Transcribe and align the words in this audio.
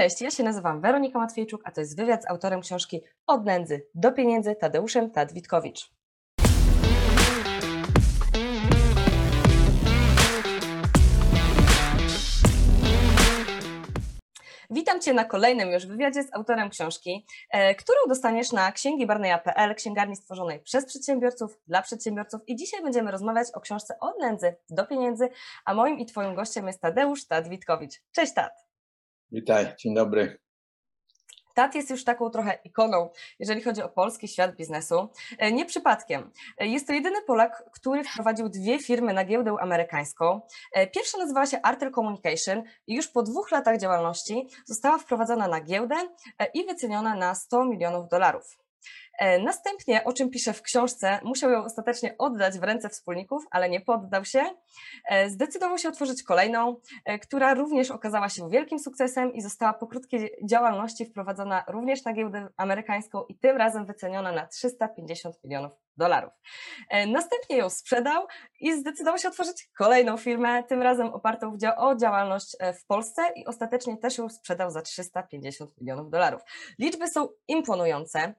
Cześć, 0.00 0.20
ja 0.20 0.30
się 0.30 0.42
nazywam 0.42 0.80
Weronika 0.80 1.18
Matwiejczuk, 1.18 1.62
a 1.64 1.70
to 1.70 1.80
jest 1.80 1.96
wywiad 1.96 2.22
z 2.22 2.30
autorem 2.30 2.60
książki 2.60 3.00
Od 3.26 3.44
nędzy 3.44 3.86
do 3.94 4.12
pieniędzy 4.12 4.56
Tadeuszem 4.56 5.10
Tadwitkowicz. 5.10 5.90
Witam 14.70 15.00
Cię 15.00 15.14
na 15.14 15.24
kolejnym 15.24 15.70
już 15.70 15.86
wywiadzie 15.86 16.22
z 16.22 16.34
autorem 16.34 16.70
książki, 16.70 17.26
e, 17.50 17.74
którą 17.74 17.98
dostaniesz 18.08 18.52
na 18.52 18.72
księgibarneja.pl, 18.72 19.74
księgarni 19.74 20.16
stworzonej 20.16 20.60
przez 20.60 20.86
przedsiębiorców, 20.86 21.58
dla 21.66 21.82
przedsiębiorców 21.82 22.40
i 22.46 22.56
dzisiaj 22.56 22.82
będziemy 22.82 23.10
rozmawiać 23.10 23.48
o 23.54 23.60
książce 23.60 23.98
Od 24.00 24.18
nędzy 24.20 24.56
do 24.70 24.86
pieniędzy, 24.86 25.28
a 25.64 25.74
moim 25.74 25.98
i 25.98 26.06
Twoim 26.06 26.34
gościem 26.34 26.66
jest 26.66 26.80
Tadeusz 26.80 27.26
Tadwitkowicz. 27.26 28.02
Cześć 28.12 28.34
Tad! 28.34 28.69
Witaj, 29.32 29.74
dzień 29.78 29.94
dobry. 29.94 30.38
Tat 31.54 31.74
jest 31.74 31.90
już 31.90 32.04
taką 32.04 32.30
trochę 32.30 32.58
ikoną, 32.64 33.10
jeżeli 33.38 33.62
chodzi 33.62 33.82
o 33.82 33.88
polski 33.88 34.28
świat 34.28 34.56
biznesu. 34.56 35.08
E, 35.38 35.52
nie 35.52 35.66
przypadkiem. 35.66 36.30
E, 36.58 36.66
jest 36.66 36.86
to 36.86 36.92
jedyny 36.92 37.22
Polak, 37.26 37.64
który 37.72 38.04
wprowadził 38.04 38.48
dwie 38.48 38.78
firmy 38.78 39.12
na 39.12 39.24
giełdę 39.24 39.56
amerykańską. 39.60 40.40
E, 40.72 40.86
pierwsza 40.86 41.18
nazywała 41.18 41.46
się 41.46 41.62
Artel 41.62 41.92
Communication 41.92 42.62
i 42.86 42.94
już 42.94 43.08
po 43.08 43.22
dwóch 43.22 43.50
latach 43.50 43.78
działalności 43.78 44.48
została 44.66 44.98
wprowadzona 44.98 45.48
na 45.48 45.60
giełdę 45.60 45.96
i 46.54 46.66
wyceniona 46.66 47.14
na 47.14 47.34
100 47.34 47.64
milionów 47.64 48.08
dolarów. 48.08 48.58
E, 49.18 49.38
następnie, 49.38 50.04
o 50.04 50.12
czym 50.12 50.30
pisze 50.30 50.52
w 50.52 50.62
książce, 50.62 51.20
musiał 51.24 51.50
ją 51.50 51.64
ostatecznie 51.64 52.14
oddać 52.18 52.58
w 52.58 52.62
ręce 52.62 52.88
wspólników, 52.88 53.44
ale 53.50 53.68
nie 53.68 53.80
poddał 53.80 54.24
się. 54.24 54.44
E, 55.08 55.30
zdecydował 55.30 55.78
się 55.78 55.88
otworzyć 55.88 56.22
kolejną, 56.22 56.76
e, 57.04 57.18
która 57.18 57.54
również 57.54 57.90
okazała 57.90 58.28
się 58.28 58.50
wielkim 58.50 58.78
sukcesem 58.78 59.32
i 59.32 59.42
została 59.42 59.72
po 59.72 59.86
krótkiej 59.86 60.30
działalności 60.50 61.06
wprowadzona 61.06 61.64
również 61.68 62.04
na 62.04 62.12
giełdę 62.12 62.48
amerykańską 62.56 63.24
i 63.24 63.38
tym 63.38 63.56
razem 63.56 63.86
wyceniona 63.86 64.32
na 64.32 64.46
350 64.46 65.44
milionów 65.44 65.72
dolarów. 65.96 66.32
Następnie 67.08 67.56
ją 67.56 67.70
sprzedał 67.70 68.26
i 68.60 68.80
zdecydował 68.80 69.18
się 69.18 69.28
otworzyć 69.28 69.70
kolejną 69.78 70.16
firmę, 70.16 70.62
tym 70.64 70.82
razem 70.82 71.06
opartą 71.06 71.56
o 71.76 71.96
działalność 71.96 72.56
w 72.80 72.86
Polsce 72.86 73.22
i 73.36 73.46
ostatecznie 73.46 73.96
też 73.96 74.18
ją 74.18 74.28
sprzedał 74.28 74.70
za 74.70 74.82
350 74.82 75.70
milionów 75.80 76.10
dolarów. 76.10 76.42
Liczby 76.78 77.08
są 77.08 77.28
imponujące 77.48 78.34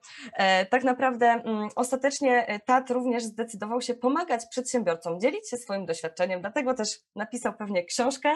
tak 0.66 0.84
naprawdę 0.84 1.26
mm, 1.26 1.68
ostatecznie 1.76 2.46
e, 2.46 2.60
TAT 2.60 2.90
również 2.90 3.22
zdecydował 3.22 3.80
się 3.80 3.94
pomagać 3.94 4.46
przedsiębiorcom, 4.50 5.20
dzielić 5.20 5.50
się 5.50 5.56
swoim 5.56 5.86
doświadczeniem, 5.86 6.40
dlatego 6.40 6.74
też 6.74 6.88
napisał 7.16 7.52
pewnie 7.52 7.84
książkę 7.84 8.28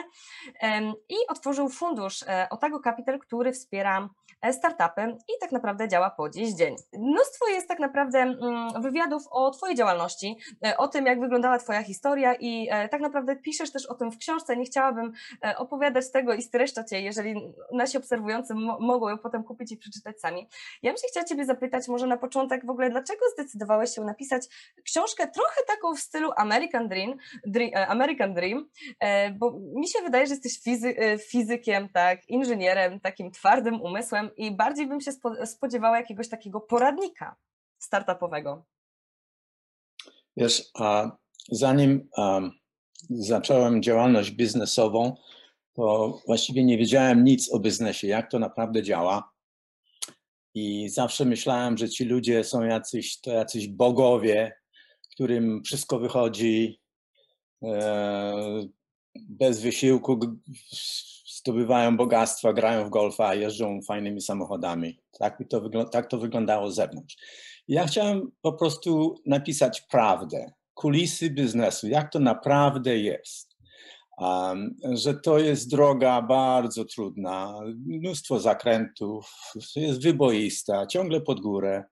i 1.09 1.15
otworzył 1.29 1.69
fundusz 1.69 2.23
e, 2.23 2.47
Otago 2.51 2.81
Capital, 2.81 3.19
który 3.19 3.53
wspiera 3.53 4.09
e, 4.43 4.53
startupy 4.53 5.03
i 5.03 5.33
tak 5.41 5.53
naprawdę 5.53 5.89
działa 5.89 6.11
po 6.11 6.31
dziś 6.31 6.55
dzień. 6.55 6.77
Mnóstwo 6.99 7.49
jest 7.49 7.69
tak 7.69 7.79
naprawdę 7.79 8.19
mm, 8.19 8.83
wywiadów 8.83 9.23
o 9.31 9.51
Twojej 9.51 9.77
działalności, 9.77 10.37
o 10.79 10.89
tym, 10.89 11.07
jak 11.07 11.21
wyglądała 11.21 11.59
Twoja 11.59 11.83
historia 11.83 12.35
i 12.35 12.69
tak 12.91 13.01
naprawdę 13.01 13.37
piszesz 13.37 13.73
też 13.73 13.87
o 13.87 13.95
tym 13.95 14.11
w 14.11 14.19
książce. 14.19 14.57
Nie 14.57 14.65
chciałabym 14.65 15.13
opowiadać 15.57 16.13
tego 16.13 16.35
i 16.35 16.43
streszczać 16.43 16.93
jej, 16.93 17.05
jeżeli 17.05 17.55
nasi 17.73 17.99
obserwujący 17.99 18.55
mogą 18.81 19.09
ją 19.09 19.19
potem 19.19 19.45
kupić 19.45 19.73
i 19.73 19.77
przeczytać 19.77 20.21
sami. 20.21 20.49
Ja 20.83 20.93
bym 20.93 20.97
się 20.97 21.09
chciała 21.11 21.25
Ciebie 21.25 21.45
zapytać 21.45 21.89
może 21.89 22.07
na 22.07 22.16
początek 22.19 22.67
w 22.67 22.71
ogóle, 22.71 22.91
dlaczego 22.91 23.21
zdecydowałeś 23.33 23.95
się 23.95 24.01
napisać 24.05 24.43
książkę 24.85 25.29
trochę 25.29 25.61
taką 25.67 25.95
w 25.95 26.01
stylu 26.01 26.31
American 26.37 26.89
Dream, 26.89 27.15
Dream 27.47 27.71
e, 27.75 27.87
American 27.87 28.35
Dream, 28.35 28.69
e, 29.01 29.31
bo 29.31 29.61
mi 29.75 29.89
się 29.89 29.99
wydaje, 30.03 30.27
że 30.27 30.35
jesteś 30.35 30.61
fizy, 30.63 30.97
e, 30.97 31.19
fizykiem, 31.19 31.89
tak, 31.89 32.29
inżynierem, 32.29 33.01
takim 33.01 33.31
twardym 33.31 33.83
umysłem 33.83 34.31
i 34.37 34.51
bardziej 34.51 34.87
bym 34.87 35.01
się 35.01 35.13
spodziewała 35.45 35.97
jakiegoś 35.97 36.29
takiego 36.29 36.61
poradnika 36.61 37.37
startupowego. 37.79 38.65
Wiesz, 40.37 40.71
a 40.75 41.11
zanim 41.51 42.09
zacząłem 43.11 43.83
działalność 43.83 44.31
biznesową, 44.31 45.17
to 45.73 46.19
właściwie 46.27 46.65
nie 46.65 46.79
wiedziałem 46.79 47.25
nic 47.25 47.53
o 47.53 47.59
biznesie, 47.59 48.07
jak 48.07 48.31
to 48.31 48.39
naprawdę 48.39 48.83
działa. 48.83 49.36
I 50.57 50.89
zawsze 50.89 51.25
myślałem, 51.25 51.79
że 51.79 51.89
ci 51.89 52.05
ludzie 52.05 52.45
są 52.45 52.63
jacyś, 52.63 53.21
to 53.21 53.31
jacyś 53.31 53.69
bogowie, 53.69 54.53
którym 55.13 55.63
wszystko 55.65 55.99
wychodzi 55.99 56.81
e, 57.63 58.67
bez 59.15 59.61
wysiłku, 59.61 60.21
zdobywają 61.37 61.97
bogactwa, 61.97 62.53
grają 62.53 62.87
w 62.87 62.91
golfa, 62.91 63.35
jeżdżą 63.35 63.81
fajnymi 63.83 64.21
samochodami. 64.21 64.99
Tak, 65.19 65.45
to, 65.51 65.85
tak 65.85 66.11
to 66.11 66.19
wyglądało 66.19 66.71
z 66.71 66.75
zewnątrz. 66.75 67.17
Ja 67.69 67.87
chciałem 67.87 68.31
po 68.43 68.53
prostu 68.53 69.15
napisać 69.27 69.81
prawdę, 69.81 70.53
kulisy 70.75 71.31
biznesu, 71.31 71.89
jak 71.89 72.13
to 72.13 72.19
naprawdę 72.19 72.99
jest 72.99 73.46
że 74.95 75.15
to 75.15 75.39
jest 75.39 75.71
droga 75.71 76.23
bardzo 76.23 76.85
trudna, 76.85 77.61
mnóstwo 77.87 78.41
zakrętów, 78.41 79.33
jest 79.77 80.03
wyboista, 80.03 80.87
ciągle 80.87 81.21
pod 81.21 81.41
górę. 81.41 81.85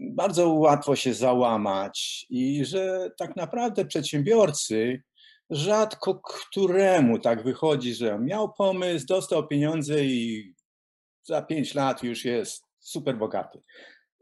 Bardzo 0.00 0.48
łatwo 0.48 0.96
się 0.96 1.14
załamać 1.14 2.26
i 2.30 2.64
że 2.64 3.10
tak 3.18 3.36
naprawdę 3.36 3.84
przedsiębiorcy 3.84 5.02
rzadko 5.50 6.20
któremu 6.24 7.18
tak 7.18 7.44
wychodzi, 7.44 7.94
że 7.94 8.18
miał 8.18 8.52
pomysł, 8.52 9.06
dostał 9.06 9.46
pieniądze 9.46 10.04
i 10.04 10.54
za 11.24 11.42
pięć 11.42 11.74
lat 11.74 12.02
już 12.02 12.24
jest 12.24 12.64
super 12.78 13.18
bogaty. 13.18 13.62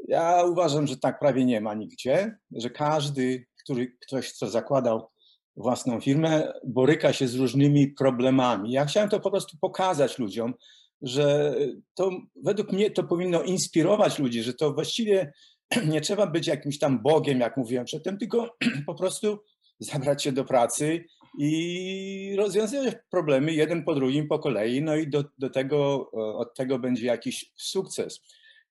Ja 0.08 0.44
uważam, 0.44 0.86
że 0.86 0.96
tak 0.96 1.18
prawie 1.18 1.44
nie 1.44 1.60
ma 1.60 1.74
nigdzie, 1.74 2.36
że 2.50 2.70
każdy, 2.70 3.46
który 3.64 3.96
ktoś, 4.00 4.32
co 4.32 4.48
zakładał 4.48 5.08
własną 5.56 6.00
firmę, 6.00 6.52
boryka 6.66 7.12
się 7.12 7.28
z 7.28 7.34
różnymi 7.34 7.88
problemami. 7.88 8.72
Ja 8.72 8.86
chciałem 8.86 9.08
to 9.08 9.20
po 9.20 9.30
prostu 9.30 9.56
pokazać 9.60 10.18
ludziom, 10.18 10.54
że 11.02 11.54
to 11.94 12.10
według 12.42 12.72
mnie 12.72 12.90
to 12.90 13.04
powinno 13.04 13.42
inspirować 13.42 14.18
ludzi, 14.18 14.42
że 14.42 14.54
to 14.54 14.72
właściwie 14.72 15.32
nie 15.92 16.00
trzeba 16.00 16.26
być 16.26 16.46
jakimś 16.46 16.78
tam 16.78 17.02
Bogiem, 17.02 17.40
jak 17.40 17.56
mówiłem 17.56 17.84
przedtem, 17.84 18.18
tylko 18.18 18.56
po 18.86 18.94
prostu 18.94 19.38
zabrać 19.78 20.22
się 20.22 20.32
do 20.32 20.44
pracy 20.44 21.04
i 21.38 22.34
rozwiązywać 22.38 22.94
problemy 23.10 23.52
jeden 23.52 23.84
po 23.84 23.94
drugim 23.94 24.28
po 24.28 24.38
kolei, 24.38 24.82
no 24.82 24.96
i 24.96 25.08
do, 25.08 25.24
do 25.38 25.50
tego, 25.50 26.10
od 26.12 26.54
tego 26.54 26.78
będzie 26.78 27.06
jakiś 27.06 27.52
sukces. 27.56 28.20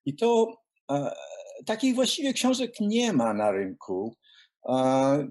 I 0.05 0.15
to 0.15 0.57
e, 0.91 1.11
takich 1.65 1.95
właściwie 1.95 2.33
książek 2.33 2.71
nie 2.81 3.13
ma 3.13 3.33
na 3.33 3.51
rynku. 3.51 4.15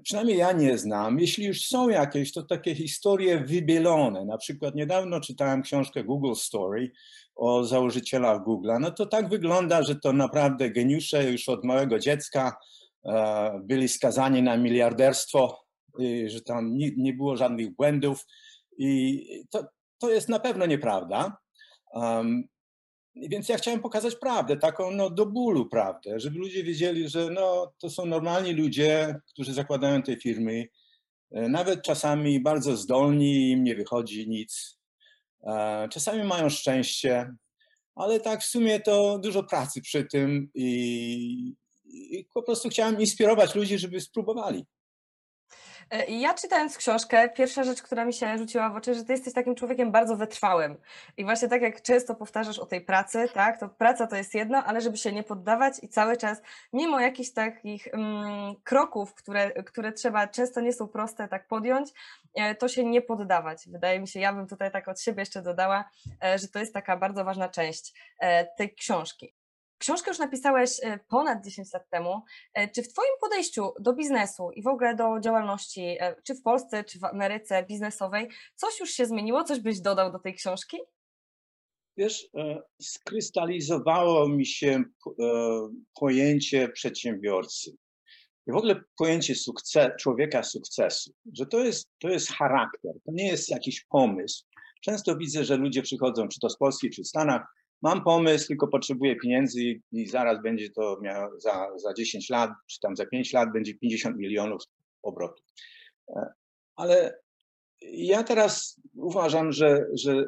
Przynajmniej 0.03 0.37
ja 0.37 0.51
nie 0.51 0.77
znam. 0.77 1.19
Jeśli 1.19 1.45
już 1.45 1.61
są 1.61 1.89
jakieś, 1.89 2.33
to 2.33 2.43
takie 2.43 2.75
historie 2.75 3.39
wybielone. 3.39 4.25
Na 4.25 4.37
przykład 4.37 4.75
niedawno 4.75 5.21
czytałem 5.21 5.61
książkę 5.61 6.03
Google 6.03 6.33
Story 6.35 6.91
o 7.35 7.63
założycielach 7.63 8.41
Google'a. 8.41 8.79
No 8.79 8.91
to 8.91 9.05
tak 9.05 9.29
wygląda, 9.29 9.83
że 9.83 9.95
to 9.95 10.13
naprawdę 10.13 10.69
geniusze 10.69 11.31
już 11.31 11.49
od 11.49 11.65
małego 11.65 11.99
dziecka 11.99 12.57
e, 13.05 13.61
byli 13.63 13.87
skazani 13.87 14.41
na 14.43 14.57
miliarderstwo, 14.57 15.65
że 16.27 16.41
tam 16.41 16.77
nie 16.97 17.13
było 17.13 17.37
żadnych 17.37 17.75
błędów. 17.75 18.25
I 18.77 19.21
to, 19.49 19.65
to 19.97 20.09
jest 20.09 20.29
na 20.29 20.39
pewno 20.39 20.65
nieprawda. 20.65 21.37
Więc 23.15 23.49
ja 23.49 23.57
chciałem 23.57 23.79
pokazać 23.79 24.15
prawdę, 24.15 24.57
taką 24.57 24.91
no, 24.91 25.09
do 25.09 25.25
bólu 25.25 25.65
prawdę, 25.65 26.19
żeby 26.19 26.39
ludzie 26.39 26.63
wiedzieli, 26.63 27.09
że 27.09 27.29
no, 27.29 27.73
to 27.77 27.89
są 27.89 28.05
normalni 28.05 28.53
ludzie, 28.53 29.15
którzy 29.27 29.53
zakładają 29.53 30.01
te 30.01 30.17
firmy, 30.17 30.67
e, 31.31 31.49
nawet 31.49 31.81
czasami 31.81 32.39
bardzo 32.39 32.77
zdolni, 32.77 33.49
im 33.51 33.63
nie 33.63 33.75
wychodzi 33.75 34.29
nic. 34.29 34.79
E, 35.43 35.87
czasami 35.91 36.23
mają 36.23 36.49
szczęście, 36.49 37.35
ale 37.95 38.19
tak 38.19 38.41
w 38.41 38.45
sumie 38.45 38.79
to 38.79 39.19
dużo 39.19 39.43
pracy 39.43 39.81
przy 39.81 40.05
tym 40.05 40.49
i, 40.53 41.55
i 41.85 42.27
po 42.33 42.43
prostu 42.43 42.69
chciałem 42.69 42.99
inspirować 42.99 43.55
ludzi, 43.55 43.77
żeby 43.77 44.01
spróbowali. 44.01 44.65
E, 45.91 46.05
ja 46.05 46.33
czytając 46.33 46.77
książkę, 46.77 47.29
pierwsza 47.29 47.63
rzecz, 47.63 47.81
która 47.81 48.05
mi 48.05 48.13
się 48.13 48.37
rzuciła 48.37 48.69
w 48.69 48.75
oczy, 48.75 48.93
że 48.95 49.03
ty 49.03 49.11
jesteś 49.11 49.33
takim 49.33 49.55
człowiekiem 49.55 49.91
bardzo 49.91 50.15
wytrwałym. 50.15 50.77
I 51.17 51.23
właśnie 51.23 51.47
tak 51.47 51.61
jak 51.61 51.81
często 51.81 52.15
powtarzasz 52.15 52.59
o 52.59 52.65
tej 52.65 52.81
pracy, 52.81 53.29
tak, 53.33 53.59
to 53.59 53.69
praca 53.69 54.07
to 54.07 54.15
jest 54.15 54.33
jedno, 54.33 54.63
ale 54.63 54.81
żeby 54.81 54.97
się 54.97 55.11
nie 55.11 55.23
poddawać 55.23 55.73
i 55.81 55.89
cały 55.89 56.17
czas, 56.17 56.41
mimo 56.73 56.99
jakichś 56.99 57.31
takich 57.31 57.87
mm, 57.87 58.55
kroków, 58.63 59.13
które, 59.13 59.63
które 59.63 59.91
trzeba, 59.91 60.27
często 60.27 60.61
nie 60.61 60.73
są 60.73 60.87
proste, 60.87 61.27
tak 61.27 61.47
podjąć, 61.47 61.89
e, 62.35 62.55
to 62.55 62.67
się 62.67 62.83
nie 62.83 63.01
poddawać. 63.01 63.63
Wydaje 63.67 63.99
mi 63.99 64.07
się, 64.07 64.19
ja 64.19 64.33
bym 64.33 64.47
tutaj 64.47 64.71
tak 64.71 64.87
od 64.87 65.01
siebie 65.01 65.21
jeszcze 65.21 65.41
dodała, 65.41 65.89
e, 66.23 66.39
że 66.39 66.47
to 66.47 66.59
jest 66.59 66.73
taka 66.73 66.97
bardzo 66.97 67.25
ważna 67.25 67.49
część 67.49 67.93
tej 68.57 68.75
książki. 68.75 69.44
Książkę 69.85 70.11
już 70.11 70.19
napisałeś 70.19 70.69
e, 70.83 70.99
ponad 71.07 71.45
10 71.45 71.73
lat 71.73 71.89
temu. 71.89 72.21
E, 72.53 72.67
czy 72.69 72.83
w 72.83 72.87
Twoim 72.87 73.11
podejściu 73.21 73.73
do 73.79 73.93
biznesu 73.93 74.51
i 74.51 74.63
w 74.63 74.67
ogóle 74.67 74.95
do 74.95 75.19
działalności, 75.19 75.97
e, 75.99 76.15
czy 76.23 76.35
w 76.35 76.41
Polsce, 76.41 76.83
czy 76.83 76.99
w 76.99 77.03
Ameryce 77.03 77.65
biznesowej, 77.65 78.29
coś 78.55 78.79
już 78.79 78.89
się 78.89 79.05
zmieniło? 79.05 79.43
Coś 79.43 79.59
byś 79.59 79.81
dodał 79.81 80.11
do 80.11 80.19
tej 80.19 80.33
książki? 80.33 80.77
Wiesz, 81.97 82.29
skrystalizowało 82.81 84.29
mi 84.29 84.45
się 84.45 84.83
pojęcie 85.99 86.69
przedsiębiorcy. 86.69 87.71
I 88.47 88.51
w 88.51 88.55
ogóle 88.55 88.81
pojęcie 88.97 89.35
sukces, 89.35 89.87
człowieka 89.99 90.43
sukcesu, 90.43 91.11
że 91.33 91.45
to 91.45 91.59
jest, 91.59 91.89
to 91.99 92.09
jest 92.09 92.31
charakter, 92.31 92.91
to 93.05 93.11
nie 93.11 93.27
jest 93.27 93.49
jakiś 93.49 93.83
pomysł. 93.83 94.45
Często 94.81 95.17
widzę, 95.17 95.43
że 95.43 95.57
ludzie 95.57 95.81
przychodzą, 95.81 96.27
czy 96.27 96.39
to 96.39 96.49
z 96.49 96.57
Polski, 96.57 96.89
czy 96.89 97.03
w 97.03 97.07
Stanach, 97.07 97.41
mam 97.85 98.03
pomysł, 98.03 98.47
tylko 98.47 98.67
potrzebuję 98.67 99.15
pieniędzy 99.15 99.61
i 99.91 100.07
zaraz 100.07 100.41
będzie 100.41 100.69
to 100.69 100.99
miało, 101.01 101.39
za, 101.39 101.67
za 101.75 101.93
10 101.93 102.29
lat, 102.29 102.51
czy 102.67 102.79
tam 102.79 102.95
za 102.95 103.05
5 103.05 103.33
lat 103.33 103.49
będzie 103.53 103.77
50 103.77 104.17
milionów 104.17 104.63
obrotu. 105.03 105.43
E, 106.09 106.33
ale 106.75 107.19
ja 107.81 108.23
teraz 108.23 108.81
uważam, 108.95 109.51
że, 109.51 109.85
że, 109.93 110.25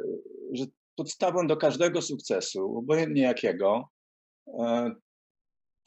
że 0.53 0.65
podstawą 0.95 1.47
do 1.47 1.57
każdego 1.57 2.01
sukcesu, 2.01 2.77
obojętnie 2.77 3.21
jakiego, 3.21 3.89
e, 4.47 4.91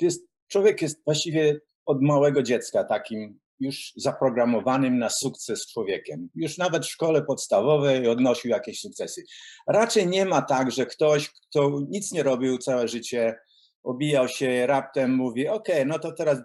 jest, 0.01 0.27
człowiek 0.49 0.83
jest 0.83 1.05
właściwie 1.05 1.61
od 1.87 2.03
małego 2.03 2.43
dziecka 2.43 2.85
takim 2.85 3.40
już 3.61 3.93
zaprogramowanym 3.97 4.99
na 4.99 5.11
sukces 5.11 5.67
człowiekiem. 5.67 6.29
Już 6.35 6.59
nawet 6.59 6.87
w 6.87 6.91
szkole 6.91 7.23
podstawowej 7.23 8.09
odnosił 8.09 8.51
jakieś 8.51 8.81
sukcesy. 8.81 9.23
Raczej 9.69 10.07
nie 10.07 10.25
ma 10.27 10.43
tak, 10.43 10.71
że 10.71 10.87
ktoś, 10.87 11.31
kto 11.31 11.81
nic 11.89 12.13
nie 12.13 12.23
robił 12.23 12.59
całe 12.59 12.89
życie, 12.89 13.39
obijał 13.83 14.29
się, 14.29 14.67
raptem 14.67 15.15
mówi: 15.15 15.49
OK, 15.49 15.69
no 15.87 15.99
to 15.99 16.13
teraz 16.13 16.39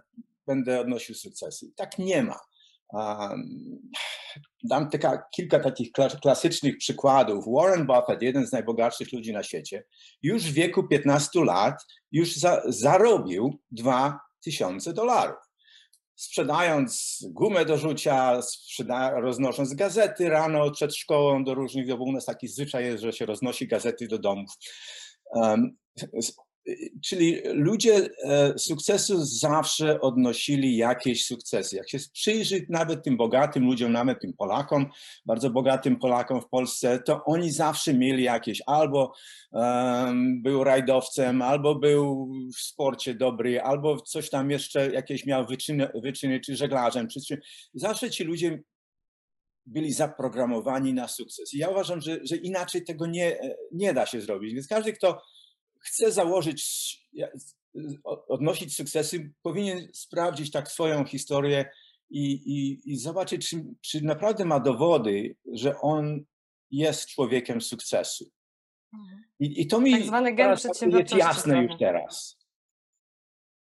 będę 0.48 0.80
odnosił 0.80 1.16
sukcesy. 1.16 1.72
Tak 1.76 2.00
nie 2.00 2.24
ma. 2.24 2.40
Dam 4.64 4.90
taka, 4.90 5.24
kilka 5.36 5.60
takich 5.60 5.92
klasycznych 6.22 6.78
przykładów. 6.78 7.46
Warren 7.48 7.86
Buffett, 7.86 8.22
jeden 8.22 8.48
z 8.48 8.52
najbogatszych 8.52 9.14
ludzi 9.14 9.34
na 9.34 9.44
świecie, 9.44 9.84
już 10.24 10.44
w 10.44 10.54
wieku 10.54 10.88
15 10.88 11.46
lat 11.46 11.86
już 12.12 12.36
za, 12.36 12.62
zarobił 12.66 13.60
2000 13.72 14.94
dolarów. 14.94 15.45
Sprzedając 16.16 17.20
gumę 17.30 17.66
do 17.66 17.78
rzucia, 17.78 18.42
sprzeda- 18.42 19.20
roznosząc 19.20 19.74
gazety 19.74 20.30
rano 20.30 20.72
przed 20.72 20.96
szkołą 20.96 21.44
do 21.44 21.54
różnych, 21.54 21.88
bo 21.88 22.04
u 22.04 22.12
nas 22.12 22.26
taki 22.26 22.48
zwyczaj 22.48 22.86
jest, 22.86 23.04
że 23.04 23.14
się 23.14 23.26
roznosi 23.26 23.68
gazety 23.68 24.08
do 24.08 24.20
domów. 24.20 24.52
Um, 25.26 25.78
Czyli 27.04 27.42
ludzie 27.46 28.10
e, 28.24 28.60
sukcesu 28.60 29.26
zawsze 29.26 30.02
odnosili 30.02 30.78
jakieś 30.78 31.26
sukcesy. 31.26 31.76
Jak 31.76 31.90
się 31.90 31.98
przyjrzeć 32.14 32.64
nawet 32.70 33.04
tym 33.04 33.18
bogatym 33.18 33.66
ludziom, 33.66 33.92
nawet 33.92 34.22
tym 34.22 34.34
Polakom, 34.34 34.86
bardzo 35.26 35.50
bogatym 35.50 35.96
Polakom 35.96 36.42
w 36.42 36.50
Polsce, 36.50 37.00
to 37.00 37.24
oni 37.26 37.52
zawsze 37.52 37.94
mieli 37.94 38.24
jakieś 38.24 38.62
albo 38.66 39.14
um, 39.52 40.42
był 40.42 40.64
rajdowcem, 40.64 41.42
albo 41.42 41.76
był 41.76 42.32
w 42.58 42.60
sporcie 42.60 43.14
dobry, 43.14 43.62
albo 43.62 44.02
coś 44.02 44.30
tam 44.30 44.52
jeszcze 44.52 44.92
jakieś 44.92 45.26
miał 45.26 45.46
wyczyny, 45.46 45.90
wyczyny 46.04 46.40
czy 46.40 46.56
żeglarzem. 46.56 47.08
Zawsze 47.74 48.10
ci 48.10 48.24
ludzie 48.24 48.64
byli 49.66 49.94
zaprogramowani 49.94 50.94
na 50.94 51.08
sukces. 51.08 51.54
I 51.54 51.58
ja 51.58 51.70
uważam, 51.70 52.02
że, 52.02 52.20
że 52.24 52.36
inaczej 52.36 52.84
tego 52.84 53.06
nie, 53.08 53.40
nie 53.72 53.94
da 53.94 54.06
się 54.06 54.22
zrobić. 54.22 54.54
Więc 54.54 54.68
każdy, 54.68 54.94
kto 54.94 55.22
chce 55.86 56.12
założyć, 56.12 56.64
odnosić 58.28 58.76
sukcesy, 58.76 59.34
powinien 59.42 59.88
sprawdzić 59.94 60.52
tak 60.52 60.72
swoją 60.72 61.06
historię 61.06 61.66
i, 62.10 62.32
i, 62.32 62.92
i 62.92 62.98
zobaczyć, 62.98 63.50
czy, 63.50 63.66
czy 63.82 64.02
naprawdę 64.04 64.46
ma 64.46 64.60
dowody, 64.60 65.36
że 65.54 65.80
on 65.80 66.26
jest 66.72 67.10
człowiekiem 67.10 67.62
sukcesu. 67.62 68.26
Mhm. 68.94 69.24
I, 69.40 69.62
i 69.62 69.68
to 69.68 69.82
mi 69.82 69.92
tak 69.92 70.04
zwany 70.04 70.34
gen 70.34 70.58
jest 70.88 71.16
jasne 71.16 71.64
już 71.64 71.78
teraz. 71.80 72.38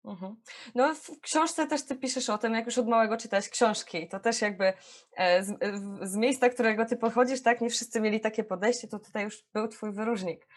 Mhm. 0.05 0.35
No 0.75 0.95
w 0.95 1.19
książce 1.21 1.67
też 1.67 1.85
ty 1.85 1.95
piszesz 1.95 2.29
o 2.29 2.37
tym, 2.37 2.53
jak 2.53 2.65
już 2.65 2.77
od 2.77 2.87
małego 2.87 3.17
czytałeś 3.17 3.49
książki. 3.49 4.07
To 4.07 4.19
też 4.19 4.41
jakby 4.41 4.73
e, 5.17 5.43
z, 5.43 5.53
z 6.01 6.15
miejsca, 6.15 6.49
którego 6.49 6.85
ty 6.85 6.97
pochodzisz, 6.97 7.41
tak, 7.41 7.61
nie 7.61 7.69
wszyscy 7.69 8.01
mieli 8.01 8.19
takie 8.19 8.43
podejście, 8.43 8.87
to 8.87 8.99
tutaj 8.99 9.23
już 9.23 9.43
był 9.53 9.67
twój 9.67 9.91
wyróżnik. 9.93 10.47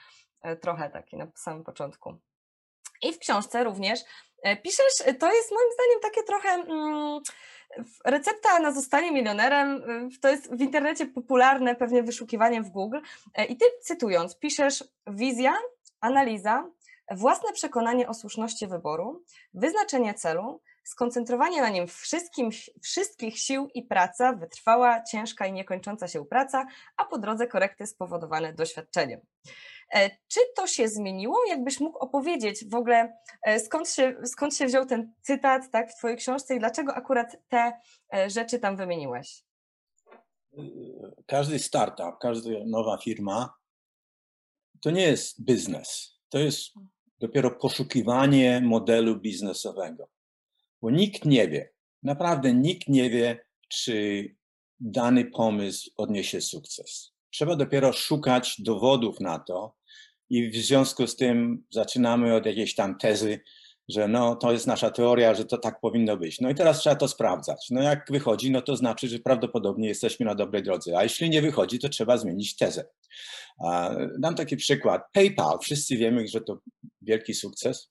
E, 0.42 0.56
trochę 0.56 0.90
taki 0.90 1.16
na 1.16 1.26
samym 1.34 1.64
początku. 1.64 2.14
I 3.02 3.12
w 3.12 3.18
książce 3.18 3.64
również 3.64 4.00
e, 4.42 4.56
piszesz, 4.56 5.00
e, 5.04 5.14
to 5.14 5.32
jest 5.32 5.50
moim 5.50 5.68
zdaniem 5.74 6.00
takie 6.02 6.22
trochę 6.22 6.48
mm, 6.48 7.20
recepta 8.04 8.58
na 8.58 8.72
zostanie 8.72 9.12
milionerem, 9.12 9.82
to 10.22 10.28
jest 10.28 10.56
w 10.56 10.60
internecie 10.60 11.06
popularne 11.06 11.74
pewnie 11.74 12.02
wyszukiwaniem 12.02 12.64
w 12.64 12.70
Google 12.70 12.98
i 13.48 13.56
ty 13.56 13.64
cytując, 13.82 14.38
piszesz 14.38 14.84
wizja, 15.06 15.54
analiza, 16.00 16.70
własne 17.10 17.52
przekonanie 17.52 18.08
o 18.08 18.14
słuszności 18.14 18.66
wyboru, 18.66 19.24
wyznaczenie 19.54 20.14
celu, 20.14 20.60
skoncentrowanie 20.84 21.60
na 21.60 21.68
nim 21.68 21.86
wszystkim, 21.86 22.50
wszystkich 22.82 23.38
sił 23.38 23.68
i 23.74 23.82
praca, 23.82 24.32
wytrwała, 24.32 25.02
ciężka 25.02 25.46
i 25.46 25.52
niekończąca 25.52 26.08
się 26.08 26.24
praca, 26.24 26.66
a 26.96 27.04
po 27.04 27.18
drodze 27.18 27.46
korekty 27.46 27.86
spowodowane 27.86 28.52
doświadczeniem. 28.52 29.20
E, 29.94 30.10
czy 30.28 30.40
to 30.56 30.66
się 30.66 30.88
zmieniło? 30.88 31.38
Jakbyś 31.48 31.80
mógł 31.80 31.98
opowiedzieć 31.98 32.64
w 32.68 32.74
ogóle, 32.74 33.16
e, 33.42 33.60
skąd 33.60 33.88
się, 33.88 34.16
skąd 34.24 34.56
się 34.56 34.66
wziął 34.66 34.86
ten 34.86 35.12
cytat 35.22 35.70
tak, 35.70 35.92
w 35.92 35.96
Twojej 35.96 36.16
książce 36.16 36.56
i 36.56 36.58
dlaczego 36.58 36.94
akurat 36.94 37.36
te 37.48 37.72
e, 38.14 38.30
rzeczy 38.30 38.58
tam 38.58 38.76
wymieniłeś? 38.76 39.44
Każdy 41.26 41.58
startup, 41.58 42.18
każda 42.20 42.50
nowa 42.66 42.98
firma 42.98 43.54
to 44.80 44.90
nie 44.90 45.02
jest 45.02 45.44
biznes. 45.44 46.18
To 46.28 46.38
jest 46.38 46.70
dopiero 47.18 47.50
poszukiwanie 47.50 48.60
modelu 48.64 49.20
biznesowego. 49.20 50.08
Bo 50.82 50.90
nikt 50.90 51.24
nie 51.24 51.48
wie, 51.48 51.72
naprawdę 52.02 52.54
nikt 52.54 52.88
nie 52.88 53.10
wie, 53.10 53.44
czy 53.68 54.26
dany 54.80 55.24
pomysł 55.24 55.90
odniesie 55.96 56.40
sukces. 56.40 57.12
Trzeba 57.30 57.56
dopiero 57.56 57.92
szukać 57.92 58.60
dowodów 58.60 59.20
na 59.20 59.38
to, 59.38 59.74
i 60.32 60.50
w 60.50 60.56
związku 60.56 61.06
z 61.06 61.16
tym 61.16 61.64
zaczynamy 61.70 62.34
od 62.34 62.46
jakiejś 62.46 62.74
tam 62.74 62.98
tezy, 62.98 63.40
że 63.88 64.08
no 64.08 64.36
to 64.36 64.52
jest 64.52 64.66
nasza 64.66 64.90
teoria, 64.90 65.34
że 65.34 65.44
to 65.44 65.58
tak 65.58 65.80
powinno 65.80 66.16
być. 66.16 66.40
No 66.40 66.50
i 66.50 66.54
teraz 66.54 66.78
trzeba 66.78 66.96
to 66.96 67.08
sprawdzać. 67.08 67.66
No 67.70 67.82
jak 67.82 68.06
wychodzi, 68.10 68.50
no 68.50 68.62
to 68.62 68.76
znaczy, 68.76 69.08
że 69.08 69.18
prawdopodobnie 69.18 69.88
jesteśmy 69.88 70.26
na 70.26 70.34
dobrej 70.34 70.62
drodze, 70.62 70.98
a 70.98 71.02
jeśli 71.02 71.30
nie 71.30 71.42
wychodzi, 71.42 71.78
to 71.78 71.88
trzeba 71.88 72.16
zmienić 72.16 72.56
tezę. 72.56 72.84
Dam 74.18 74.34
taki 74.34 74.56
przykład. 74.56 75.02
PayPal, 75.12 75.58
wszyscy 75.58 75.96
wiemy, 75.96 76.28
że 76.28 76.40
to 76.40 76.58
wielki 77.02 77.34
sukces, 77.34 77.90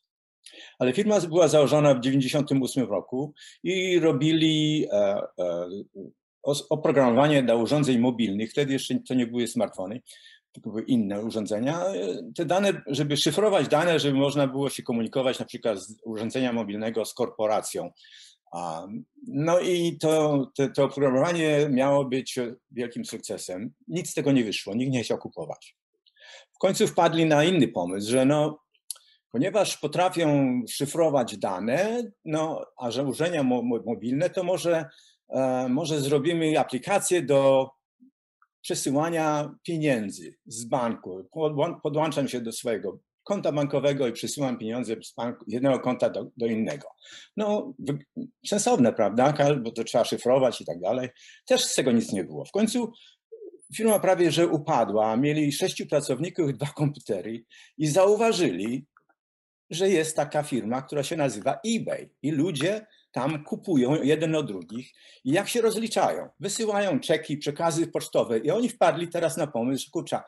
ale 0.79 0.93
firma 0.93 1.19
była 1.19 1.47
założona 1.47 1.93
w 1.93 2.01
1998 2.01 2.89
roku 2.89 3.33
i 3.63 3.99
robili 3.99 4.87
e, 4.91 5.21
e, 5.39 5.69
oprogramowanie 6.69 7.43
dla 7.43 7.55
urządzeń 7.55 7.99
mobilnych, 7.99 8.51
wtedy 8.51 8.73
jeszcze 8.73 8.99
to 9.07 9.13
nie 9.13 9.27
były 9.27 9.47
smartfony, 9.47 10.01
były 10.59 10.81
inne 10.81 11.21
urządzenia. 11.21 11.83
Te 12.35 12.45
dane, 12.45 12.81
żeby 12.87 13.17
szyfrować 13.17 13.67
dane, 13.67 13.99
żeby 13.99 14.17
można 14.17 14.47
było 14.47 14.69
się 14.69 14.83
komunikować 14.83 15.39
na 15.39 15.45
przykład 15.45 15.79
z 15.79 15.95
urządzenia 16.05 16.53
mobilnego 16.53 17.05
z 17.05 17.13
korporacją. 17.13 17.91
No 19.27 19.59
i 19.59 19.97
to, 19.97 20.45
to, 20.55 20.69
to 20.69 20.83
oprogramowanie 20.83 21.67
miało 21.69 22.05
być 22.05 22.39
wielkim 22.71 23.05
sukcesem. 23.05 23.73
Nic 23.87 24.09
z 24.09 24.13
tego 24.13 24.31
nie 24.31 24.43
wyszło, 24.43 24.75
nikt 24.75 24.91
nie 24.91 25.03
chciał 25.03 25.17
kupować. 25.17 25.77
W 26.53 26.57
końcu 26.57 26.87
wpadli 26.87 27.25
na 27.25 27.43
inny 27.43 27.67
pomysł, 27.67 28.11
że 28.11 28.25
no, 28.25 28.59
ponieważ 29.31 29.77
potrafią 29.77 30.61
szyfrować 30.69 31.37
dane, 31.37 32.03
no, 32.25 32.65
a 32.77 32.91
że 32.91 33.03
urządzenia 33.03 33.43
mobilne, 33.85 34.29
to 34.29 34.43
może, 34.43 34.85
e, 35.29 35.67
może 35.69 35.99
zrobimy 35.99 36.59
aplikację 36.59 37.21
do 37.21 37.69
przesyłania 38.61 39.55
pieniędzy 39.63 40.35
z 40.45 40.65
banku. 40.65 41.29
Podłączam 41.83 42.27
się 42.27 42.41
do 42.41 42.51
swojego 42.51 42.99
konta 43.23 43.51
bankowego 43.51 44.07
i 44.07 44.11
przesyłam 44.11 44.57
pieniądze 44.57 44.95
z 45.03 45.13
banku, 45.13 45.45
jednego 45.47 45.79
konta 45.79 46.09
do, 46.09 46.31
do 46.37 46.45
innego. 46.45 46.87
No, 47.37 47.73
sensowne, 48.45 48.93
prawda? 48.93 49.33
Bo 49.63 49.71
to 49.71 49.83
trzeba 49.83 50.03
szyfrować 50.03 50.61
i 50.61 50.65
tak 50.65 50.79
dalej. 50.79 51.09
Też 51.45 51.65
z 51.65 51.75
tego 51.75 51.91
nic 51.91 52.11
nie 52.11 52.23
było. 52.23 52.45
W 52.45 52.51
końcu 52.51 52.91
firma 53.75 53.99
prawie 53.99 54.31
że 54.31 54.47
upadła. 54.47 55.17
Mieli 55.17 55.51
sześciu 55.51 55.85
pracowników, 55.87 56.53
dwa 56.53 56.65
komputery 56.65 57.43
i 57.77 57.87
zauważyli, 57.87 58.85
że 59.69 59.89
jest 59.89 60.15
taka 60.15 60.43
firma, 60.43 60.81
która 60.81 61.03
się 61.03 61.15
nazywa 61.15 61.59
eBay. 61.67 62.09
I 62.21 62.31
ludzie 62.31 62.85
tam 63.11 63.43
kupują 63.43 64.03
jeden 64.03 64.35
od 64.35 64.47
drugich 64.47 64.91
i 65.23 65.31
jak 65.31 65.49
się 65.49 65.61
rozliczają? 65.61 66.29
Wysyłają 66.39 66.99
czeki, 66.99 67.37
przekazy 67.37 67.87
pocztowe 67.87 68.39
i 68.39 68.51
oni 68.51 68.69
wpadli 68.69 69.07
teraz 69.07 69.37
na 69.37 69.47
pomysł, 69.47 69.85
że 69.85 69.91
kurczę, 69.91 70.19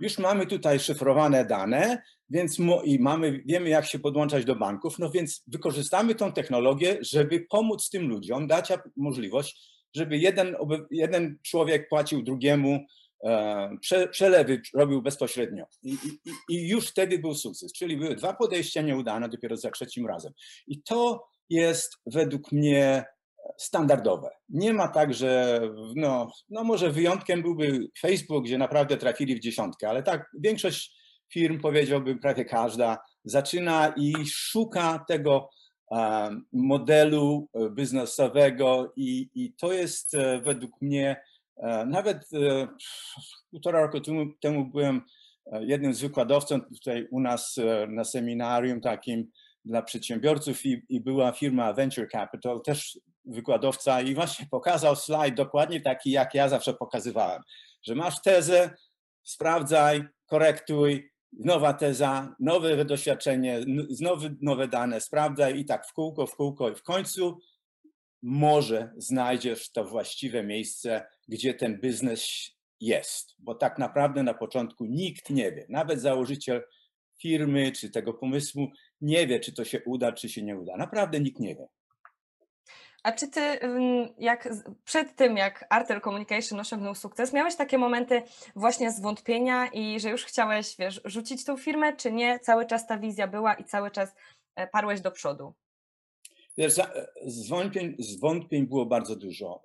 już 0.00 0.18
mamy 0.18 0.46
tutaj 0.46 0.80
szyfrowane 0.80 1.44
dane, 1.44 2.02
więc 2.30 2.58
i 2.84 2.98
mamy, 2.98 3.42
wiemy 3.46 3.68
jak 3.68 3.86
się 3.86 3.98
podłączać 3.98 4.44
do 4.44 4.56
banków, 4.56 4.98
no 4.98 5.10
więc 5.10 5.44
wykorzystamy 5.46 6.14
tą 6.14 6.32
technologię, 6.32 6.98
żeby 7.00 7.46
pomóc 7.50 7.90
tym 7.90 8.08
ludziom, 8.08 8.46
dać 8.46 8.72
możliwość, 8.96 9.74
żeby 9.96 10.18
jeden, 10.18 10.56
jeden 10.90 11.38
człowiek 11.42 11.88
płacił 11.88 12.22
drugiemu 12.22 12.86
e, 13.24 13.70
prze, 13.80 14.08
przelewy 14.08 14.62
robił 14.74 15.02
bezpośrednio. 15.02 15.64
I, 15.82 15.92
i, 15.92 16.30
I 16.48 16.68
już 16.68 16.88
wtedy 16.88 17.18
był 17.18 17.34
sukces. 17.34 17.72
Czyli 17.72 17.96
były 17.96 18.16
dwa 18.16 18.32
podejścia 18.32 18.82
nieudane 18.82 19.28
dopiero 19.28 19.56
za 19.56 19.70
trzecim 19.70 20.06
razem. 20.06 20.32
I 20.66 20.82
to 20.82 21.28
jest 21.50 21.96
według 22.06 22.52
mnie 22.52 23.04
standardowe. 23.58 24.30
Nie 24.48 24.72
ma 24.72 24.88
tak, 24.88 25.14
że 25.14 25.60
no, 25.96 26.30
no 26.48 26.64
może 26.64 26.90
wyjątkiem 26.90 27.42
byłby 27.42 27.88
Facebook, 28.00 28.44
gdzie 28.44 28.58
naprawdę 28.58 28.96
trafili 28.96 29.36
w 29.36 29.40
dziesiątkę, 29.40 29.88
ale 29.88 30.02
tak 30.02 30.30
większość 30.38 30.96
firm, 31.32 31.60
powiedziałbym 31.60 32.18
prawie 32.18 32.44
każda, 32.44 32.98
zaczyna 33.24 33.94
i 33.96 34.14
szuka 34.26 35.04
tego 35.08 35.48
modelu 36.52 37.48
e, 37.54 37.70
biznesowego 37.70 38.92
i, 38.96 39.30
i 39.34 39.52
to 39.52 39.72
jest 39.72 40.14
e, 40.14 40.40
według 40.40 40.82
mnie, 40.82 41.16
e, 41.56 41.86
nawet 41.86 42.28
półtora 43.50 43.80
roku 43.80 44.00
temu, 44.00 44.26
temu 44.40 44.64
byłem 44.64 45.02
jednym 45.60 45.94
z 45.94 46.00
wykładowców 46.00 46.60
tutaj 46.74 47.08
u 47.10 47.20
nas 47.20 47.56
na 47.88 48.04
seminarium 48.04 48.80
takim 48.80 49.30
dla 49.64 49.82
przedsiębiorców 49.82 50.66
i, 50.66 50.82
i 50.88 51.00
była 51.00 51.32
firma 51.32 51.72
Venture 51.72 52.08
Capital, 52.08 52.60
też 52.62 52.98
wykładowca 53.24 54.02
i 54.02 54.14
właśnie 54.14 54.46
pokazał 54.50 54.96
slajd 54.96 55.34
dokładnie 55.34 55.80
taki, 55.80 56.10
jak 56.10 56.34
ja 56.34 56.48
zawsze 56.48 56.74
pokazywałem, 56.74 57.42
że 57.82 57.94
masz 57.94 58.22
tezę, 58.22 58.70
sprawdzaj, 59.22 60.04
korektuj, 60.26 61.10
nowa 61.32 61.72
teza, 61.72 62.34
nowe 62.40 62.84
doświadczenie, 62.84 63.60
znowu 63.88 64.28
nowe 64.40 64.68
dane, 64.68 65.00
sprawdzaj 65.00 65.58
i 65.58 65.64
tak 65.64 65.86
w 65.86 65.92
kółko, 65.92 66.26
w 66.26 66.36
kółko 66.36 66.70
i 66.70 66.74
w 66.74 66.82
końcu 66.82 67.38
może 68.22 68.92
znajdziesz 68.96 69.72
to 69.72 69.84
właściwe 69.84 70.42
miejsce, 70.42 71.06
gdzie 71.28 71.54
ten 71.54 71.80
biznes 71.80 72.50
jest, 72.80 73.34
bo 73.38 73.54
tak 73.54 73.78
naprawdę 73.78 74.22
na 74.22 74.34
początku 74.34 74.84
nikt 74.84 75.30
nie 75.30 75.52
wie, 75.52 75.66
nawet 75.68 76.00
założyciel 76.00 76.62
firmy 77.22 77.72
czy 77.72 77.90
tego 77.90 78.14
pomysłu 78.14 78.68
nie 79.00 79.26
wie, 79.26 79.40
czy 79.40 79.52
to 79.52 79.64
się 79.64 79.82
uda, 79.84 80.12
czy 80.12 80.28
się 80.28 80.42
nie 80.42 80.56
uda. 80.56 80.76
Naprawdę 80.76 81.20
nikt 81.20 81.40
nie 81.40 81.54
wie. 81.54 81.68
A 83.02 83.12
czy 83.12 83.28
ty, 83.28 83.40
jak 84.18 84.48
przed 84.84 85.16
tym, 85.16 85.36
jak 85.36 85.66
Artel 85.70 86.00
Communication 86.00 86.60
osiągnął 86.60 86.94
sukces, 86.94 87.32
miałeś 87.32 87.56
takie 87.56 87.78
momenty 87.78 88.22
właśnie 88.56 88.92
zwątpienia 88.92 89.66
i 89.66 90.00
że 90.00 90.10
już 90.10 90.24
chciałeś, 90.24 90.76
wiesz, 90.76 91.00
rzucić 91.04 91.44
tą 91.44 91.56
firmę, 91.56 91.96
czy 91.96 92.12
nie? 92.12 92.38
Cały 92.38 92.66
czas 92.66 92.86
ta 92.86 92.98
wizja 92.98 93.28
była 93.28 93.54
i 93.54 93.64
cały 93.64 93.90
czas 93.90 94.14
e, 94.56 94.66
parłeś 94.66 95.00
do 95.00 95.10
przodu? 95.10 95.54
Wiesz, 96.58 96.78
e, 96.78 97.06
zwątpień, 97.26 97.96
zwątpień 97.98 98.66
było 98.66 98.86
bardzo 98.86 99.16
dużo. 99.16 99.62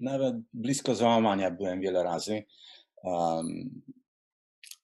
Nawet 0.00 0.36
blisko 0.52 0.94
załamania 0.94 1.50
byłem 1.50 1.80
wiele 1.80 2.02
razy. 2.02 2.42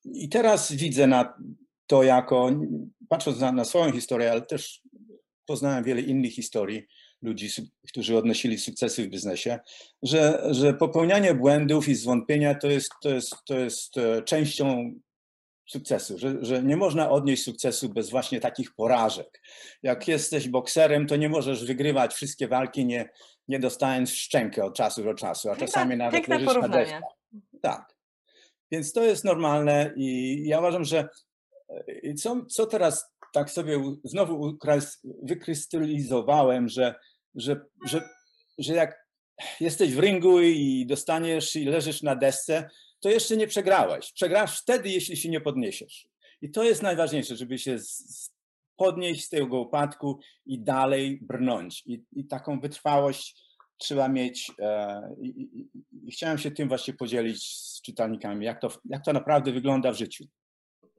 I 0.05 0.29
teraz 0.29 0.73
widzę 0.73 1.07
na 1.07 1.39
to 1.87 2.03
jako, 2.03 2.51
patrząc 3.09 3.41
na, 3.41 3.53
na 3.53 3.65
swoją 3.65 3.93
historię, 3.93 4.31
ale 4.31 4.43
też 4.43 4.83
poznałem 5.47 5.85
wiele 5.85 6.01
innych 6.01 6.33
historii, 6.33 6.87
ludzi, 7.23 7.49
którzy 7.89 8.17
odnosili 8.17 8.59
sukcesy 8.59 9.03
w 9.05 9.09
biznesie, 9.09 9.59
że, 10.03 10.47
że 10.51 10.75
popełnianie 10.75 11.35
błędów 11.35 11.89
i 11.89 11.95
zwątpienia 11.95 12.55
to 12.55 12.67
jest, 12.67 12.91
to 13.03 13.11
jest, 13.11 13.35
to 13.47 13.59
jest 13.59 13.99
e, 13.99 14.23
częścią 14.23 14.95
sukcesu, 15.67 16.19
że, 16.19 16.37
że 16.41 16.63
nie 16.63 16.77
można 16.77 17.11
odnieść 17.11 17.45
sukcesu 17.45 17.89
bez 17.89 18.11
właśnie 18.11 18.41
takich 18.41 18.75
porażek. 18.75 19.43
Jak 19.83 20.09
jesteś 20.09 20.49
bokserem, 20.49 21.07
to 21.07 21.17
nie 21.17 21.29
możesz 21.29 21.65
wygrywać 21.65 22.15
wszystkie 22.15 22.49
walki, 22.49 22.87
nie, 22.87 23.09
nie 23.49 23.59
dostając 23.59 24.11
szczękę 24.11 24.65
od 24.65 24.77
czasu 24.77 25.05
do 25.05 25.15
czasu, 25.15 25.51
a 25.51 25.57
czasami 25.57 25.97
nawet 25.97 26.29
leżysz 26.29 26.55
na 26.55 26.69
deszczu. 26.69 26.97
Tak. 27.63 27.95
Więc 28.71 28.93
to 28.93 29.03
jest 29.03 29.25
normalne 29.25 29.93
i 29.97 30.43
ja 30.47 30.59
uważam, 30.59 30.85
że 30.85 31.09
e, 31.71 32.15
co, 32.15 32.45
co 32.47 32.67
teraz 32.67 33.15
tak 33.33 33.51
sobie 33.51 33.97
znowu 34.05 34.59
wykrystalizowałem, 35.23 36.69
że 36.69 36.95
że, 37.35 37.61
że, 37.87 38.09
że 38.59 38.75
jak 38.75 39.07
jesteś 39.61 39.95
w 39.95 39.99
ringu 39.99 40.41
i 40.41 40.87
dostaniesz 40.87 41.57
i 41.57 41.65
leżysz 41.65 42.03
na 42.03 42.17
desce, 42.17 42.71
to 43.01 43.09
jeszcze 43.09 43.37
nie 43.37 43.47
przegrałeś. 43.47 44.13
Przegrasz 44.13 44.61
wtedy, 44.61 44.89
jeśli 44.89 45.17
się 45.17 45.29
nie 45.29 45.41
podniesiesz. 45.41 46.09
I 46.43 46.51
to 46.51 46.65
jest 46.65 46.83
najważniejsze, 46.83 47.37
żeby 47.37 47.59
się 47.59 47.77
podnieść 48.77 49.25
z 49.25 49.29
tego 49.29 49.61
upadku 49.61 50.19
i 50.47 50.59
dalej 50.61 51.19
brnąć. 51.23 51.83
I, 51.87 52.03
i 52.13 52.27
taką 52.27 52.61
wytrwałość 52.61 53.45
trzeba 53.79 54.09
mieć. 54.09 54.53
E, 54.59 55.01
i, 55.21 55.29
i, 55.29 55.69
I, 56.09 56.13
chciałem 56.13 56.39
się 56.39 56.51
tym 56.51 56.69
właśnie 56.69 56.95
podzielić 56.95 57.45
z 57.45 57.83
czytelnikami, 57.83 58.47
jak 58.47 58.61
to, 58.61 58.69
jak 58.85 59.05
to 59.05 59.13
naprawdę 59.13 59.53
wygląda 59.53 59.93
w 59.93 59.99
życiu. 59.99 60.25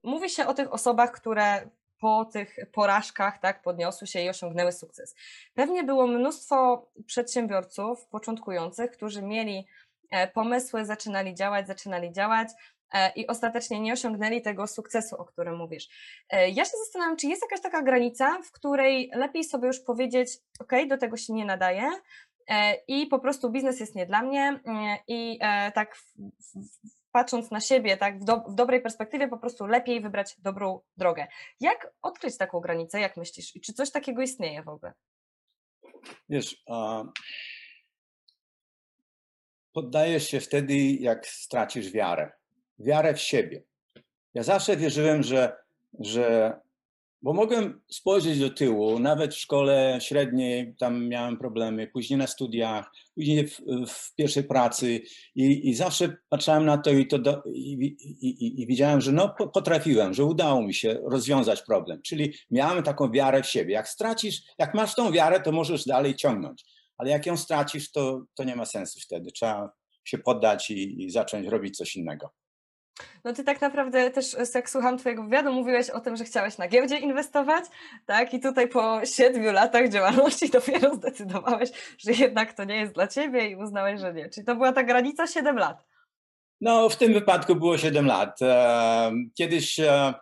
Mówi 0.06 0.30
się 0.30 0.48
o 0.48 0.54
tych 0.54 0.74
osobach, 0.74 1.12
które 1.12 1.70
po 2.00 2.26
tych 2.26 2.56
porażkach 2.74 3.40
tak, 3.40 3.62
podniosły 3.62 4.08
się 4.08 4.22
i 4.22 4.30
osiągnęły 4.30 4.72
sukces. 4.72 5.16
Pewnie 5.54 5.84
było 5.84 6.08
mnóstwo 6.08 6.88
przedsiębiorców 7.06 8.08
początkujących, 8.08 8.92
którzy 8.92 9.22
mieli 9.22 9.68
e, 10.12 10.28
pomysły, 10.28 10.86
zaczynali 10.86 11.36
działać, 11.36 11.68
zaczynali 11.68 12.12
działać 12.12 12.48
e, 12.94 13.12
i 13.16 13.28
ostatecznie 13.28 13.80
nie 13.80 13.94
osiągnęli 13.94 14.42
tego 14.42 14.68
sukcesu, 14.68 15.16
o 15.16 15.26
którym 15.26 15.58
mówisz. 15.58 15.88
E, 16.30 16.50
ja 16.50 16.66
się 16.66 16.78
zastanawiam, 16.86 17.18
czy 17.18 17.28
jest 17.28 17.42
jakaś 17.42 17.62
taka 17.62 17.82
granica, 17.82 18.42
w 18.42 18.52
której 18.52 19.12
lepiej 19.14 19.44
sobie 19.44 19.68
już 19.68 19.80
powiedzieć, 19.80 20.30
ok, 20.60 20.72
do 20.88 20.98
tego 20.98 21.18
się 21.18 21.34
nie 21.34 21.46
nadaje, 21.46 21.92
i 22.88 23.08
po 23.08 23.20
prostu 23.20 23.52
biznes 23.52 23.80
jest 23.80 23.96
nie 23.96 24.06
dla 24.06 24.22
mnie 24.22 24.60
i 25.08 25.40
tak 25.74 25.98
patrząc 27.16 27.52
na 27.52 27.60
siebie, 27.60 27.98
tak, 27.98 28.20
w, 28.20 28.24
do, 28.24 28.38
w, 28.38 28.56
dobrej 28.56 28.82
perspektywie, 28.82 29.28
po 29.28 29.38
prostu 29.38 29.66
lepiej 29.66 30.02
wybrać 30.02 30.36
dobrą 30.40 30.80
drogę. 30.98 31.28
Jak 31.60 31.94
odkryć 32.02 32.38
taką 32.38 32.60
granicę, 32.60 33.00
jak 33.00 33.18
myślisz? 33.18 33.56
I 33.56 33.62
czy 33.62 33.74
coś 33.74 33.92
takiego 33.92 34.22
istnieje 34.22 34.64
w 34.64 34.70
ogóle? 34.70 34.94
Wiesz, 36.30 36.64
uh, 36.68 37.06
poddajesz 39.74 40.28
się 40.28 40.40
wtedy, 40.40 40.76
jak 40.78 41.28
stracisz 41.28 41.92
wiarę. 41.92 42.32
Wiarę 42.80 43.14
w 43.14 43.22
siebie. 43.22 43.64
Ja 44.34 44.44
zawsze 44.44 44.78
wierzyłem, 44.78 45.24
że, 45.24 45.58
że 46.00 46.60
bo 47.26 47.34
mogłem 47.34 47.82
spojrzeć 47.92 48.40
do 48.40 48.50
tyłu, 48.50 49.00
nawet 49.00 49.34
w 49.34 49.38
szkole 49.38 49.98
średniej 50.02 50.76
tam 50.80 51.08
miałem 51.08 51.38
problemy, 51.38 51.88
później 51.88 52.20
na 52.20 52.28
studiach, 52.28 52.92
później 53.16 53.48
w, 53.48 53.62
w 53.88 54.16
pierwszej 54.16 54.44
pracy 54.44 55.02
i, 55.36 55.70
i, 55.70 55.74
zawsze 55.74 56.18
patrzyłem 56.30 56.66
na 56.66 56.78
to 56.78 56.92
i, 56.92 57.08
to 57.08 57.20
do, 57.20 57.44
i, 57.54 57.96
i, 58.62 58.68
widziałem, 58.68 59.02
że 59.02 59.12
no, 59.12 59.36
potrafiłem, 59.54 60.14
że 60.14 60.26
udało 60.26 60.62
mi 60.62 60.74
się 60.74 61.00
rozwiązać 61.04 61.62
problem. 61.62 62.02
Czyli 62.02 62.34
miałem 62.52 62.84
taką 62.84 63.12
wiarę 63.12 63.44
w 63.44 63.48
siebie. 63.48 63.74
Jak 63.74 63.90
stracisz, 63.90 64.42
jak 64.58 64.74
masz 64.74 64.96
tą 64.96 65.12
wiarę, 65.12 65.40
to 65.40 65.52
możesz 65.52 65.86
dalej 65.86 66.16
ciągnąć, 66.16 66.66
ale 66.98 67.10
jak 67.10 67.26
ją 67.26 67.38
stracisz, 67.38 67.92
to, 67.92 68.26
to 68.36 68.44
nie 68.44 68.56
ma 68.56 68.66
sensu 68.66 69.00
wtedy. 69.00 69.32
Trzeba 69.32 69.72
się 70.04 70.18
poddać 70.18 70.72
i 70.72 71.10
zacząć 71.10 71.48
robić 71.48 71.78
coś 71.78 71.96
innego. 71.96 72.30
No 73.24 73.34
ty 73.34 73.44
tak 73.44 73.62
naprawdę 73.62 74.12
też, 74.12 74.36
jak 74.56 74.70
słucham 74.70 74.98
twojego 74.98 75.24
wywiadu, 75.24 75.54
mówiłeś 75.54 75.90
o 75.90 76.00
tym, 76.00 76.16
że 76.16 76.24
chciałeś 76.24 76.58
na 76.58 76.68
giełdzie 76.68 76.98
inwestować, 76.98 77.66
tak? 78.06 78.34
I 78.34 78.40
tutaj 78.40 78.68
po 78.68 79.06
siedmiu 79.06 79.52
latach 79.52 79.90
działalności 79.90 80.50
dopiero 80.60 80.96
zdecydowałeś, 80.96 81.70
że 81.98 82.12
jednak 82.12 82.54
to 82.54 82.64
nie 82.64 82.76
jest 82.76 82.94
dla 82.94 83.08
ciebie 83.08 83.50
i 83.50 83.56
uznałeś, 83.56 84.00
że 84.00 84.14
nie. 84.14 84.30
Czyli 84.30 84.46
to 84.46 84.56
była 84.56 84.72
ta 84.72 84.84
granica 84.84 85.28
7 85.28 85.58
lat. 85.58 85.86
No, 86.62 86.90
w 86.90 86.96
tym 86.96 87.14
wypadku 87.14 87.56
było 87.56 87.78
7 87.78 88.06
lat. 88.06 88.40
Kiedyś 89.34 89.80
e, 89.80 90.14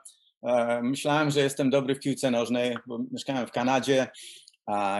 e, 0.43 0.81
myślałem, 0.81 1.31
że 1.31 1.39
jestem 1.39 1.69
dobry 1.69 1.95
w 1.95 1.99
piłce 1.99 2.31
nożnej, 2.31 2.77
bo 2.87 2.99
mieszkałem 3.11 3.47
w 3.47 3.51
Kanadzie 3.51 4.07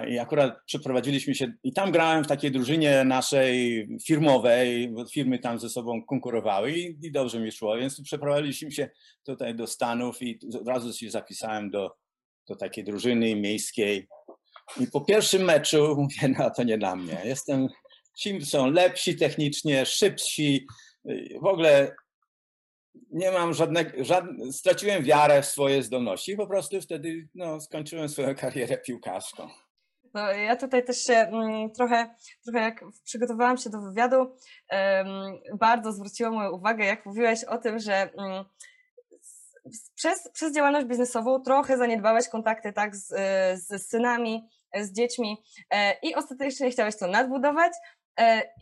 i 0.09 0.19
akurat 0.19 0.53
przeprowadziliśmy 0.65 1.35
się 1.35 1.53
i 1.63 1.73
tam 1.73 1.91
grałem 1.91 2.23
w 2.23 2.27
takiej 2.27 2.51
drużynie 2.51 3.03
naszej 3.03 3.87
firmowej, 4.05 4.89
bo 4.89 5.05
firmy 5.05 5.39
tam 5.39 5.59
ze 5.59 5.69
sobą 5.69 6.05
konkurowały 6.05 6.71
i, 6.71 6.97
i 7.01 7.11
dobrze 7.11 7.39
mi 7.39 7.51
szło, 7.51 7.77
więc 7.77 8.01
przeprowadziliśmy 8.01 8.71
się 8.71 8.89
tutaj 9.25 9.55
do 9.55 9.67
Stanów 9.67 10.21
i 10.21 10.39
od 10.59 10.67
razu 10.67 10.93
się 10.93 11.11
zapisałem 11.11 11.69
do, 11.69 11.95
do 12.47 12.55
takiej 12.55 12.83
drużyny 12.83 13.35
miejskiej. 13.35 14.07
I 14.79 14.87
po 14.87 15.01
pierwszym 15.01 15.43
meczu 15.43 15.95
mówię, 15.97 16.35
no 16.39 16.49
to 16.49 16.63
nie 16.63 16.77
dla 16.77 16.95
mnie. 16.95 17.21
Jestem, 17.25 17.67
ci 18.17 18.45
są 18.45 18.71
lepsi 18.71 19.15
technicznie, 19.15 19.85
szybsi, 19.85 20.67
w 21.41 21.45
ogóle 21.45 21.95
nie 23.11 23.31
mam 23.31 23.53
żadnego, 23.53 24.03
żadne, 24.03 24.51
straciłem 24.51 25.03
wiarę 25.03 25.41
w 25.41 25.45
swoje 25.45 25.83
zdolności 25.83 26.31
i 26.31 26.37
po 26.37 26.47
prostu 26.47 26.81
wtedy 26.81 27.27
no, 27.35 27.61
skończyłem 27.61 28.09
swoją 28.09 28.35
karierę 28.45 28.77
piłkarską. 28.77 29.47
No, 30.13 30.31
ja 30.31 30.55
tutaj 30.55 30.85
też 30.85 31.03
się 31.03 31.13
mm, 31.13 31.71
trochę, 31.71 32.15
trochę 32.43 32.59
jak 32.59 32.83
przygotowałam 33.03 33.57
się 33.57 33.69
do 33.69 33.81
wywiadu, 33.81 34.35
bardzo 35.59 35.91
zwróciło 35.91 36.31
moją 36.31 36.51
uwagę, 36.51 36.85
jak 36.85 37.05
mówiłeś 37.05 37.43
o 37.43 37.57
tym, 37.57 37.79
że 37.79 38.09
um, 38.15 38.45
przez, 39.95 40.29
przez 40.33 40.55
działalność 40.55 40.87
biznesową 40.87 41.41
trochę 41.41 41.77
zaniedbałeś 41.77 42.29
kontakty 42.29 42.73
tak 42.73 42.95
z, 42.95 43.07
z 43.67 43.87
synami, 43.89 44.49
z 44.81 44.91
dziećmi 44.91 45.43
e, 45.69 45.93
i 46.03 46.15
ostatecznie 46.15 46.71
chciałeś 46.71 46.97
to 46.97 47.07
nadbudować, 47.07 47.73
E, 47.73 48.02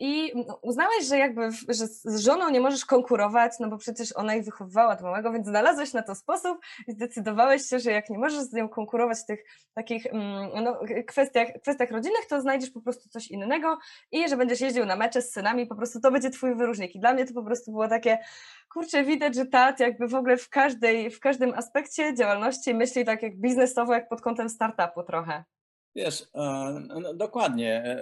I 0.00 0.32
uznałeś, 0.62 1.06
że 1.08 1.18
jakby 1.18 1.50
że 1.68 1.86
z 1.86 2.20
żoną 2.20 2.50
nie 2.50 2.60
możesz 2.60 2.84
konkurować, 2.84 3.52
no 3.60 3.68
bo 3.68 3.78
przecież 3.78 4.16
ona 4.16 4.34
ich 4.34 4.44
wychowywała 4.44 4.92
od 4.92 5.00
małego, 5.00 5.32
więc 5.32 5.46
znalazłeś 5.46 5.92
na 5.92 6.02
to 6.02 6.14
sposób 6.14 6.58
i 6.88 6.92
zdecydowałeś 6.92 7.62
się, 7.62 7.78
że 7.78 7.90
jak 7.90 8.10
nie 8.10 8.18
możesz 8.18 8.40
z 8.40 8.52
nią 8.52 8.68
konkurować 8.68 9.18
w 9.18 9.26
tych 9.26 9.44
takich 9.74 10.06
mm, 10.06 10.64
no, 10.64 10.80
kwestiach, 11.06 11.48
kwestiach 11.62 11.90
rodzinnych, 11.90 12.26
to 12.28 12.40
znajdziesz 12.40 12.70
po 12.70 12.80
prostu 12.80 13.08
coś 13.08 13.28
innego 13.30 13.78
i 14.12 14.28
że 14.28 14.36
będziesz 14.36 14.60
jeździł 14.60 14.86
na 14.86 14.96
mecze 14.96 15.22
z 15.22 15.32
synami, 15.32 15.66
po 15.66 15.74
prostu 15.74 16.00
to 16.00 16.10
będzie 16.10 16.30
twój 16.30 16.54
wyróżnik. 16.54 16.94
I 16.94 17.00
dla 17.00 17.14
mnie 17.14 17.24
to 17.26 17.34
po 17.34 17.42
prostu 17.42 17.72
było 17.72 17.88
takie, 17.88 18.18
kurczę, 18.72 19.04
widać, 19.04 19.34
że 19.34 19.46
tat 19.46 19.80
jakby 19.80 20.08
w 20.08 20.14
ogóle 20.14 20.36
w, 20.36 20.48
każdej, 20.48 21.10
w 21.10 21.20
każdym 21.20 21.54
aspekcie 21.54 22.14
działalności 22.14 22.74
myśli 22.74 23.04
tak 23.04 23.22
jak 23.22 23.36
biznesowo, 23.36 23.94
jak 23.94 24.08
pod 24.08 24.20
kątem 24.20 24.48
startupu 24.48 25.02
trochę. 25.02 25.44
Wiesz, 25.94 26.24
no, 26.34 26.80
no, 27.00 27.14
dokładnie. 27.14 27.98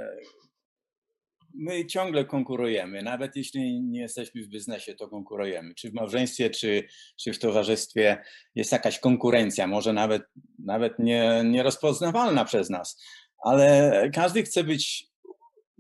My 1.55 1.87
ciągle 1.87 2.25
konkurujemy, 2.25 3.03
nawet 3.03 3.37
jeśli 3.37 3.83
nie 3.83 4.01
jesteśmy 4.01 4.43
w 4.43 4.49
biznesie, 4.49 4.95
to 4.95 5.09
konkurujemy. 5.09 5.75
Czy 5.75 5.91
w 5.91 5.95
małżeństwie, 5.95 6.51
czy, 6.51 6.85
czy 7.17 7.33
w 7.33 7.39
towarzystwie 7.39 8.19
jest 8.55 8.73
jakaś 8.73 8.99
konkurencja, 8.99 9.67
może 9.67 9.93
nawet, 9.93 10.23
nawet 10.59 10.99
nie, 10.99 11.43
nierozpoznawalna 11.45 12.45
przez 12.45 12.71
nas, 12.71 13.03
ale 13.45 13.93
każdy 14.15 14.43
chce 14.43 14.65
być 14.65 15.11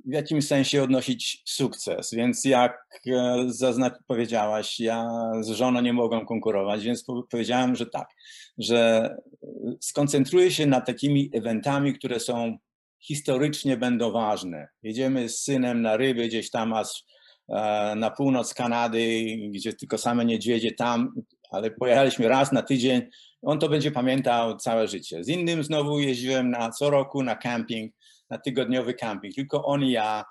w 0.05 0.13
jakimś 0.13 0.47
sensie 0.47 0.83
odnosić 0.83 1.43
sukces, 1.47 2.15
więc 2.15 2.45
jak 2.45 3.01
e, 3.07 3.91
powiedziałaś, 4.07 4.81
ja 4.81 5.09
z 5.41 5.49
żoną 5.49 5.81
nie 5.81 5.93
mogłem 5.93 6.27
konkurować, 6.27 6.85
więc 6.85 7.05
powiedziałem, 7.31 7.77
że 7.77 7.87
tak, 7.87 8.09
że 8.59 9.09
skoncentruję 9.81 10.51
się 10.51 10.67
nad 10.67 10.87
takimi 10.87 11.31
eventami, 11.33 11.95
które 11.95 12.21
są 12.21 12.59
historycznie 13.01 13.77
będą 13.77 14.13
ważne. 14.13 14.69
Jedziemy 14.83 15.29
z 15.29 15.43
synem 15.43 15.83
na 15.83 15.97
ryby 15.97 16.29
gdzieś 16.29 16.51
tam 16.51 16.73
aż 16.73 17.05
e, 17.49 17.95
na 17.97 18.11
północ 18.11 18.55
Kanady, 18.55 19.37
gdzie 19.51 19.73
tylko 19.73 19.99
same 19.99 20.25
niedźwiedzie 20.25 20.73
tam, 20.73 21.15
ale 21.51 21.71
pojechaliśmy 21.71 22.29
raz 22.29 22.53
na 22.53 22.63
tydzień. 22.63 23.03
On 23.43 23.59
to 23.59 23.69
będzie 23.69 23.91
pamiętał 23.91 24.57
całe 24.57 24.89
życie. 24.89 25.25
Z 25.25 25.29
innym 25.29 25.65
znowu 25.65 25.99
jeździłem 25.99 26.51
na 26.51 26.71
co 26.71 26.91
roku 26.91 27.23
na 27.23 27.37
camping, 27.37 27.95
na 28.31 28.39
tygodniowy 28.39 28.95
camping, 28.95 29.35
tylko 29.35 29.65
on 29.65 29.85
i 29.85 29.91
ja. 29.91 30.25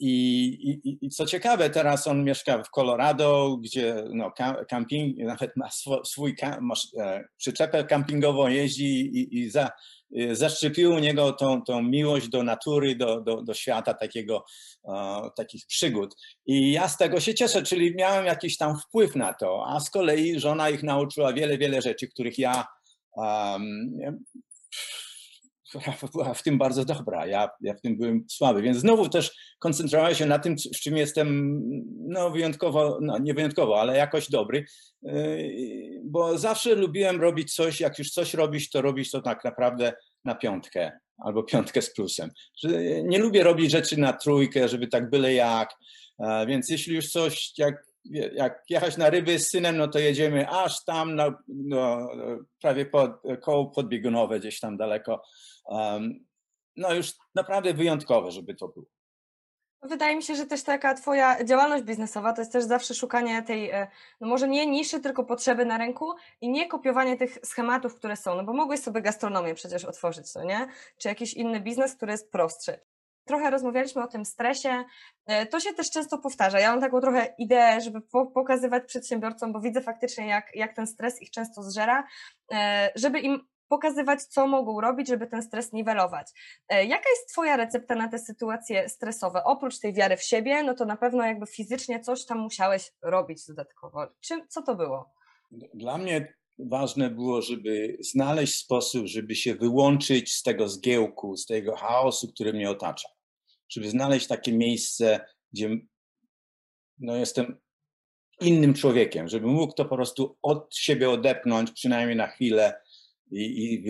E, 0.00 0.04
I, 0.04 0.70
i, 0.84 0.98
I, 1.06 1.10
co 1.10 1.26
ciekawe, 1.26 1.70
teraz 1.70 2.06
on 2.06 2.24
mieszka 2.24 2.62
w 2.62 2.70
Colorado, 2.70 3.56
gdzie 3.62 4.04
no, 4.10 4.32
camping, 4.68 5.18
nawet 5.18 5.56
ma 5.56 5.68
swój, 6.04 6.36
e, 6.42 7.24
przyczepę 7.36 7.84
kampingową, 7.84 8.48
jeździ 8.48 9.00
i, 9.00 9.38
i 9.38 9.50
za, 9.50 9.70
Y, 10.20 10.36
zaszczepiło 10.36 10.96
u 10.96 10.98
niego 10.98 11.32
tą, 11.32 11.62
tą 11.62 11.82
miłość 11.82 12.28
do 12.28 12.42
natury, 12.42 12.96
do, 12.96 13.20
do, 13.20 13.42
do 13.42 13.54
świata, 13.54 13.94
takiego, 13.94 14.44
e, 14.88 15.20
takich 15.36 15.66
przygód. 15.66 16.16
I 16.46 16.72
ja 16.72 16.88
z 16.88 16.96
tego 16.96 17.20
się 17.20 17.34
cieszę, 17.34 17.62
czyli 17.62 17.94
miałem 17.94 18.26
jakiś 18.26 18.56
tam 18.56 18.78
wpływ 18.78 19.16
na 19.16 19.34
to, 19.34 19.64
a 19.68 19.80
z 19.80 19.90
kolei 19.90 20.40
żona 20.40 20.70
ich 20.70 20.82
nauczyła 20.82 21.32
wiele, 21.32 21.58
wiele 21.58 21.82
rzeczy, 21.82 22.08
których 22.08 22.38
ja 22.38 22.66
um, 23.12 23.98
była 26.12 26.34
w 26.34 26.42
tym 26.42 26.58
bardzo 26.58 26.84
dobra, 26.84 27.26
ja, 27.26 27.48
ja 27.60 27.74
w 27.74 27.80
tym 27.80 27.96
byłem 27.96 28.24
słaby, 28.28 28.62
więc 28.62 28.78
znowu 28.78 29.08
też 29.08 29.54
koncentrowałem 29.58 30.14
się 30.14 30.26
na 30.26 30.38
tym, 30.38 30.56
w 30.56 30.80
czym 30.80 30.96
jestem 30.96 31.60
no 32.08 32.30
wyjątkowo, 32.30 32.98
no 33.02 33.18
nie 33.18 33.34
wyjątkowo, 33.34 33.80
ale 33.80 33.96
jakoś 33.96 34.30
dobry, 34.30 34.64
yy, 35.02 36.00
bo 36.04 36.38
zawsze 36.38 36.74
lubiłem 36.74 37.20
robić 37.20 37.54
coś, 37.54 37.80
jak 37.80 37.98
już 37.98 38.10
coś 38.10 38.34
robić, 38.34 38.70
to 38.70 38.82
robić 38.82 39.10
to 39.10 39.22
tak 39.22 39.44
naprawdę 39.44 39.92
na 40.24 40.34
piątkę 40.34 40.92
albo 41.18 41.42
piątkę 41.42 41.82
z 41.82 41.94
plusem. 41.94 42.30
Nie 43.04 43.18
lubię 43.18 43.42
robić 43.42 43.70
rzeczy 43.70 44.00
na 44.00 44.12
trójkę, 44.12 44.68
żeby 44.68 44.86
tak 44.86 45.10
byle 45.10 45.34
jak, 45.34 45.74
więc 46.46 46.70
jeśli 46.70 46.94
już 46.94 47.10
coś, 47.10 47.52
jak 47.58 47.93
jak 48.34 48.64
jechać 48.68 48.96
na 48.96 49.10
ryby 49.10 49.38
z 49.38 49.50
synem, 49.50 49.76
no 49.76 49.88
to 49.88 49.98
jedziemy 49.98 50.48
aż 50.48 50.84
tam, 50.84 51.14
na, 51.14 51.38
no, 51.48 52.08
prawie 52.60 52.86
pod, 52.86 53.10
koło 53.42 53.66
podbiegunowe, 53.66 54.40
gdzieś 54.40 54.60
tam 54.60 54.76
daleko. 54.76 55.22
Um, 55.64 56.26
no 56.76 56.94
już 56.94 57.12
naprawdę 57.34 57.74
wyjątkowe, 57.74 58.30
żeby 58.30 58.54
to 58.54 58.68
było. 58.68 58.86
Wydaje 59.82 60.16
mi 60.16 60.22
się, 60.22 60.34
że 60.34 60.46
też 60.46 60.62
taka 60.62 60.94
Twoja 60.94 61.44
działalność 61.44 61.84
biznesowa 61.84 62.32
to 62.32 62.40
jest 62.40 62.52
też 62.52 62.64
zawsze 62.64 62.94
szukanie 62.94 63.42
tej, 63.42 63.70
e, 63.70 63.86
no 64.20 64.26
może 64.28 64.48
nie 64.48 64.66
niszy, 64.66 65.00
tylko 65.00 65.24
potrzeby 65.24 65.64
na 65.64 65.78
rynku 65.78 66.14
i 66.40 66.48
nie 66.48 66.68
kopiowanie 66.68 67.16
tych 67.16 67.38
schematów, 67.42 67.94
które 67.94 68.16
są, 68.16 68.34
no 68.34 68.44
bo 68.44 68.52
mogłeś 68.52 68.80
sobie 68.80 69.02
gastronomię 69.02 69.54
przecież 69.54 69.84
otworzyć, 69.84 70.34
no 70.34 70.44
nie? 70.44 70.68
Czy 70.98 71.08
jakiś 71.08 71.34
inny 71.34 71.60
biznes, 71.60 71.96
który 71.96 72.12
jest 72.12 72.32
prostszy. 72.32 72.80
Trochę 73.24 73.50
rozmawialiśmy 73.50 74.02
o 74.02 74.06
tym 74.06 74.24
stresie. 74.24 74.84
E, 75.26 75.46
to 75.46 75.60
się 75.60 75.72
też 75.72 75.90
często 75.90 76.18
powtarza. 76.18 76.60
Ja 76.60 76.70
mam 76.70 76.80
taką 76.80 77.00
trochę 77.00 77.34
ideę, 77.38 77.80
żeby 77.80 78.00
pokazywać 78.34 78.84
przedsiębiorcom, 78.86 79.52
bo 79.52 79.60
widzę 79.60 79.80
faktycznie, 79.80 80.26
jak, 80.26 80.56
jak 80.56 80.76
ten 80.76 80.86
stres 80.86 81.22
ich 81.22 81.30
często 81.30 81.62
zżera, 81.62 82.06
e, 82.52 82.90
żeby 82.94 83.20
im 83.20 83.40
pokazywać, 83.68 84.22
co 84.22 84.46
mogą 84.46 84.80
robić, 84.80 85.08
żeby 85.08 85.26
ten 85.26 85.42
stres 85.42 85.72
niwelować. 85.72 86.26
E, 86.68 86.84
jaka 86.84 87.10
jest 87.10 87.28
Twoja 87.32 87.56
recepta 87.56 87.94
na 87.94 88.08
te 88.08 88.18
sytuacje 88.18 88.88
stresowe? 88.88 89.44
Oprócz 89.44 89.78
tej 89.78 89.92
wiary 89.92 90.16
w 90.16 90.22
siebie, 90.22 90.62
no 90.62 90.74
to 90.74 90.84
na 90.84 90.96
pewno 90.96 91.24
jakby 91.24 91.46
fizycznie 91.46 92.00
coś 92.00 92.26
tam 92.26 92.38
musiałeś 92.38 92.92
robić 93.02 93.46
dodatkowo. 93.46 94.06
Czym, 94.20 94.48
co 94.48 94.62
to 94.62 94.74
było? 94.74 95.14
Dla 95.74 95.98
mnie 95.98 96.34
ważne 96.58 97.10
było, 97.10 97.42
żeby 97.42 97.96
znaleźć 98.00 98.58
sposób, 98.58 99.06
żeby 99.06 99.34
się 99.34 99.54
wyłączyć 99.54 100.34
z 100.34 100.42
tego 100.42 100.68
zgiełku, 100.68 101.36
z 101.36 101.46
tego 101.46 101.76
chaosu, 101.76 102.28
który 102.28 102.52
mnie 102.52 102.70
otacza. 102.70 103.08
Żeby 103.74 103.90
znaleźć 103.90 104.26
takie 104.26 104.52
miejsce, 104.52 105.20
gdzie 105.52 105.70
no, 106.98 107.16
jestem 107.16 107.56
innym 108.40 108.74
człowiekiem, 108.74 109.28
żeby 109.28 109.46
mógł 109.46 109.72
to 109.72 109.84
po 109.84 109.96
prostu 109.96 110.36
od 110.42 110.76
siebie 110.76 111.10
odepnąć, 111.10 111.70
przynajmniej 111.70 112.16
na 112.16 112.26
chwilę, 112.26 112.74
i, 113.30 113.74
i 113.74 113.84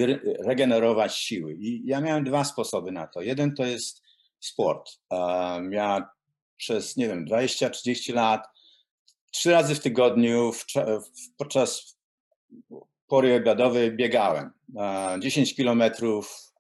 regenerować 0.45 1.17
siły. 1.17 1.55
I 1.55 1.83
ja 1.87 2.01
miałem 2.01 2.25
dwa 2.25 2.45
sposoby 2.45 2.93
na 2.93 3.07
to. 3.07 3.23
Jeden 3.23 3.55
to 3.55 3.65
jest 3.65 4.03
sport. 4.41 4.91
Ja 5.71 6.09
przez, 6.57 6.97
nie 6.97 7.09
wiem, 7.09 7.27
20-30 7.27 8.15
lat, 8.15 8.47
trzy 9.33 9.51
razy 9.51 9.75
w 9.75 9.81
tygodniu 9.81 10.53
w, 10.53 10.65
podczas 11.37 11.99
pory 13.07 13.37
obiadowej 13.37 13.97
biegałem. 13.97 14.51
10 15.21 15.55
kilometrów, 15.55 16.53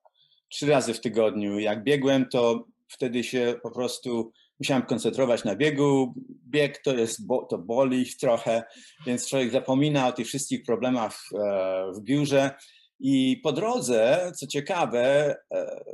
trzy 0.48 0.66
razy 0.66 0.94
w 0.94 1.00
tygodniu. 1.00 1.58
Jak 1.58 1.84
biegłem, 1.84 2.28
to 2.28 2.66
wtedy 2.94 3.24
się 3.24 3.54
po 3.62 3.70
prostu 3.70 4.32
musiałem 4.58 4.82
koncentrować 4.82 5.44
na 5.44 5.56
biegu. 5.56 6.14
Bieg 6.48 6.82
to 6.82 6.94
jest, 6.94 7.20
to 7.50 7.58
boli 7.58 8.06
trochę, 8.20 8.62
więc 9.06 9.28
człowiek 9.28 9.50
zapomina 9.50 10.08
o 10.08 10.12
tych 10.12 10.26
wszystkich 10.26 10.62
problemach 10.62 11.16
w, 11.16 11.34
e, 11.34 11.92
w 11.92 12.00
biurze. 12.00 12.50
I 13.00 13.40
po 13.42 13.52
drodze, 13.52 14.32
co 14.36 14.46
ciekawe, 14.46 15.34
e, 15.54 15.84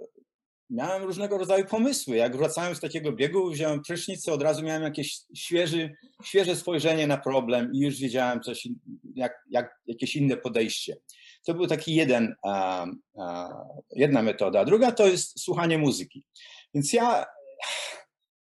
miałem 0.70 1.02
różnego 1.02 1.38
rodzaju 1.38 1.64
pomysły. 1.64 2.16
Jak 2.16 2.36
wracałem 2.36 2.74
z 2.74 2.80
takiego 2.80 3.12
biegu, 3.12 3.50
wziąłem 3.50 3.82
prysznic, 3.82 4.28
od 4.28 4.42
razu 4.42 4.62
miałem 4.62 4.82
jakieś 4.82 5.18
świeży, 5.36 5.94
świeże 6.24 6.56
spojrzenie 6.56 7.06
na 7.06 7.16
problem 7.16 7.70
i 7.74 7.80
już 7.80 8.00
wiedziałem 8.00 8.40
coś, 8.40 8.68
jak, 9.14 9.32
jak, 9.50 9.80
jakieś 9.86 10.16
inne 10.16 10.36
podejście. 10.36 10.96
To 11.46 11.54
był 11.54 11.66
taki 11.66 11.94
jeden, 11.94 12.34
jedna 13.96 14.22
metoda. 14.22 14.64
Druga 14.64 14.92
to 14.92 15.06
jest 15.06 15.40
słuchanie 15.40 15.78
muzyki. 15.78 16.24
Więc 16.74 16.92
ja 16.92 17.26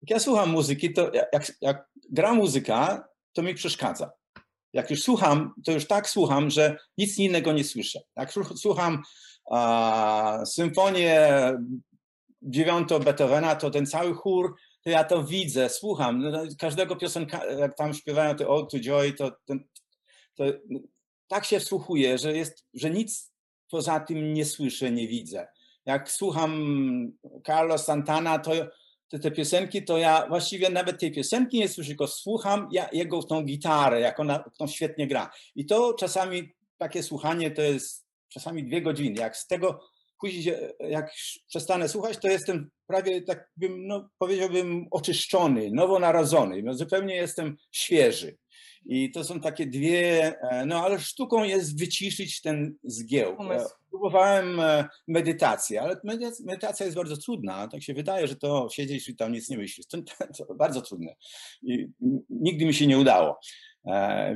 jak 0.02 0.10
ja 0.10 0.18
słucham 0.18 0.50
muzyki, 0.50 0.92
to 0.92 1.10
jak, 1.32 1.52
jak 1.60 1.88
gra 2.10 2.34
muzyka, 2.34 3.08
to 3.32 3.42
mi 3.42 3.54
przeszkadza. 3.54 4.10
Jak 4.72 4.90
już 4.90 5.02
słucham, 5.02 5.54
to 5.64 5.72
już 5.72 5.86
tak 5.86 6.08
słucham, 6.08 6.50
że 6.50 6.76
nic 6.98 7.18
innego 7.18 7.52
nie 7.52 7.64
słyszę. 7.64 8.00
Jak 8.16 8.32
słucham 8.56 9.02
a, 9.50 10.42
symfonię 10.46 11.30
dziewiątą 12.42 12.98
Beethovena, 12.98 13.56
to 13.56 13.70
ten 13.70 13.86
cały 13.86 14.14
chór, 14.14 14.54
to 14.84 14.90
ja 14.90 15.04
to 15.04 15.24
widzę, 15.24 15.68
słucham. 15.68 16.22
No, 16.22 16.30
no, 16.30 16.42
każdego 16.58 16.96
piosenka, 16.96 17.44
jak 17.44 17.76
tam 17.76 17.94
śpiewają 17.94 18.36
te 18.36 18.46
All 18.46 18.66
to 18.66 18.80
Joy, 18.80 19.12
to, 19.12 19.30
to, 19.30 19.54
to 20.34 20.44
tak 21.28 21.44
się 21.44 21.60
wsłuchuję, 21.60 22.18
że, 22.18 22.36
jest, 22.36 22.64
że 22.74 22.90
nic 22.90 23.32
poza 23.70 24.00
tym 24.00 24.34
nie 24.34 24.44
słyszę, 24.44 24.90
nie 24.90 25.08
widzę. 25.08 25.48
Jak 25.86 26.10
słucham 26.10 26.52
Carlos 27.46 27.84
Santana, 27.84 28.38
to 28.38 28.52
te, 29.08 29.18
te 29.18 29.30
piosenki, 29.30 29.84
to 29.84 29.98
ja 29.98 30.26
właściwie 30.28 30.70
nawet 30.70 31.00
tej 31.00 31.12
piosenki 31.12 31.58
nie 31.58 31.68
słyszę, 31.68 31.88
tylko 31.88 32.06
słucham 32.06 32.68
ja, 32.72 32.88
jego 32.92 33.22
tą 33.22 33.42
gitarę, 33.42 34.00
jak 34.00 34.20
ona 34.20 34.44
tą 34.58 34.66
świetnie 34.66 35.06
gra. 35.06 35.30
I 35.54 35.66
to 35.66 35.94
czasami 35.94 36.52
takie 36.78 37.02
słuchanie 37.02 37.50
to 37.50 37.62
jest 37.62 38.06
czasami 38.28 38.64
dwie 38.64 38.82
godziny. 38.82 39.20
Jak 39.20 39.36
z 39.36 39.46
tego 39.46 39.80
później, 40.20 40.54
jak 40.80 41.10
przestanę 41.48 41.88
słuchać, 41.88 42.18
to 42.18 42.28
jestem 42.28 42.70
prawie 42.86 43.22
tak 43.22 43.50
bym, 43.56 43.86
no, 43.86 44.08
powiedziałbym, 44.18 44.86
oczyszczony, 44.90 45.70
nowonarodzony. 45.70 46.62
No, 46.62 46.74
zupełnie 46.74 47.14
jestem 47.14 47.56
świeży. 47.72 48.38
I 48.86 49.10
to 49.10 49.24
są 49.24 49.40
takie 49.40 49.66
dwie, 49.66 50.34
e, 50.40 50.66
no 50.66 50.84
ale 50.84 51.00
sztuką 51.00 51.44
jest 51.44 51.78
wyciszyć 51.78 52.40
ten 52.40 52.74
zgiełk. 52.84 53.40
E, 53.40 53.64
próbowałem 53.90 54.60
e, 54.60 54.88
medytacji, 55.08 55.78
ale 55.78 56.00
medytacja 56.44 56.86
jest 56.86 56.96
bardzo 56.96 57.16
trudna. 57.16 57.68
Tak 57.68 57.82
się 57.82 57.94
wydaje, 57.94 58.26
że 58.26 58.36
to 58.36 58.68
siedzisz 58.72 59.08
i 59.08 59.16
tam 59.16 59.32
nic 59.32 59.48
nie 59.48 59.58
myślisz. 59.58 59.86
To, 59.86 59.98
to 60.46 60.54
bardzo 60.54 60.82
trudne. 60.82 61.16
I 61.62 61.88
nigdy 62.30 62.66
mi 62.66 62.74
się 62.74 62.86
nie 62.86 62.98
udało. 62.98 63.40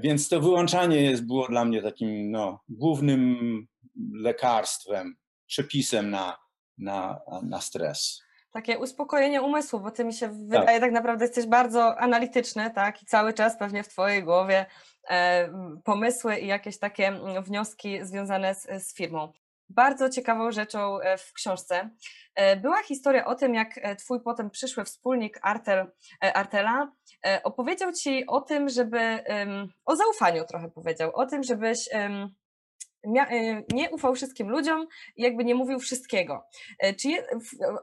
Więc 0.00 0.28
to 0.28 0.40
wyłączanie 0.40 1.02
jest, 1.02 1.26
było 1.26 1.48
dla 1.48 1.64
mnie 1.64 1.82
takim 1.82 2.30
no, 2.30 2.60
głównym 2.68 3.66
lekarstwem, 4.14 5.16
przepisem 5.46 6.10
na, 6.10 6.36
na, 6.78 7.20
na 7.42 7.60
stres. 7.60 8.23
Takie 8.54 8.78
uspokojenie 8.78 9.42
umysłu, 9.42 9.80
bo 9.80 9.90
ty 9.90 10.04
mi 10.04 10.12
się 10.12 10.28
wydaje 10.28 10.66
tak, 10.66 10.80
tak 10.80 10.92
naprawdę 10.92 11.24
jesteś 11.24 11.46
bardzo 11.46 11.98
analityczny, 11.98 12.70
tak? 12.70 13.02
I 13.02 13.06
cały 13.06 13.32
czas 13.32 13.58
pewnie 13.58 13.82
w 13.82 13.88
twojej 13.88 14.24
głowie 14.24 14.66
e, 15.10 15.48
pomysły 15.84 16.38
i 16.38 16.46
jakieś 16.46 16.78
takie 16.78 17.12
wnioski 17.42 17.98
związane 18.04 18.54
z, 18.54 18.86
z 18.86 18.94
firmą. 18.94 19.32
Bardzo 19.68 20.08
ciekawą 20.10 20.52
rzeczą 20.52 21.00
e, 21.00 21.18
w 21.18 21.32
książce 21.32 21.90
e, 22.34 22.56
była 22.56 22.82
historia 22.82 23.24
o 23.24 23.34
tym, 23.34 23.54
jak 23.54 23.78
e, 23.78 23.96
twój 23.96 24.20
potem 24.20 24.50
przyszły 24.50 24.84
wspólnik 24.84 25.38
Artel, 25.42 25.92
Artela 26.20 26.92
opowiedział 27.44 27.92
ci 27.92 28.26
o 28.26 28.40
tym, 28.40 28.68
żeby, 28.68 29.24
o 29.84 29.96
zaufaniu 29.96 30.44
trochę 30.44 30.70
powiedział, 30.70 31.10
o 31.14 31.26
tym, 31.26 31.42
żebyś 31.42 31.88
nie 33.72 33.90
ufał 33.90 34.14
wszystkim 34.14 34.48
ludziom 34.48 34.86
i 35.16 35.22
jakby 35.22 35.44
nie 35.44 35.54
mówił 35.54 35.78
wszystkiego. 35.78 36.42
Czy 37.00 37.08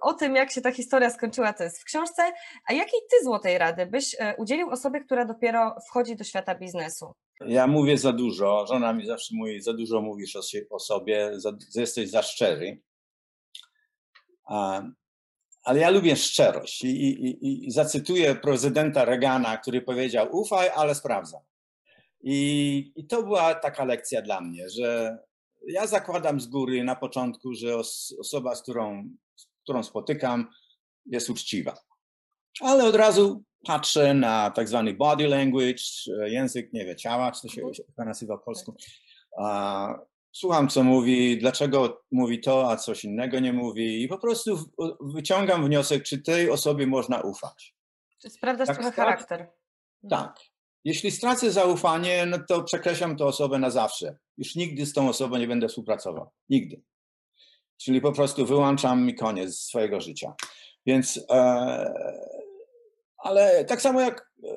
o 0.01 0.13
tym, 0.13 0.35
jak 0.35 0.51
się 0.51 0.61
ta 0.61 0.71
historia 0.71 1.09
skończyła, 1.09 1.53
to 1.53 1.63
jest 1.63 1.81
w 1.81 1.83
książce, 1.83 2.21
a 2.69 2.73
jakiej 2.73 2.99
ty 3.11 3.25
złotej 3.25 3.57
rady 3.57 3.85
byś 3.85 4.15
udzielił 4.37 4.69
osobie, 4.69 4.99
która 4.99 5.25
dopiero 5.25 5.75
wchodzi 5.89 6.15
do 6.15 6.23
świata 6.23 6.55
biznesu? 6.55 7.13
Ja 7.47 7.67
mówię 7.67 7.97
za 7.97 8.13
dużo, 8.13 8.65
żona 8.67 8.93
mi 8.93 9.05
zawsze 9.05 9.35
mówi, 9.35 9.61
za 9.61 9.73
dużo 9.73 10.01
mówisz 10.01 10.35
o, 10.35 10.41
o 10.69 10.79
sobie, 10.79 11.31
za, 11.39 11.51
jesteś 11.75 12.09
za 12.09 12.21
szczery. 12.21 12.81
A, 14.45 14.83
ale 15.63 15.79
ja 15.79 15.89
lubię 15.89 16.15
szczerość 16.15 16.83
I, 16.83 16.87
i, 16.89 17.67
i, 17.67 17.71
zacytuję 17.71 18.35
prezydenta 18.35 19.05
Reagana, 19.05 19.57
który 19.57 19.81
powiedział: 19.81 20.27
Ufaj, 20.31 20.69
ale 20.75 20.95
sprawdzam. 20.95 21.41
I, 22.23 22.93
I 22.95 23.07
to 23.07 23.23
była 23.23 23.55
taka 23.55 23.85
lekcja 23.85 24.21
dla 24.21 24.41
mnie, 24.41 24.69
że 24.69 25.17
ja 25.67 25.87
zakładam 25.87 26.41
z 26.41 26.47
góry 26.47 26.83
na 26.83 26.95
początku, 26.95 27.53
że 27.53 27.77
os, 27.77 28.15
osoba, 28.19 28.55
z 28.55 28.61
którą, 28.61 29.09
z 29.35 29.47
którą 29.63 29.83
spotykam, 29.83 30.47
jest 31.05 31.29
uczciwa. 31.29 31.77
Ale 32.61 32.85
od 32.85 32.95
razu 32.95 33.43
patrzę 33.65 34.13
na 34.13 34.51
tak 34.51 34.67
zwany 34.67 34.93
body 34.93 35.27
language, 35.27 35.83
język, 36.25 36.73
nie 36.73 36.85
wiem, 36.85 36.97
ciała, 36.97 37.31
czy 37.31 37.41
to 37.41 37.47
się, 37.47 37.61
mhm. 37.61 37.73
się 37.73 37.83
nazywa 37.97 38.37
po 38.37 38.43
polsku. 38.43 38.75
Słucham, 40.31 40.69
co 40.69 40.83
mówi, 40.83 41.37
dlaczego 41.37 42.03
mówi 42.11 42.41
to, 42.41 42.71
a 42.71 42.77
coś 42.77 43.05
innego 43.05 43.39
nie 43.39 43.53
mówi 43.53 44.03
i 44.03 44.07
po 44.07 44.17
prostu 44.17 44.71
wyciągam 45.01 45.65
wniosek, 45.65 46.03
czy 46.03 46.21
tej 46.21 46.49
osobie 46.49 46.87
można 46.87 47.21
ufać. 47.21 47.75
Czy 48.21 48.29
sprawdzasz 48.29 48.67
tak, 48.67 48.77
trochę 48.77 48.91
charakter. 48.91 49.39
Mhm. 50.03 50.23
Tak. 50.23 50.50
Jeśli 50.83 51.11
stracę 51.11 51.51
zaufanie, 51.51 52.25
no 52.25 52.37
to 52.47 52.63
przekreślam 52.63 53.17
tę 53.17 53.25
osobę 53.25 53.59
na 53.59 53.69
zawsze. 53.69 54.17
Już 54.37 54.55
nigdy 54.55 54.85
z 54.85 54.93
tą 54.93 55.09
osobą 55.09 55.37
nie 55.37 55.47
będę 55.47 55.67
współpracował. 55.67 56.29
Nigdy. 56.49 56.81
Czyli 57.77 58.01
po 58.01 58.11
prostu 58.11 58.45
wyłączam 58.45 59.05
mi 59.05 59.15
koniec 59.15 59.59
swojego 59.59 60.01
życia. 60.01 60.33
Więc 60.85 61.25
e, 61.29 61.93
ale 63.17 63.65
tak 63.65 63.81
samo 63.81 64.01
jak 64.01 64.31
e, 64.43 64.47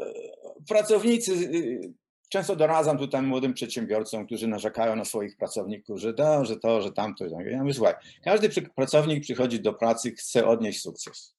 pracownicy, 0.68 1.32
y, 1.32 1.92
często 2.28 2.56
doradzam 2.56 2.98
tutaj 2.98 3.22
młodym 3.22 3.54
przedsiębiorcom, 3.54 4.26
którzy 4.26 4.48
narzekają 4.48 4.96
na 4.96 5.04
swoich 5.04 5.37
pracowników, 5.37 6.00
że 6.00 6.14
to, 6.14 6.44
że 6.44 6.56
to, 6.56 6.82
że 6.82 6.92
tamto. 6.92 7.24
Ja 7.26 7.60
mówię, 7.60 7.74
słuchaj, 7.74 7.94
każdy 8.24 8.48
pracownik 8.76 9.22
przychodzi 9.22 9.60
do 9.60 9.74
pracy, 9.74 10.10
chce 10.10 10.46
odnieść 10.46 10.80
sukces. 10.80 11.34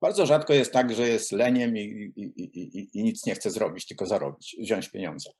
Bardzo 0.00 0.26
rzadko 0.26 0.52
jest 0.52 0.72
tak, 0.72 0.94
że 0.94 1.08
jest 1.08 1.32
leniem 1.32 1.76
i, 1.76 2.12
i, 2.16 2.22
i, 2.22 2.88
i, 2.98 3.04
nic 3.04 3.26
nie 3.26 3.34
chce 3.34 3.50
zrobić, 3.50 3.86
tylko 3.86 4.06
zarobić, 4.06 4.56
wziąć 4.60 4.88
pieniądze. 4.88 5.30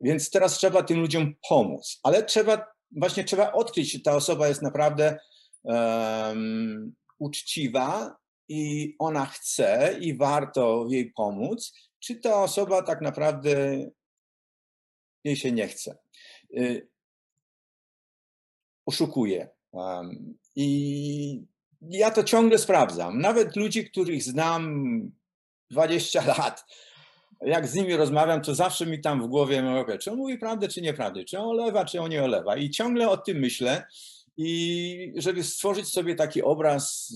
Więc 0.00 0.30
teraz 0.30 0.58
trzeba 0.58 0.82
tym 0.82 1.00
ludziom 1.00 1.34
pomóc, 1.48 2.00
ale 2.02 2.22
trzeba, 2.22 2.66
właśnie 2.90 3.24
trzeba 3.24 3.52
odkryć, 3.52 3.92
czy 3.92 4.00
ta 4.00 4.16
osoba 4.16 4.48
jest 4.48 4.62
naprawdę 4.62 5.18
um, 5.62 6.94
uczciwa 7.18 8.16
i 8.48 8.94
ona 8.98 9.26
chce 9.26 9.96
i 10.00 10.16
warto 10.16 10.86
jej 10.90 11.12
pomóc, 11.12 11.72
czy 12.00 12.16
ta 12.16 12.42
osoba 12.42 12.82
tak 12.82 13.00
naprawdę 13.00 13.78
jej 15.24 15.36
się 15.36 15.52
nie 15.52 15.68
chce. 15.68 15.98
Y, 16.56 16.88
oszukuje. 18.86 19.48
I 20.56 21.46
ja 21.90 22.10
to 22.10 22.24
ciągle 22.24 22.58
sprawdzam. 22.58 23.18
Nawet 23.18 23.56
ludzi, 23.56 23.90
których 23.90 24.22
znam 24.22 25.00
20 25.70 26.26
lat, 26.38 26.64
jak 27.40 27.68
z 27.68 27.74
nimi 27.74 27.96
rozmawiam, 27.96 28.42
to 28.42 28.54
zawsze 28.54 28.86
mi 28.86 29.00
tam 29.00 29.22
w 29.22 29.26
głowie 29.26 29.62
mówię, 29.62 29.98
czy 29.98 30.10
on 30.10 30.16
mówi 30.16 30.38
prawdę, 30.38 30.68
czy 30.68 30.82
nieprawdę, 30.82 31.24
czy 31.24 31.38
on 31.38 31.48
olewa, 31.48 31.84
czy 31.84 32.00
on 32.00 32.10
nie 32.10 32.24
olewa. 32.24 32.56
I 32.56 32.70
ciągle 32.70 33.08
o 33.08 33.16
tym 33.16 33.38
myślę. 33.38 33.84
I 34.36 35.12
żeby 35.16 35.44
stworzyć 35.44 35.88
sobie 35.88 36.14
taki 36.14 36.42
obraz 36.42 37.14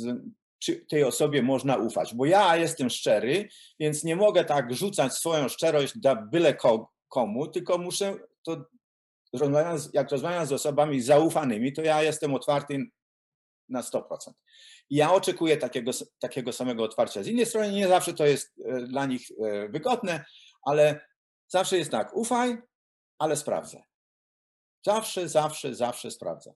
czy 0.58 0.76
tej 0.76 1.04
osobie 1.04 1.42
można 1.42 1.76
ufać. 1.76 2.14
Bo 2.14 2.26
ja 2.26 2.56
jestem 2.56 2.90
szczery, 2.90 3.48
więc 3.80 4.04
nie 4.04 4.16
mogę 4.16 4.44
tak 4.44 4.74
rzucać 4.74 5.12
swoją 5.12 5.48
szczerość 5.48 5.98
dla 5.98 6.16
byle 6.16 6.56
komu, 7.08 7.46
tylko 7.46 7.78
muszę 7.78 8.14
to, 8.42 8.64
jak 9.92 10.10
rozmawiam 10.10 10.46
z 10.46 10.52
osobami 10.52 11.00
zaufanymi, 11.00 11.72
to 11.72 11.82
ja 11.82 12.02
jestem 12.02 12.34
otwarty 12.34 12.86
na 13.68 13.80
100%. 13.82 14.02
I 14.90 14.96
ja 14.96 15.12
oczekuję 15.12 15.56
takiego, 15.56 15.90
takiego 16.18 16.52
samego 16.52 16.84
otwarcia. 16.84 17.22
Z 17.22 17.26
innej 17.26 17.46
strony 17.46 17.72
nie 17.72 17.88
zawsze 17.88 18.14
to 18.14 18.26
jest 18.26 18.54
e, 18.64 18.80
dla 18.80 19.06
nich 19.06 19.30
e, 19.30 19.68
wygodne, 19.68 20.24
ale 20.62 21.00
zawsze 21.48 21.78
jest 21.78 21.90
tak, 21.90 22.16
ufaj, 22.16 22.58
ale 23.18 23.36
sprawdzę. 23.36 23.82
Zawsze, 24.84 25.28
zawsze, 25.28 25.74
zawsze 25.74 26.10
sprawdzę. 26.10 26.54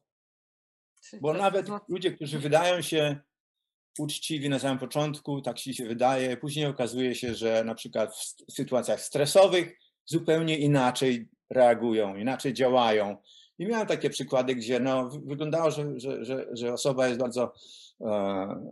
Bo 1.20 1.32
nawet 1.32 1.66
ludzie, 1.88 2.12
którzy 2.12 2.38
wydają 2.38 2.82
się 2.82 3.20
uczciwi 3.98 4.48
na 4.48 4.58
samym 4.58 4.78
początku, 4.78 5.42
tak 5.42 5.58
się 5.58 5.84
wydaje. 5.84 6.36
Później 6.36 6.66
okazuje 6.66 7.14
się, 7.14 7.34
że 7.34 7.64
na 7.64 7.74
przykład 7.74 8.16
w 8.48 8.52
sytuacjach 8.52 9.00
stresowych 9.00 9.78
zupełnie 10.04 10.58
inaczej 10.58 11.28
reagują, 11.50 12.16
inaczej 12.16 12.54
działają. 12.54 13.16
I 13.60 13.66
miałem 13.66 13.86
takie 13.86 14.10
przykłady, 14.10 14.54
gdzie 14.54 14.80
no, 14.80 15.08
wyglądało, 15.08 15.70
że, 15.70 16.00
że, 16.00 16.24
że, 16.24 16.46
że 16.52 16.72
osoba 16.72 17.08
jest 17.08 17.20
bardzo, 17.20 17.52
e, 18.00 18.70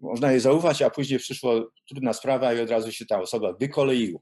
można 0.00 0.30
jej 0.30 0.40
zaufać, 0.40 0.82
a 0.82 0.90
później 0.90 1.18
przyszła 1.18 1.52
trudna 1.88 2.12
sprawa 2.12 2.52
i 2.52 2.60
od 2.60 2.70
razu 2.70 2.92
się 2.92 3.06
ta 3.06 3.20
osoba 3.20 3.52
wykoleiła. 3.52 4.20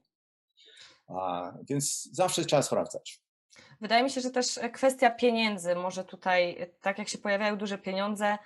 A, 1.07 1.51
więc 1.69 2.09
zawsze 2.11 2.45
trzeba 2.45 2.61
sprawdzać. 2.61 3.19
Wydaje 3.81 4.03
mi 4.03 4.09
się, 4.09 4.21
że 4.21 4.31
też 4.31 4.59
kwestia 4.73 5.09
pieniędzy 5.09 5.75
może 5.75 6.03
tutaj, 6.03 6.71
tak 6.81 6.99
jak 6.99 7.09
się 7.09 7.17
pojawiają 7.17 7.57
duże 7.57 7.77
pieniądze, 7.77 8.37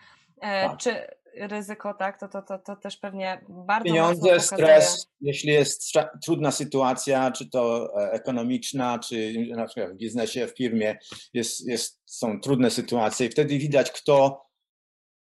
e, 0.42 0.70
tak. 0.70 0.78
czy 0.78 1.08
ryzyko, 1.36 1.94
tak, 1.94 2.20
to, 2.20 2.28
to, 2.28 2.42
to, 2.42 2.60
to 2.60 2.76
też 2.76 2.98
pewnie 2.98 3.46
bardzo 3.50 3.86
Pieniądze, 3.86 4.40
stres, 4.40 5.08
jeśli 5.22 5.50
jest 5.54 5.92
trudna 6.26 6.52
sytuacja, 6.52 7.32
czy 7.32 7.50
to 7.50 7.90
e, 8.02 8.12
ekonomiczna, 8.12 9.00
czy 9.00 9.34
na 9.56 9.66
przykład 9.66 9.94
w 9.94 9.98
biznesie, 9.98 10.48
w 10.48 10.58
firmie, 10.58 10.98
jest, 11.34 11.68
jest, 11.68 12.02
są 12.06 12.42
trudne 12.42 12.72
sytuacje 12.72 13.28
i 13.28 13.30
wtedy 13.30 13.58
widać, 13.58 13.92
kto, 13.92 14.46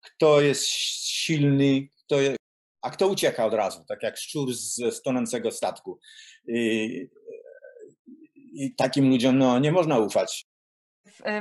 kto 0.04 0.40
jest 0.40 0.66
silny, 1.06 1.88
kto 2.04 2.20
je, 2.20 2.36
a 2.82 2.90
kto 2.90 3.08
ucieka 3.08 3.46
od 3.46 3.54
razu, 3.54 3.84
tak 3.88 4.02
jak 4.02 4.16
szczur 4.16 4.54
z, 4.54 4.74
z 4.74 5.02
tonącego 5.02 5.50
statku. 5.50 5.98
I, 6.48 7.08
I 8.52 8.74
takim 8.74 9.10
ludziom 9.10 9.38
no, 9.38 9.58
nie 9.58 9.72
można 9.72 9.98
ufać. 9.98 10.51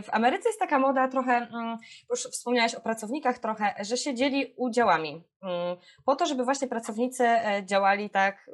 W, 0.03 0.09
Ameryce 0.11 0.49
jest 0.49 0.59
taka 0.59 0.79
moda 0.79 1.07
trochę, 1.07 1.31
mm, 1.31 1.77
już 2.09 2.19
wspomniałeś 2.19 2.75
o 2.75 2.81
pracownikach 2.81 3.39
trochę, 3.39 3.75
że 3.79 3.97
się 3.97 4.15
dzieli 4.15 4.53
udziałami. 4.57 5.23
Mm, 5.43 5.77
po 6.05 6.15
to, 6.15 6.25
żeby 6.25 6.43
właśnie 6.43 6.67
pracownicy 6.67 7.23
e, 7.27 7.65
działali 7.65 8.09
tak, 8.09 8.49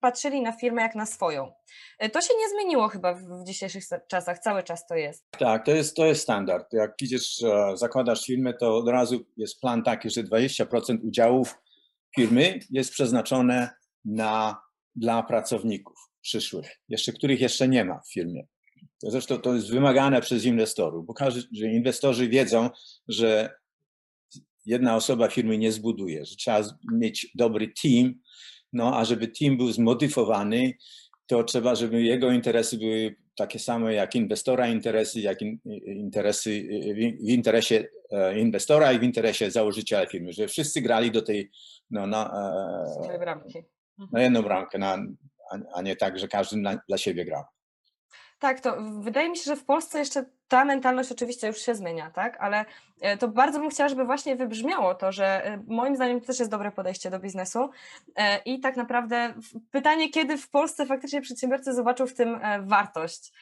patrzyli 0.00 0.42
na 0.42 0.52
firmę 0.52 0.82
jak 0.82 0.94
na 0.94 1.06
swoją. 1.06 1.52
E, 1.98 2.10
to 2.10 2.20
się 2.20 2.34
nie 2.38 2.48
zmieniło 2.48 2.88
chyba 2.88 3.14
w 3.14 3.44
dzisiejszych 3.44 3.84
czasach, 4.08 4.38
cały 4.38 4.62
czas 4.62 4.86
to 4.86 4.94
jest. 4.94 5.30
Tak, 5.30 5.64
to 5.64 5.70
jest, 5.70 5.96
to 5.96 6.06
jest 6.06 6.22
standard. 6.22 6.72
Jak 6.72 7.02
idziesz, 7.02 7.42
e, 7.42 7.76
zakładasz 7.76 8.26
firmę, 8.26 8.54
to 8.54 8.76
od 8.76 8.88
razu 8.88 9.24
jest 9.36 9.60
plan 9.60 9.82
taki, 9.82 10.10
że 10.10 10.22
20% 10.22 10.98
udziałów 11.04 11.58
firmy 12.16 12.58
jest 12.70 12.92
przeznaczone 12.92 13.70
na, 14.04 14.62
dla 14.96 15.22
pracowników 15.22 15.96
przyszłych, 16.20 16.80
jeszcze 16.88 17.12
których 17.12 17.40
jeszcze 17.40 17.68
nie 17.68 17.84
ma 17.84 18.00
w 18.00 18.12
firmie. 18.12 18.46
Zresztą 19.02 19.38
to 19.38 19.54
jest 19.54 19.70
wymagane 19.70 20.20
przez 20.20 20.44
inwestorów, 20.44 21.06
bo 21.06 21.14
każdy, 21.14 21.42
że 21.52 21.66
inwestorzy 21.66 22.28
wiedzą, 22.28 22.70
że 23.08 23.50
jedna 24.66 24.96
osoba 24.96 25.28
firmy 25.28 25.58
nie 25.58 25.72
zbuduje, 25.72 26.24
że 26.24 26.36
trzeba 26.36 26.62
mieć 26.92 27.32
dobry 27.34 27.72
team, 27.82 28.14
no 28.72 28.98
a 28.98 29.04
żeby 29.04 29.28
team 29.28 29.56
był 29.56 29.72
zmodyfowany, 29.72 30.72
to 31.26 31.44
trzeba, 31.44 31.74
żeby 31.74 32.02
jego 32.02 32.32
interesy 32.32 32.78
były 32.78 33.16
takie 33.36 33.58
same 33.58 33.94
jak 33.94 34.14
inwestora 34.14 34.68
interesy, 34.68 35.20
jak 35.20 35.42
in, 35.42 35.58
interesy 35.86 36.68
w 37.22 37.28
interesie 37.28 37.84
inwestora 38.36 38.92
i 38.92 38.98
w 38.98 39.02
interesie 39.02 39.50
założyciela 39.50 40.06
firmy, 40.06 40.32
że 40.32 40.48
wszyscy 40.48 40.80
grali 40.80 41.10
do 41.10 41.22
tej 41.22 41.50
no, 41.90 42.06
na, 42.06 42.30
bramki. 43.18 43.58
na 44.12 44.22
jedną 44.22 44.42
bramkę, 44.42 44.78
na, 44.78 44.98
a 45.74 45.82
nie 45.82 45.96
tak, 45.96 46.18
że 46.18 46.28
każdy 46.28 46.56
na, 46.56 46.80
dla 46.88 46.98
siebie 46.98 47.24
grał. 47.24 47.44
Tak, 48.38 48.60
to 48.60 48.76
wydaje 49.00 49.30
mi 49.30 49.36
się, 49.36 49.42
że 49.44 49.56
w 49.56 49.64
Polsce 49.64 49.98
jeszcze 49.98 50.24
ta 50.48 50.64
mentalność 50.64 51.12
oczywiście 51.12 51.46
już 51.46 51.58
się 51.58 51.74
zmienia, 51.74 52.10
tak? 52.10 52.36
Ale 52.40 52.64
e, 53.00 53.16
to 53.16 53.28
bardzo 53.28 53.60
bym 53.60 53.70
chciała, 53.70 53.88
żeby 53.88 54.04
właśnie 54.04 54.36
wybrzmiało 54.36 54.94
to, 54.94 55.12
że 55.12 55.44
e, 55.44 55.62
moim 55.66 55.96
zdaniem 55.96 56.20
to 56.20 56.26
też 56.26 56.38
jest 56.38 56.50
dobre 56.50 56.72
podejście 56.72 57.10
do 57.10 57.18
biznesu. 57.18 57.70
E, 58.16 58.38
I 58.38 58.60
tak 58.60 58.76
naprawdę 58.76 59.34
pytanie, 59.70 60.10
kiedy 60.10 60.38
w 60.38 60.50
Polsce 60.50 60.86
faktycznie 60.86 61.20
przedsiębiorcy 61.20 61.74
zobaczą 61.74 62.06
w 62.06 62.14
tym 62.14 62.40
wartość 62.60 63.32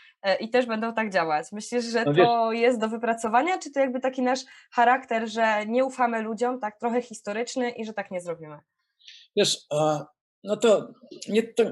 i 0.40 0.50
też 0.50 0.66
będą 0.66 0.94
tak 0.94 1.10
działać. 1.10 1.52
Myślisz, 1.52 1.84
że 1.84 2.04
no 2.04 2.14
to 2.14 2.52
jest 2.52 2.80
do 2.80 2.88
wypracowania, 2.88 3.58
czy 3.58 3.70
to 3.70 3.80
jakby 3.80 4.00
taki 4.00 4.22
nasz 4.22 4.40
charakter, 4.70 5.28
że 5.28 5.66
nie 5.66 5.84
ufamy 5.84 6.22
ludziom, 6.22 6.60
tak 6.60 6.78
trochę 6.78 7.02
historyczny 7.02 7.70
i 7.70 7.84
że 7.84 7.92
tak 7.92 8.10
nie 8.10 8.20
zrobimy? 8.20 8.58
Wiesz, 9.36 9.58
no 10.46 10.56
to, 10.56 10.92
nie, 11.28 11.42
to, 11.42 11.64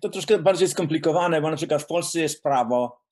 to 0.00 0.08
troszkę 0.08 0.38
bardziej 0.38 0.68
skomplikowane, 0.68 1.40
bo 1.40 1.50
na 1.50 1.56
przykład 1.56 1.82
w 1.82 1.86
Polsce 1.86 2.20
jest 2.20 2.42
prawo. 2.42 3.02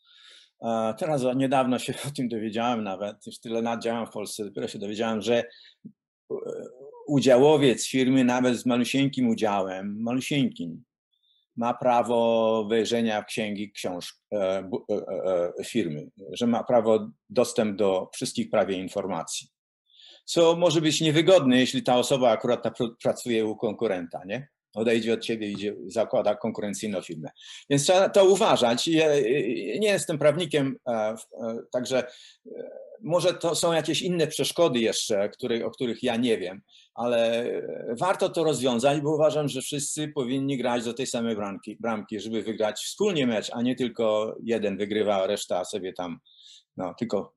Teraz 0.98 1.22
niedawno 1.36 1.78
się 1.78 1.94
o 2.08 2.10
tym 2.10 2.28
dowiedziałem 2.28 2.84
nawet, 2.84 3.26
już 3.26 3.38
tyle 3.38 3.62
lat 3.62 3.82
działam 3.82 4.06
w 4.06 4.10
Polsce, 4.10 4.44
dopiero 4.44 4.68
się 4.68 4.78
dowiedziałem, 4.78 5.20
że 5.20 5.36
e, 5.36 5.44
udziałowiec 7.06 7.88
firmy 7.88 8.24
nawet 8.24 8.56
z 8.56 8.66
malusieńkim 8.66 9.28
udziałem, 9.28 10.02
malusieńkim, 10.02 10.84
ma 11.56 11.74
prawo 11.74 12.64
wejrzenia 12.70 13.22
w 13.22 13.26
księgi 13.26 13.72
książk 13.72 14.16
e, 14.32 14.38
e, 14.38 15.64
firmy, 15.64 16.10
że 16.32 16.46
ma 16.46 16.64
prawo 16.64 17.10
dostęp 17.28 17.76
do 17.76 18.10
wszystkich 18.14 18.50
prawie 18.50 18.76
informacji. 18.76 19.48
Co 20.24 20.56
może 20.56 20.80
być 20.80 21.00
niewygodne, 21.00 21.58
jeśli 21.58 21.82
ta 21.82 21.96
osoba 21.96 22.30
akurat 22.30 22.78
pracuje 23.02 23.46
u 23.46 23.56
konkurenta, 23.56 24.20
nie? 24.26 24.48
Odejdzie 24.74 25.14
od 25.14 25.20
ciebie, 25.20 25.50
idzie, 25.50 25.76
zakłada 25.86 26.34
konkurencyjną 26.34 27.00
firmę. 27.00 27.30
Więc 27.70 27.84
trzeba 27.84 28.08
to 28.08 28.24
uważać. 28.24 28.86
Nie 29.80 29.88
jestem 29.88 30.18
prawnikiem, 30.18 30.76
e, 30.88 30.92
e, 30.92 31.16
także 31.72 31.98
e, 31.98 32.70
może 33.02 33.34
to 33.34 33.54
są 33.54 33.72
jakieś 33.72 34.02
inne 34.02 34.26
przeszkody 34.26 34.78
jeszcze, 34.78 35.30
o 35.64 35.70
których 35.70 36.02
ja 36.02 36.16
nie 36.16 36.38
wiem, 36.38 36.60
ale 36.94 37.50
warto 37.98 38.28
to 38.28 38.44
rozwiązać, 38.44 39.00
bo 39.00 39.14
uważam, 39.14 39.48
że 39.48 39.62
wszyscy 39.62 40.08
powinni 40.08 40.58
grać 40.58 40.84
do 40.84 40.94
tej 40.94 41.06
samej 41.06 41.36
bramki, 41.36 41.76
bramki 41.80 42.20
żeby 42.20 42.42
wygrać 42.42 42.80
wspólnie 42.80 43.26
mecz, 43.26 43.50
a 43.52 43.62
nie 43.62 43.76
tylko 43.76 44.36
jeden 44.42 44.76
wygrywa, 44.76 45.22
a 45.22 45.26
reszta 45.26 45.64
sobie 45.64 45.92
tam 45.92 46.18
no, 46.76 46.94
tylko 46.98 47.34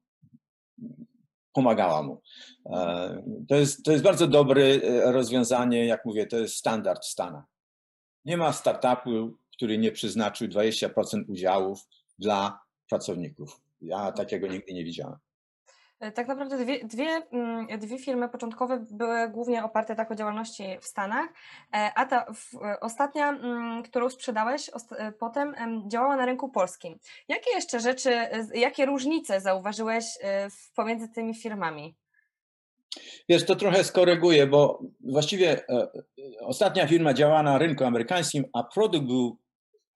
pomagała 1.53 2.03
mu. 2.03 2.21
E, 2.65 3.23
to 3.49 3.55
jest, 3.55 3.83
to 3.83 3.91
jest 3.91 4.03
bardzo 4.03 4.27
dobre 4.27 4.63
e, 4.63 5.11
rozwiązanie, 5.11 5.85
jak 5.85 6.05
mówię, 6.05 6.25
to 6.25 6.37
jest 6.37 6.55
standard 6.55 7.03
w 7.03 7.09
Stanach. 7.09 7.45
Nie 8.25 8.37
ma 8.37 8.53
startupu, 8.53 9.37
który 9.57 9.77
nie 9.77 9.91
przeznaczył 9.91 10.47
20% 10.47 11.23
udziałów 11.27 11.87
dla 12.19 12.59
pracowników. 12.89 13.61
Ja 13.81 14.11
takiego 14.11 14.47
nigdy 14.47 14.73
nie 14.73 14.83
widziałem. 14.83 15.17
E, 16.03 16.11
tak 16.11 16.27
naprawdę 16.27 16.57
dwie, 16.57 16.85
dwie, 16.85 17.21
mm, 17.31 17.67
dwie 17.79 17.97
firmy 17.97 18.29
początkowe 18.29 18.85
były 18.91 19.29
głównie 19.29 19.63
oparte 19.63 19.95
tak 19.95 20.11
o 20.11 20.15
działalności 20.15 20.63
w 20.81 20.85
Stanach, 20.85 21.29
e, 21.73 21.91
a 21.95 22.05
ta 22.05 22.25
w, 22.33 22.51
ostatnia, 22.81 23.29
mm, 23.29 23.83
którą 23.83 24.09
sprzedałeś 24.09 24.69
e, 24.69 25.11
potem 25.11 25.55
działała 25.87 26.15
na 26.15 26.25
rynku 26.25 26.49
polskim. 26.49 26.99
Jakie 27.27 27.51
jeszcze 27.55 27.79
rzeczy, 27.79 28.11
jakie 28.53 28.85
różnice 28.85 29.41
zauważyłeś 29.41 30.05
pomiędzy 30.75 31.09
tymi 31.09 31.35
firmami? 31.35 31.95
Wiesz, 33.29 33.45
to 33.45 33.55
trochę 33.55 33.83
skoryguję, 33.83 34.47
bo 34.47 34.81
właściwie 35.03 35.65
ostatnia 36.39 36.87
firma 36.87 37.13
działała 37.13 37.43
na 37.43 37.57
rynku 37.57 37.83
amerykańskim, 37.83 38.45
a 38.53 38.63
produkt 38.63 39.07
był 39.07 39.37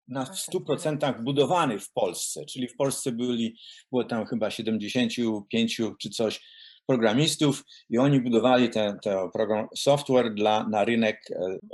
na 0.08 0.26
100% 0.26 1.24
budowany 1.24 1.80
w 1.80 1.92
Polsce, 1.92 2.46
czyli 2.46 2.68
w 2.68 2.76
Polsce 2.76 3.12
byli, 3.12 3.56
było 3.92 4.04
tam 4.04 4.26
chyba 4.26 4.52
75 4.52 5.82
czy 6.02 6.10
coś 6.10 6.42
programistów 6.88 7.64
i 7.90 7.98
oni 7.98 8.22
budowali 8.22 8.70
ten, 8.70 9.00
ten 9.00 9.18
program 9.34 9.68
software 9.76 10.34
dla, 10.34 10.68
na 10.70 10.86
rynek 10.86 11.22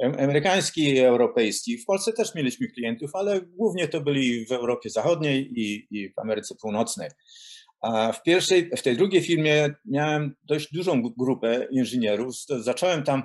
e, 0.02 0.24
amerykański 0.24 0.84
i 0.84 1.00
europejski. 1.00 1.78
W 1.78 1.86
Polsce 1.86 2.14
też 2.14 2.36
mieliśmy 2.36 2.68
klientów, 2.68 3.12
ale 3.14 3.42
głównie 3.42 3.88
to 3.88 4.02
byli 4.02 4.46
w 4.46 4.52
Europie 4.52 4.90
Zachodniej 4.90 5.52
i, 5.56 5.88
i 5.92 6.10
w 6.10 6.20
Ameryce 6.20 6.56
Północnej. 6.62 7.10
A 7.82 8.12
w 8.12 8.24
pierwszej, 8.24 8.70
w 8.78 8.82
tej 8.82 8.98
drugiej 8.98 9.22
firmie 9.22 9.70
miałem 9.86 10.36
dość 10.44 10.74
dużą 10.74 11.02
grupę 11.18 11.68
inżynierów. 11.72 12.36
Zacząłem 12.60 13.04
tam 13.04 13.24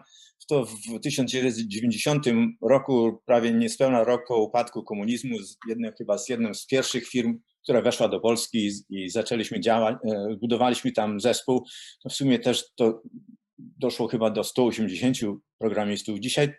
to 0.49 0.65
w 0.65 1.01
1990 1.03 2.27
roku, 2.63 3.23
prawie 3.27 3.53
niespełna 3.53 4.05
rok 4.05 4.23
po 4.29 4.37
upadku 4.37 4.83
komunizmu, 4.83 5.39
z 5.39 5.57
jednym, 5.69 5.93
chyba 5.99 6.19
z 6.19 6.29
jedną 6.29 6.55
z 6.55 6.67
pierwszych 6.67 7.09
firm, 7.09 7.39
która 7.63 7.83
weszła 7.83 8.09
do 8.09 8.21
Polski 8.21 8.71
i, 8.91 9.11
zaczęliśmy 9.11 9.61
działać, 9.61 9.97
e, 10.05 10.37
budowaliśmy 10.41 10.93
tam 10.93 11.21
zespół. 11.21 11.67
W 12.11 12.13
sumie 12.13 12.39
też 12.39 12.65
to 12.75 13.03
doszło 13.59 14.09
chyba 14.09 14.31
do 14.31 14.45
180 14.45 15.17
programistów. 15.59 16.21
Dzisiaj 16.21 16.55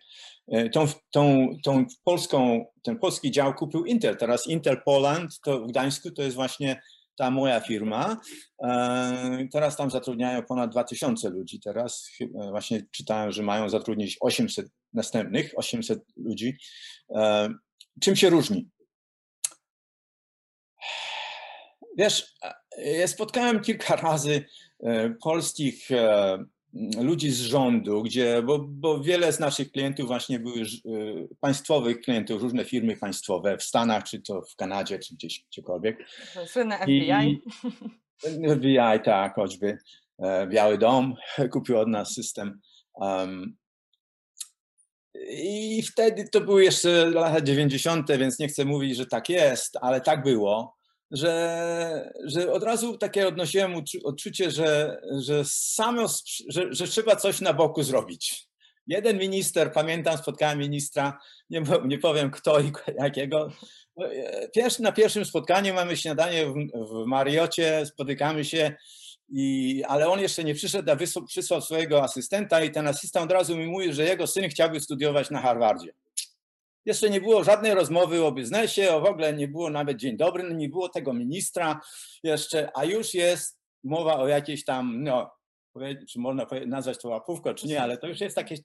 e, 0.48 0.70
tą, 0.70 0.88
tą, 1.12 1.50
tą 1.64 1.86
polską, 2.04 2.66
ten 2.84 3.00
polski 3.00 3.32
dział 3.32 3.54
kupił 3.54 3.86
Intel. 3.86 4.18
Teraz 4.18 4.48
Intel 4.48 4.82
Poland 4.86 5.40
to 5.44 5.60
w 5.60 5.68
Gdańsku 5.68 6.12
to 6.12 6.22
jest 6.22 6.36
właśnie 6.36 6.82
ta 7.20 7.32
moja 7.32 7.60
firma. 7.60 8.18
E, 8.64 9.48
teraz 9.52 9.78
tam 9.78 9.92
zatrudniają 9.92 10.44
ponad 10.44 10.72
2000 10.72 11.30
ludzi. 11.30 11.60
Teraz 11.60 12.10
właśnie 12.50 12.82
czytałem, 12.92 13.32
że 13.32 13.44
mają 13.44 13.70
zatrudnić 13.70 14.18
800 14.20 14.68
następnych, 14.94 15.54
800 15.56 16.00
ludzi. 16.18 16.58
E, 17.16 17.50
czym 18.02 18.16
się 18.16 18.30
różni? 18.30 18.70
Wiesz, 21.98 22.34
ja 22.78 23.08
spotkałem 23.08 23.60
kilka 23.60 23.96
razy 23.96 24.46
e, 24.84 25.10
polskich 25.10 25.90
ludzi 27.02 27.32
z 27.32 27.42
rządu, 27.42 28.04
gdzie, 28.04 28.42
bo, 28.44 28.60
bo 28.60 29.00
wiele 29.00 29.34
z 29.34 29.40
naszych 29.40 29.72
klientów 29.72 30.08
właśnie 30.08 30.40
były 30.40 30.62
y, 30.62 31.28
państwowych 31.40 32.02
klientów, 32.02 32.42
różne 32.42 32.66
firmy 32.66 32.98
państwowe 32.98 33.58
w 33.58 33.64
Stanach, 33.64 34.04
czy 34.04 34.22
to 34.22 34.42
w 34.42 34.56
Kanadzie, 34.56 35.00
czy 35.00 35.16
gdzieś 35.16 35.44
gdziekolwiek. 35.52 36.06
Słynne 36.46 36.78
FBI. 36.78 37.12
I, 37.28 37.42
FBI, 38.50 39.00
tak, 39.04 39.36
choćby. 39.36 39.78
E, 40.20 40.48
Biały 40.48 40.78
Dom 40.78 41.16
kupił 41.54 41.78
od 41.80 41.88
nas 41.88 42.14
system. 42.14 42.60
Um, 42.94 43.58
I 45.32 45.82
wtedy 45.82 46.30
to 46.32 46.42
były 46.42 46.64
jeszcze 46.64 47.10
lata 47.10 47.42
90., 47.42 48.12
więc 48.18 48.40
nie 48.40 48.48
chcę 48.48 48.66
mówić, 48.66 48.98
że 48.98 49.06
tak 49.06 49.30
jest, 49.30 49.78
ale 49.82 50.02
tak 50.02 50.24
było 50.24 50.79
że, 51.12 52.14
że 52.26 52.52
od 52.52 52.64
razu 52.64 52.98
takie 52.98 53.28
odnosiłem 53.28 53.74
odczucie, 54.04 54.52
że, 54.52 55.02
że, 55.20 55.46
samo, 55.46 56.08
że, 56.50 56.74
że 56.74 56.88
trzeba 56.88 57.16
coś 57.16 57.42
na 57.42 57.54
boku 57.54 57.84
zrobić. 57.84 58.50
Jeden 58.88 59.18
minister, 59.18 59.74
pamiętam, 59.74 60.18
spotkałem 60.18 60.60
ministra, 60.60 61.20
nie, 61.50 61.64
nie 61.86 61.98
powiem 61.98 62.32
kto 62.32 62.60
i 62.60 62.72
jakiego. 62.98 63.52
Na 64.80 64.92
pierwszym 64.92 65.26
spotkaniu 65.26 65.74
mamy 65.74 65.98
śniadanie 65.98 66.46
w, 66.46 66.54
w 66.74 67.06
Mariocie, 67.06 67.86
spotykamy 67.86 68.46
się, 68.46 68.76
i, 69.32 69.84
ale 69.88 70.10
on 70.10 70.20
jeszcze 70.20 70.44
nie 70.44 70.56
przyszedł, 70.56 70.92
a 70.92 70.96
wysłał, 70.96 71.26
przysłał 71.26 71.62
swojego 71.62 72.04
asystenta 72.04 72.64
i 72.64 72.72
ten 72.72 72.88
asystent 72.88 73.26
od 73.26 73.32
razu 73.32 73.58
mi 73.58 73.68
mówi, 73.68 73.94
że 73.94 74.04
jego 74.04 74.28
syn 74.28 74.50
chciałby 74.50 74.80
studiować 74.80 75.30
na 75.30 75.42
Harvardzie. 75.42 75.94
Jeszcze 76.86 77.10
nie 77.10 77.22
było 77.22 77.44
żadnej 77.44 77.74
rozmowy 77.74 78.26
o 78.26 78.32
biznesie, 78.32 78.92
o 78.92 79.02
w 79.02 79.06
ogóle 79.06 79.34
nie 79.34 79.48
było 79.48 79.70
nawet 79.70 79.98
dzień 79.98 80.18
dobry, 80.18 80.44
no 80.44 80.56
nie 80.56 80.70
było 80.70 80.90
tego 80.90 81.14
ministra 81.14 81.82
jeszcze, 82.24 82.70
a 82.76 82.86
już 82.86 83.14
jest 83.14 83.60
mowa 83.84 84.20
o 84.20 84.28
jakiejś 84.28 84.66
tam, 84.66 85.04
no, 85.04 85.32
czy 86.10 86.20
można 86.20 86.46
nazwać 86.68 86.98
to 86.98 87.10
łapówką, 87.10 87.54
czy 87.54 87.68
nie, 87.68 87.82
ale 87.82 87.98
to 87.98 88.08
już 88.08 88.22
jest 88.22 88.36
takie, 88.36 88.56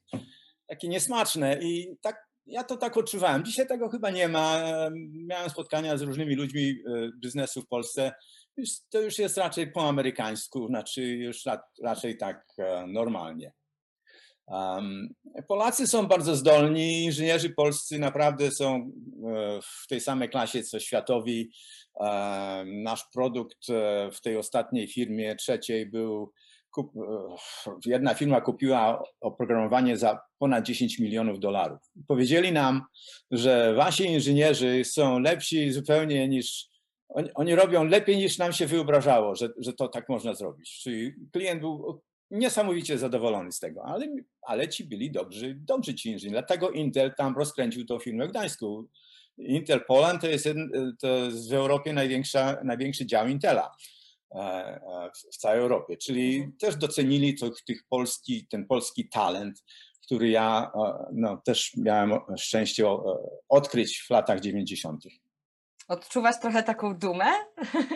takie 0.66 0.88
niesmaczne 0.88 1.58
i 1.62 1.96
tak 2.00 2.16
ja 2.46 2.64
to 2.64 2.76
tak 2.76 2.96
odczuwałem. 2.96 3.44
Dzisiaj 3.44 3.66
tego 3.66 3.88
chyba 3.88 4.10
nie 4.10 4.28
ma. 4.28 4.60
Miałem 5.26 5.50
spotkania 5.50 5.96
z 5.96 6.02
różnymi 6.02 6.34
ludźmi 6.34 6.70
e, 6.70 7.10
biznesu 7.18 7.62
w 7.62 7.68
Polsce. 7.68 8.12
To 8.90 9.00
już 9.00 9.18
jest 9.18 9.36
raczej 9.36 9.72
po 9.72 9.88
amerykańsku, 9.88 10.66
znaczy 10.66 11.02
już 11.02 11.44
raczej 11.82 12.16
tak 12.16 12.46
e, 12.58 12.86
normalnie. 12.86 13.52
Polacy 15.48 15.86
są 15.86 16.06
bardzo 16.06 16.36
zdolni, 16.36 17.04
inżynierzy 17.04 17.50
polscy 17.50 17.98
naprawdę 17.98 18.50
są 18.50 18.74
e, 18.76 19.60
w 19.62 19.86
tej 19.88 20.00
samej 20.00 20.30
klasie 20.30 20.62
co 20.62 20.80
światowi. 20.80 21.50
Nasz 22.66 23.04
produkt 23.12 23.70
e, 23.70 24.10
w 24.12 24.20
tej 24.20 24.36
ostatniej 24.36 24.88
firmie, 24.88 25.36
trzeciej, 25.36 25.86
był. 25.86 26.32
E, 26.78 26.82
jedna 27.86 28.14
firma 28.14 28.40
kupiła 28.40 29.02
oprogramowanie 29.20 29.96
za 29.96 30.20
ponad 30.38 30.64
10 30.64 30.98
milionów 30.98 31.40
dolarów. 31.40 31.78
Powiedzieli 32.08 32.52
nam, 32.52 32.82
że 33.30 33.74
wasi 33.74 34.06
inżynierzy 34.06 34.84
są 34.84 35.18
lepsi 35.18 35.72
zupełnie 35.72 36.28
niż 36.28 36.68
oni, 37.08 37.28
oni, 37.34 37.54
robią 37.54 37.84
lepiej 37.84 38.16
niż 38.16 38.38
nam 38.38 38.52
się 38.52 38.66
wyobrażało, 38.66 39.34
że, 39.34 39.48
że 39.58 39.72
to 39.72 39.88
tak 39.88 40.08
można 40.08 40.34
zrobić. 40.34 40.80
Czyli 40.82 41.12
klient 41.32 41.60
był 41.60 42.02
niesamowicie 42.30 42.98
zadowolony 42.98 43.52
z 43.52 43.58
tego, 43.58 43.84
ale, 43.84 44.06
ale 44.42 44.68
ci 44.68 44.84
byli 44.84 45.10
dobrzy, 45.10 45.54
dobrzy 45.54 45.94
ci 45.94 46.10
inżynierowie. 46.10 46.46
Dlatego 46.46 46.70
Intel 46.70 47.14
tam 47.14 47.36
rozkręcił 47.36 47.86
tą 47.86 47.98
firmę 47.98 48.26
w 48.26 48.30
Gdańsku. 48.30 48.88
Intel 49.38 49.84
Poland 49.84 50.20
to 50.20 50.26
jest, 50.26 50.48
to 51.00 51.08
jest 51.08 51.50
w 51.50 51.52
Europie 51.52 51.92
największa, 51.92 52.56
największy 52.64 53.06
dział 53.06 53.28
Intela 53.28 53.76
e, 54.34 54.38
e, 54.38 55.10
w 55.32 55.36
całej 55.36 55.60
Europie. 55.60 55.96
Czyli 55.96 56.36
mhm. 56.36 56.56
też 56.56 56.76
docenili 56.76 57.34
to, 57.34 57.50
tych 57.66 57.84
polski, 57.88 58.46
ten 58.46 58.66
polski 58.66 59.08
talent, 59.08 59.64
który 60.06 60.28
ja 60.28 60.70
e, 60.74 61.06
no, 61.12 61.36
też 61.44 61.76
miałem 61.76 62.12
szczęście 62.38 62.86
odkryć 63.48 64.00
w 64.00 64.10
latach 64.10 64.40
90. 64.40 65.04
Odczuwasz 65.88 66.40
trochę 66.40 66.62
taką 66.62 66.94
dumę 66.94 67.26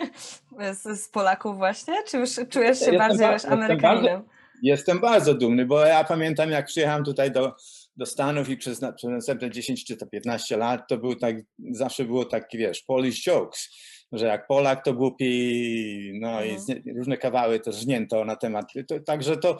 z, 0.83 1.01
z, 1.01 1.09
Polaków 1.09 1.57
właśnie? 1.57 2.03
Czy 2.07 2.17
już 2.17 2.29
czujesz 2.49 2.79
się 2.79 2.85
jestem 2.85 2.97
bardziej 2.97 3.31
już 3.33 3.45
Amerykaninem? 3.45 4.03
Jestem 4.03 4.19
bardzo, 4.19 4.29
jestem 4.61 4.99
bardzo 4.99 5.33
dumny, 5.33 5.65
bo 5.65 5.85
ja 5.85 6.03
pamiętam 6.03 6.49
jak 6.49 6.65
przyjechałem 6.65 7.03
tutaj 7.03 7.31
do, 7.31 7.55
do 7.95 8.05
Stanów 8.05 8.49
i 8.49 8.57
przez, 8.57 8.81
przez 8.95 9.09
następne 9.09 9.51
10 9.51 9.85
czy 9.85 9.97
to 9.97 10.07
15 10.07 10.57
lat 10.57 10.81
to 10.89 10.97
był 10.97 11.15
tak, 11.15 11.35
zawsze 11.71 12.05
było 12.05 12.25
tak, 12.25 12.47
wiesz, 12.53 12.81
Polish 12.81 13.23
jokes 13.23 13.69
że 14.11 14.25
jak 14.25 14.47
Polak 14.47 14.83
to 14.83 14.93
głupi, 14.93 16.11
no 16.21 16.43
mhm. 16.43 16.83
i 16.85 16.93
różne 16.93 17.17
kawały 17.17 17.59
też 17.59 17.75
żnięto 17.75 18.25
na 18.25 18.35
temat. 18.35 18.65
To, 18.87 18.99
także 18.99 19.37
to, 19.37 19.57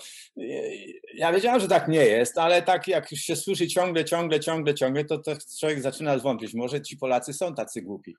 ja 1.16 1.34
wiedziałem, 1.34 1.60
że 1.60 1.68
tak 1.68 1.88
nie 1.88 2.06
jest, 2.06 2.38
ale 2.38 2.62
tak 2.62 2.88
jak 2.88 3.12
już 3.12 3.22
się 3.22 3.36
słyszy 3.36 3.68
ciągle, 3.68 4.06
ciągle, 4.06 4.40
ciągle, 4.40 4.74
ciągle, 4.74 5.06
to, 5.06 5.18
to 5.18 5.32
człowiek 5.60 5.82
zaczyna 5.82 6.18
wątpić, 6.18 6.54
może 6.54 6.82
ci 6.82 6.98
Polacy 6.98 7.34
są 7.34 7.56
tacy 7.56 7.82
głupi. 7.82 8.16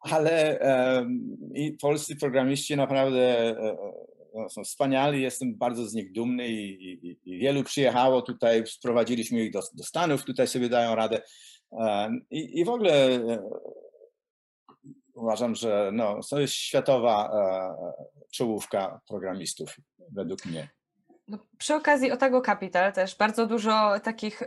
Ale 0.00 0.58
um, 0.60 1.38
i 1.54 1.72
polscy 1.72 2.16
programiści 2.16 2.76
naprawdę 2.76 3.54
um, 4.34 4.50
są 4.50 4.64
wspaniali, 4.64 5.22
jestem 5.22 5.54
bardzo 5.56 5.86
z 5.86 5.94
nich 5.94 6.12
dumny 6.12 6.48
i, 6.48 6.92
i, 6.92 7.16
i 7.24 7.38
wielu 7.38 7.64
przyjechało 7.64 8.22
tutaj, 8.22 8.66
sprowadziliśmy 8.66 9.40
ich 9.40 9.52
do, 9.52 9.60
do 9.74 9.84
Stanów, 9.84 10.24
tutaj 10.24 10.46
sobie 10.46 10.68
dają 10.68 10.94
radę. 10.94 11.20
Um, 11.70 12.26
i, 12.30 12.60
I 12.60 12.64
w 12.64 12.68
ogóle 12.68 13.20
uważam, 15.18 15.54
że 15.54 15.90
no, 15.92 16.20
to 16.30 16.40
jest 16.40 16.54
światowa 16.54 17.30
e, 17.32 18.04
czołówka 18.30 19.00
programistów, 19.08 19.76
według 20.12 20.44
mnie. 20.44 20.68
No, 21.28 21.38
przy 21.58 21.74
okazji 21.74 22.12
Otago 22.12 22.40
Capital 22.40 22.92
też 22.92 23.16
bardzo 23.16 23.46
dużo 23.46 24.00
takich 24.00 24.42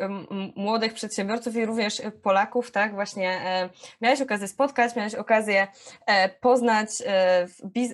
młodych 0.56 0.94
przedsiębiorców 0.94 1.56
i 1.56 1.66
również 1.66 2.02
Polaków, 2.24 2.72
tak, 2.72 2.94
właśnie 2.94 3.30
e, 3.30 3.70
miałeś 4.02 4.22
okazję 4.22 4.48
spotkać, 4.48 4.96
miałeś 4.96 5.16
okazję 5.16 5.68
e, 6.06 6.30
poznać 6.30 6.90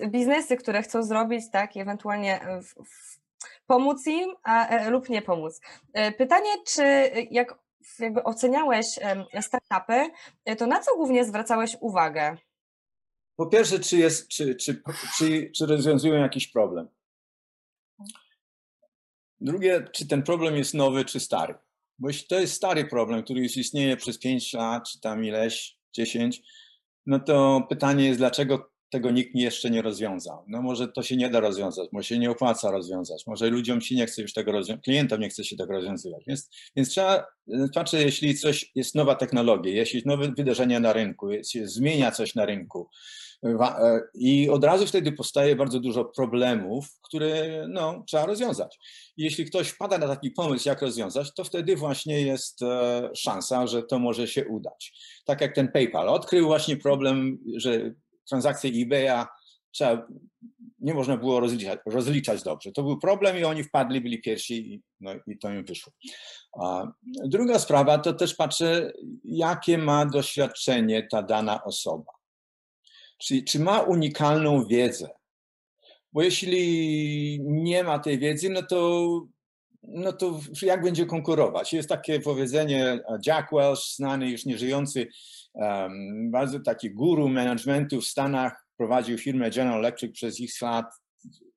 biznesy, 0.08 0.56
które 0.56 0.82
chcą 0.82 1.02
zrobić, 1.02 1.44
tak, 1.52 1.76
i 1.76 1.80
ewentualnie 1.80 2.40
pomóc 3.66 4.06
im 4.06 4.34
a, 4.42 4.88
lub 4.88 5.08
nie 5.08 5.22
pomóc. 5.22 5.60
Pytanie, 6.18 6.50
czy 6.66 7.10
jak 7.30 7.54
jakby 7.98 8.24
oceniałeś 8.24 8.86
startupy, 9.40 10.10
to 10.58 10.66
na 10.66 10.80
co 10.80 10.96
głównie 10.96 11.24
zwracałeś 11.24 11.76
uwagę? 11.80 12.36
Po 13.38 13.46
pierwsze, 13.46 13.80
czy, 13.80 13.96
jest, 13.96 14.28
czy, 14.28 14.54
czy, 14.54 14.82
czy, 15.18 15.50
czy 15.56 15.66
rozwiązują 15.66 16.14
jakiś 16.14 16.48
problem. 16.48 16.88
Drugie, 19.40 19.84
czy 19.92 20.08
ten 20.08 20.22
problem 20.22 20.56
jest 20.56 20.74
nowy, 20.74 21.04
czy 21.04 21.20
stary. 21.20 21.54
Bo 21.98 22.08
jeśli 22.08 22.28
to 22.28 22.40
jest 22.40 22.54
stary 22.54 22.84
problem, 22.84 23.22
który 23.22 23.40
już 23.40 23.56
istnieje 23.56 23.96
przez 23.96 24.18
5 24.18 24.52
lat, 24.52 24.88
czy 24.88 25.00
tam 25.00 25.24
ileś, 25.24 25.78
10, 25.92 26.42
no 27.06 27.20
to 27.20 27.66
pytanie 27.68 28.04
jest, 28.04 28.20
dlaczego 28.20 28.72
tego 28.90 29.10
nikt 29.10 29.34
jeszcze 29.34 29.70
nie 29.70 29.82
rozwiązał. 29.82 30.44
No 30.48 30.62
może 30.62 30.88
to 30.88 31.02
się 31.02 31.16
nie 31.16 31.30
da 31.30 31.40
rozwiązać, 31.40 31.88
może 31.92 32.08
się 32.08 32.18
nie 32.18 32.30
opłaca 32.30 32.70
rozwiązać, 32.70 33.26
może 33.26 33.50
ludziom 33.50 33.80
się 33.80 33.94
nie 33.94 34.06
chce 34.06 34.22
już 34.22 34.32
tego 34.32 34.52
rozwiązać, 34.52 34.84
klientom 34.84 35.20
nie 35.20 35.28
chce 35.28 35.44
się 35.44 35.56
tego 35.56 35.72
rozwiązywać. 35.72 36.24
Więc, 36.26 36.50
więc 36.76 36.88
trzeba 36.88 37.26
patrzeć, 37.74 38.02
jeśli 38.02 38.34
coś 38.34 38.70
jest 38.74 38.94
nowa 38.94 39.14
technologia, 39.14 39.72
jeśli 39.72 40.02
nowe 40.06 40.32
wydarzenie 40.36 40.80
na 40.80 40.92
rynku, 40.92 41.30
jeśli 41.30 41.66
zmienia 41.66 42.10
coś 42.10 42.34
na 42.34 42.46
rynku, 42.46 42.88
E, 43.44 44.00
I 44.14 44.50
od 44.50 44.64
razu 44.64 44.86
wtedy 44.86 45.12
powstaje 45.12 45.56
bardzo 45.56 45.80
dużo 45.80 46.04
problemów, 46.04 46.86
które 47.02 47.64
no, 47.68 48.04
trzeba 48.06 48.26
rozwiązać. 48.26 48.78
I 49.16 49.24
jeśli 49.24 49.44
ktoś 49.44 49.68
wpada 49.68 49.98
na 49.98 50.08
taki 50.08 50.30
pomysł, 50.30 50.68
jak 50.68 50.82
rozwiązać, 50.82 51.34
to 51.34 51.44
wtedy 51.44 51.76
właśnie 51.76 52.22
jest 52.22 52.62
e, 52.62 53.10
szansa, 53.14 53.66
że 53.66 53.82
to 53.82 53.98
może 53.98 54.28
się 54.28 54.46
udać. 54.46 54.92
Tak 55.24 55.40
jak 55.40 55.54
ten 55.54 55.68
PayPal 55.68 56.08
odkrył 56.08 56.46
właśnie 56.46 56.76
problem, 56.76 57.38
że 57.56 57.94
transakcje 58.28 58.70
eBaya 58.82 59.26
trzeba, 59.70 60.06
nie 60.78 60.94
można 60.94 61.16
było 61.16 61.40
rozliczać, 61.40 61.80
rozliczać 61.86 62.42
dobrze. 62.42 62.72
To 62.72 62.82
był 62.82 62.98
problem 62.98 63.38
i 63.38 63.44
oni 63.44 63.64
wpadli, 63.64 64.00
byli 64.00 64.22
pierwsi 64.22 64.74
i, 64.74 64.82
no, 65.00 65.10
i 65.26 65.38
to 65.38 65.50
im 65.50 65.64
wyszło. 65.64 65.92
A 66.60 66.86
druga 67.24 67.58
sprawa 67.58 67.98
to 67.98 68.12
też 68.12 68.34
patrzę, 68.34 68.92
jakie 69.24 69.78
ma 69.78 70.06
doświadczenie 70.06 71.08
ta 71.10 71.22
dana 71.22 71.64
osoba. 71.64 72.12
Czy, 73.18 73.42
czy 73.42 73.58
ma 73.58 73.80
unikalną 73.80 74.66
wiedzę? 74.66 75.08
Bo 76.12 76.22
jeśli 76.22 77.40
nie 77.44 77.84
ma 77.84 77.98
tej 77.98 78.18
wiedzy, 78.18 78.50
no 78.50 78.62
to, 78.62 79.06
no 79.82 80.12
to 80.12 80.40
jak 80.62 80.82
będzie 80.82 81.06
konkurować? 81.06 81.72
Jest 81.72 81.88
takie 81.88 82.20
powiedzenie, 82.20 83.00
Jack 83.26 83.52
Welch, 83.52 83.80
znany 83.96 84.30
już 84.30 84.44
nieżyjący, 84.44 85.06
um, 85.52 86.30
bardzo 86.30 86.60
taki 86.60 86.90
guru 86.90 87.28
managementu 87.28 88.00
w 88.00 88.06
Stanach, 88.06 88.66
prowadził 88.76 89.18
firmę 89.18 89.50
General 89.50 89.78
Electric 89.78 90.12
przez 90.12 90.40
x 90.40 90.62
lat, 90.62 90.86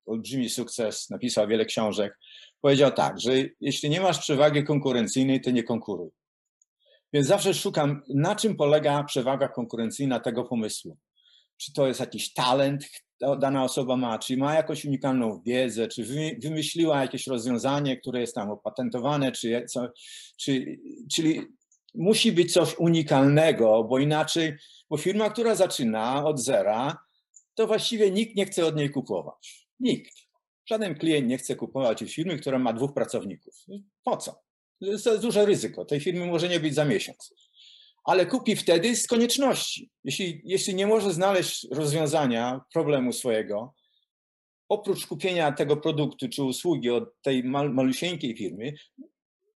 olbrzymi 0.06 0.50
sukces, 0.50 1.10
napisał 1.10 1.48
wiele 1.48 1.66
książek. 1.66 2.20
Powiedział 2.62 2.92
tak, 2.92 3.20
że 3.20 3.32
jeśli 3.60 3.90
nie 3.90 4.02
masz 4.02 4.20
przewagi 4.20 4.64
konkurencyjnej, 4.64 5.42
to 5.42 5.52
nie 5.52 5.64
konkuruj. 5.64 6.10
Więc 7.14 7.28
zawsze 7.28 7.54
szukam, 7.54 8.02
na 8.16 8.36
czym 8.36 8.56
polega 8.56 9.04
przewaga 9.04 9.48
konkurencyjna 9.48 10.20
tego 10.20 10.44
pomysłu 10.44 10.98
czy 11.62 11.74
to 11.74 11.88
jest 11.88 12.00
jakiś 12.00 12.34
talent, 12.34 12.90
dana 13.40 13.64
osoba 13.64 13.98
ma, 13.98 14.20
czy 14.20 14.38
ma 14.38 14.56
jakąś 14.56 14.86
unikalną 14.86 15.42
wiedzę, 15.46 15.88
czy 15.88 16.06
wymyśliła 16.44 17.02
jakieś 17.02 17.28
rozwiązanie, 17.28 17.98
które 17.98 18.22
jest 18.22 18.36
tam 18.36 18.50
opatentowane, 18.50 19.32
czy, 19.32 19.66
co, 19.70 19.88
czy, 20.38 20.80
czyli 21.14 21.42
musi 21.94 22.32
być 22.32 22.54
coś 22.54 22.80
unikalnego, 22.80 23.84
bo 23.84 24.00
inaczej, 24.00 24.58
bo 24.90 24.98
firma, 24.98 25.30
która 25.30 25.56
zaczyna 25.56 26.26
od 26.26 26.40
zera, 26.40 26.98
to 27.56 27.68
właściwie 27.68 28.12
nikt 28.12 28.36
nie 28.36 28.46
chce 28.46 28.66
od 28.66 28.76
niej 28.76 28.90
kupować. 28.90 29.68
Nikt. 29.80 30.14
Żaden 30.66 30.96
klient 30.96 31.28
nie 31.28 31.38
chce 31.38 31.56
kupować 31.56 32.04
firmy, 32.08 32.40
która 32.40 32.60
ma 32.60 32.74
dwóch 32.74 32.94
pracowników. 32.94 33.56
Po 34.04 34.18
co? 34.18 34.42
To 34.80 34.86
jest 34.86 35.22
duże 35.22 35.46
ryzyko. 35.46 35.86
Tej 35.86 36.00
firmy 36.00 36.26
może 36.26 36.50
nie 36.50 36.60
być 36.60 36.76
za 36.76 36.86
miesiąc 36.86 37.34
ale 38.04 38.26
kupi 38.26 38.56
wtedy 38.56 38.96
z 38.96 39.08
konieczności. 39.08 39.92
Jeśli, 40.04 40.42
jeśli 40.46 40.76
nie 40.76 40.88
może 40.88 41.14
znaleźć 41.14 41.68
rozwiązania 41.72 42.62
problemu 42.74 43.14
swojego, 43.14 43.74
oprócz 44.70 45.08
kupienia 45.08 45.52
tego 45.52 45.78
produktu 45.78 46.30
czy 46.30 46.44
usługi 46.44 46.90
od 46.90 47.22
tej 47.22 47.44
mal, 47.44 47.74
malusieńkiej 47.74 48.38
firmy, 48.38 48.74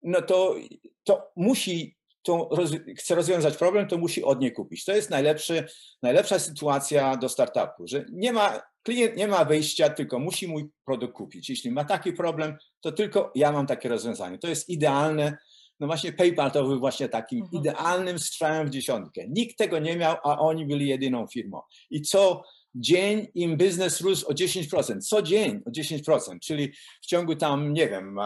no 0.04 0.22
to, 0.22 0.56
to 1.04 1.32
musi, 1.36 1.95
to 2.26 2.50
roz, 2.52 2.72
chce 2.98 3.16
rozwiązać 3.16 3.58
problem, 3.58 3.88
to 3.88 3.98
musi 3.98 4.24
od 4.24 4.42
niej 4.42 4.54
kupić. 4.54 4.86
To 4.86 4.96
jest 4.96 5.10
najlepszy, 5.10 5.68
najlepsza 6.04 6.40
sytuacja 6.40 7.18
do 7.18 7.30
startupu, 7.30 7.88
że 7.88 8.06
nie 8.12 8.34
ma, 8.34 8.62
klient 8.84 9.18
nie 9.18 9.28
ma 9.28 9.46
wyjścia, 9.46 9.90
tylko 9.90 10.20
musi 10.20 10.48
mój 10.48 10.70
produkt 10.86 11.14
kupić. 11.14 11.50
Jeśli 11.50 11.72
ma 11.72 11.86
taki 11.86 12.14
problem, 12.14 12.58
to 12.82 12.92
tylko 12.92 13.32
ja 13.36 13.52
mam 13.52 13.68
takie 13.68 13.90
rozwiązanie. 13.90 14.38
To 14.38 14.48
jest 14.48 14.70
idealne 14.70 15.38
no 15.80 15.88
właśnie 15.88 16.14
PayPal 16.14 16.52
to 16.52 16.64
był 16.64 16.80
właśnie 16.80 17.10
takim 17.10 17.42
mhm. 17.42 17.62
idealnym 17.62 18.20
strzałem 18.20 18.68
w 18.68 18.70
dziesiątkę. 18.70 19.28
Nikt 19.30 19.58
tego 19.58 19.80
nie 19.80 19.98
miał, 19.98 20.16
a 20.24 20.40
oni 20.40 20.66
byli 20.66 20.88
jedyną 20.88 21.28
firmą. 21.28 21.62
I 21.90 22.02
co 22.02 22.44
dzień 22.76 23.28
im 23.34 23.58
biznes 23.58 24.02
rósł 24.02 24.28
o 24.28 24.34
10%. 24.34 25.02
Co 25.02 25.22
dzień 25.22 25.62
o 25.66 25.70
10%, 25.70 26.40
czyli 26.40 26.74
w 27.02 27.06
ciągu 27.06 27.36
tam, 27.36 27.74
nie 27.74 27.90
wiem, 27.90 28.20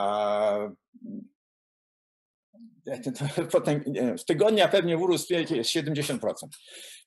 potem 3.52 3.84
w 4.18 4.24
tygodnia 4.24 4.68
pewnie 4.68 4.98
urósł 4.98 5.34
70%. 5.34 6.20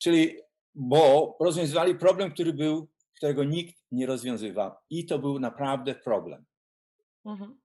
Czyli, 0.01 0.37
bo 0.75 1.37
rozwiązywali 1.41 1.95
problem, 1.95 2.33
który 2.33 2.53
był, 2.53 2.89
którego 3.17 3.45
nikt 3.45 3.77
nie 3.93 4.07
rozwiązywał. 4.07 4.73
I 4.91 5.07
to 5.07 5.19
był 5.19 5.41
naprawdę 5.41 5.95
problem. 5.95 6.45
Mhm. 7.25 7.61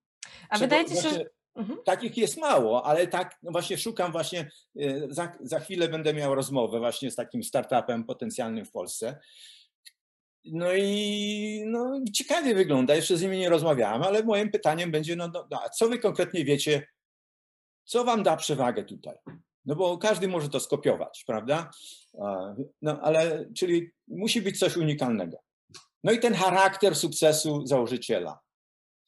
A 0.49 0.57
wydaje 0.57 0.85
ci 0.85 0.95
się, 0.95 1.09
że 1.09 1.25
Mhm. 1.57 1.79
Takich 1.85 2.17
jest 2.17 2.37
mało, 2.37 2.85
ale 2.85 3.07
tak 3.07 3.37
no 3.43 3.51
właśnie 3.51 3.77
szukam 3.77 4.11
właśnie, 4.11 4.51
e, 4.79 5.07
za, 5.09 5.37
za 5.41 5.59
chwilę 5.59 5.89
będę 5.89 6.13
miał 6.13 6.35
rozmowę 6.35 6.79
właśnie 6.79 7.11
z 7.11 7.15
takim 7.15 7.43
startupem 7.43 8.03
potencjalnym 8.03 8.65
w 8.65 8.71
Polsce. 8.71 9.19
No 10.45 10.73
i 10.73 11.63
no, 11.65 11.99
ciekawie 12.13 12.55
wygląda, 12.55 12.95
jeszcze 12.95 13.17
z 13.17 13.21
nimi 13.21 13.37
nie 13.37 13.49
rozmawiałem, 13.49 14.03
ale 14.03 14.23
moim 14.23 14.51
pytaniem 14.51 14.91
będzie, 14.91 15.15
no, 15.15 15.27
no, 15.33 15.47
no 15.51 15.61
a 15.65 15.69
co 15.69 15.89
wy 15.89 15.99
konkretnie 15.99 16.45
wiecie, 16.45 16.87
co 17.87 18.03
wam 18.03 18.23
da 18.23 18.37
przewagę 18.37 18.83
tutaj? 18.83 19.17
No 19.65 19.75
bo 19.75 19.97
każdy 19.97 20.27
może 20.27 20.49
to 20.49 20.59
skopiować, 20.59 21.23
prawda? 21.27 21.71
No 22.81 23.01
ale, 23.01 23.49
czyli 23.55 23.91
musi 24.07 24.41
być 24.41 24.59
coś 24.59 24.77
unikalnego. 24.77 25.37
No 26.03 26.11
i 26.11 26.19
ten 26.19 26.33
charakter 26.33 26.95
sukcesu 26.95 27.67
założyciela. 27.67 28.39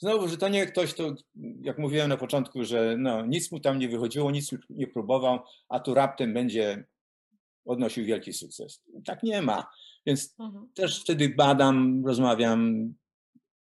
Znowu, 0.02 0.28
że 0.28 0.38
to 0.38 0.50
nie 0.50 0.66
ktoś, 0.66 0.94
to 0.94 1.16
jak 1.62 1.78
mówiłem 1.78 2.10
na 2.10 2.18
początku, 2.18 2.64
że 2.64 2.96
no, 2.98 3.26
nic 3.26 3.52
mu 3.52 3.60
tam 3.60 3.80
nie 3.80 3.90
wychodziło, 3.90 4.32
nic 4.32 4.52
nie 4.70 4.88
próbował, 4.88 5.40
a 5.70 5.80
tu 5.80 5.94
raptem 5.94 6.34
będzie 6.34 6.86
odnosił 7.66 8.06
wielki 8.06 8.34
sukces. 8.34 8.84
Tak 9.06 9.24
nie 9.24 9.42
ma. 9.42 9.68
Więc 10.06 10.36
mhm. 10.40 10.70
też 10.74 11.02
wtedy 11.02 11.30
badam, 11.30 12.06
rozmawiam 12.06 12.94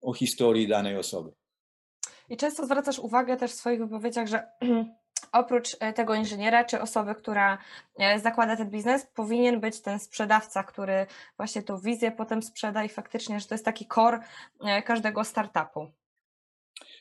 o 0.02 0.12
historii 0.12 0.68
danej 0.68 0.96
osoby. 0.96 1.30
I 2.28 2.36
często 2.36 2.64
zwracasz 2.64 2.98
uwagę 2.98 3.36
też 3.36 3.50
w 3.50 3.54
swoich 3.54 3.78
wypowiedziach, 3.78 4.26
że 4.26 4.46
oprócz 5.32 5.76
e, 5.80 5.92
tego 5.92 6.14
inżyniera 6.14 6.64
czy 6.64 6.80
osoby, 6.80 7.14
która 7.14 7.58
e, 7.98 8.20
zakłada 8.20 8.56
ten 8.56 8.70
biznes, 8.70 9.06
powinien 9.14 9.60
być 9.60 9.80
ten 9.80 9.98
sprzedawca, 9.98 10.62
który 10.62 11.06
właśnie 11.36 11.62
tą 11.62 11.78
wizję 11.78 12.12
potem 12.12 12.42
sprzeda 12.42 12.84
i 12.84 12.88
faktycznie, 12.88 13.40
że 13.40 13.46
to 13.46 13.54
jest 13.54 13.64
taki 13.64 13.86
core 13.94 14.20
e, 14.60 14.82
każdego 14.82 15.24
startupu. 15.24 15.86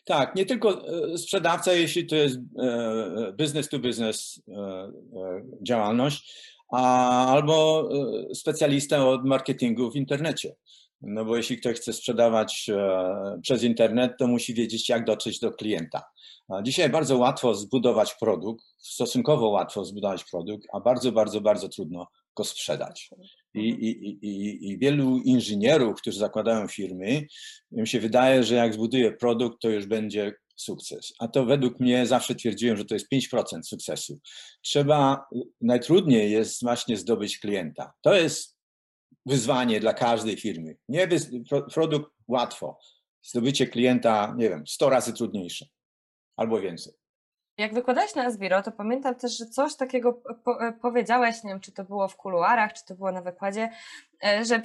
Tak, 0.05 0.35
nie 0.35 0.45
tylko 0.45 0.81
sprzedawca, 1.17 1.73
jeśli 1.73 2.07
to 2.07 2.15
jest 2.15 2.39
business 3.37 3.69
to 3.69 3.79
business 3.79 4.41
działalność, 5.61 6.53
albo 6.69 7.89
specjalista 8.33 9.07
od 9.07 9.25
marketingu 9.25 9.91
w 9.91 9.95
internecie. 9.95 10.55
No 11.03 11.25
bo 11.25 11.37
jeśli 11.37 11.57
ktoś 11.57 11.77
chce 11.77 11.93
sprzedawać 11.93 12.71
przez 13.41 13.63
internet, 13.63 14.11
to 14.19 14.27
musi 14.27 14.53
wiedzieć, 14.53 14.89
jak 14.89 15.05
dotrzeć 15.05 15.39
do 15.39 15.51
klienta. 15.51 16.03
Dzisiaj 16.63 16.89
bardzo 16.89 17.17
łatwo 17.17 17.55
zbudować 17.55 18.15
produkt, 18.19 18.65
stosunkowo 18.77 19.49
łatwo 19.49 19.85
zbudować 19.85 20.23
produkt, 20.23 20.67
a 20.73 20.79
bardzo, 20.79 21.11
bardzo, 21.11 21.41
bardzo 21.41 21.69
trudno 21.69 22.07
go 22.35 22.43
sprzedać. 22.43 23.09
I, 23.53 23.69
i, 23.69 24.09
i, 24.27 24.69
I, 24.69 24.77
wielu 24.77 25.17
inżynierów, 25.17 26.01
którzy 26.01 26.19
zakładają 26.19 26.67
firmy, 26.67 27.27
im 27.71 27.85
się 27.85 27.99
wydaje, 27.99 28.43
że 28.43 28.55
jak 28.55 28.73
zbuduje 28.73 29.11
produkt, 29.11 29.61
to 29.61 29.69
już 29.69 29.85
będzie 29.85 30.33
sukces. 30.55 31.13
A 31.19 31.27
to 31.27 31.45
według 31.45 31.79
mnie 31.79 32.05
zawsze 32.07 32.35
twierdziłem, 32.35 32.77
że 32.77 32.85
to 32.85 32.93
jest 32.93 33.07
5% 33.13 33.63
sukcesu. 33.63 34.19
Trzeba, 34.61 35.25
najtrudniej 35.61 36.31
jest 36.31 36.63
właśnie 36.63 36.97
zdobyć 36.97 37.39
klienta. 37.39 37.93
To 38.01 38.15
jest 38.15 38.52
wyzwanie 39.25 39.79
dla 39.79 39.93
każdej 39.93 40.37
firmy. 40.37 40.77
Nie 40.89 41.07
produkt 41.73 42.11
łatwo. 42.27 42.79
Zdobycie 43.21 43.67
klienta, 43.67 44.33
nie 44.37 44.49
wiem, 44.49 44.67
100 44.67 44.89
razy 44.89 45.13
trudniejsze 45.13 45.65
albo 46.35 46.61
więcej. 46.61 46.93
Jak 47.57 47.73
wykładałeś 47.73 48.15
na 48.15 48.25
Esbiro, 48.25 48.61
to 48.61 48.71
pamiętam 48.71 49.15
też, 49.15 49.37
że 49.37 49.45
coś 49.45 49.75
takiego 49.75 50.13
po 50.43 50.67
e, 50.67 50.73
powiedziałeś, 50.73 51.43
nie 51.43 51.49
wiem, 51.49 51.59
czy 51.59 51.71
to 51.71 51.83
było 51.83 52.07
w 52.07 52.15
kuluarach, 52.15 52.73
czy 52.73 52.85
to 52.85 52.95
było 52.95 53.11
na 53.11 53.21
wykładzie, 53.21 53.69
e, 54.23 54.45
że 54.45 54.61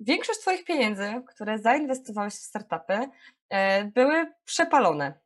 większość 0.00 0.40
Twoich 0.40 0.64
pieniędzy, 0.64 1.22
które 1.26 1.58
zainwestowałeś 1.58 2.34
w 2.34 2.36
startupy, 2.36 3.08
e, 3.48 3.84
były 3.84 4.32
przepalone. 4.44 5.20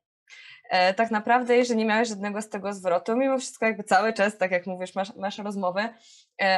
Tak 0.97 1.11
naprawdę, 1.11 1.57
jeżeli 1.57 1.79
nie 1.79 1.85
miałeś 1.85 2.09
żadnego 2.09 2.43
z 2.43 2.49
tego 2.49 2.73
zwrotu, 2.73 3.17
mimo 3.17 3.39
wszystko 3.39 3.67
jakby 3.67 3.85
cały 3.85 4.13
czas, 4.13 4.39
tak 4.39 4.51
jak 4.51 4.67
mówisz, 4.67 4.95
masz, 4.95 5.17
masz 5.17 5.39
rozmowy 5.39 5.89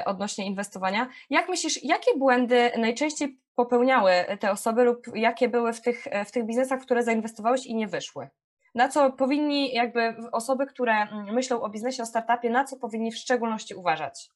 odnośnie 0.04 0.46
inwestowania. 0.46 1.08
Jak 1.30 1.48
myślisz, 1.48 1.84
jakie 1.84 2.18
błędy 2.18 2.70
najczęściej 2.78 3.38
popełniały 3.54 4.12
te 4.40 4.50
osoby 4.50 4.84
lub 4.84 5.06
jakie 5.14 5.48
były 5.48 5.72
w 5.72 5.80
tych, 5.80 6.04
w 6.26 6.30
tych 6.30 6.46
biznesach, 6.46 6.80
w 6.80 6.84
które 6.84 7.02
zainwestowałeś 7.02 7.66
i 7.66 7.74
nie 7.74 7.88
wyszły? 7.88 8.28
na 8.74 8.88
co 8.88 9.12
powinni 9.12 9.72
jakby 9.74 10.14
osoby, 10.32 10.66
które 10.66 10.92
mm, 10.92 11.34
myślą 11.34 11.62
o 11.62 11.70
biznesie, 11.70 12.02
o 12.02 12.06
startupie, 12.06 12.50
na 12.50 12.64
co 12.64 12.76
powinni 12.76 13.12
w 13.12 13.16
szczególności 13.16 13.74
uważać? 13.74 14.28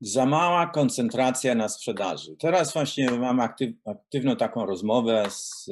Za 0.00 0.26
mała 0.26 0.66
koncentracja 0.66 1.54
na 1.54 1.68
sprzedaży. 1.68 2.36
Teraz 2.36 2.72
właśnie 2.72 3.10
mam 3.10 3.40
aktyw, 3.40 3.70
aktywną 3.84 4.36
taką 4.36 4.66
rozmowę 4.66 5.24
z, 5.30 5.64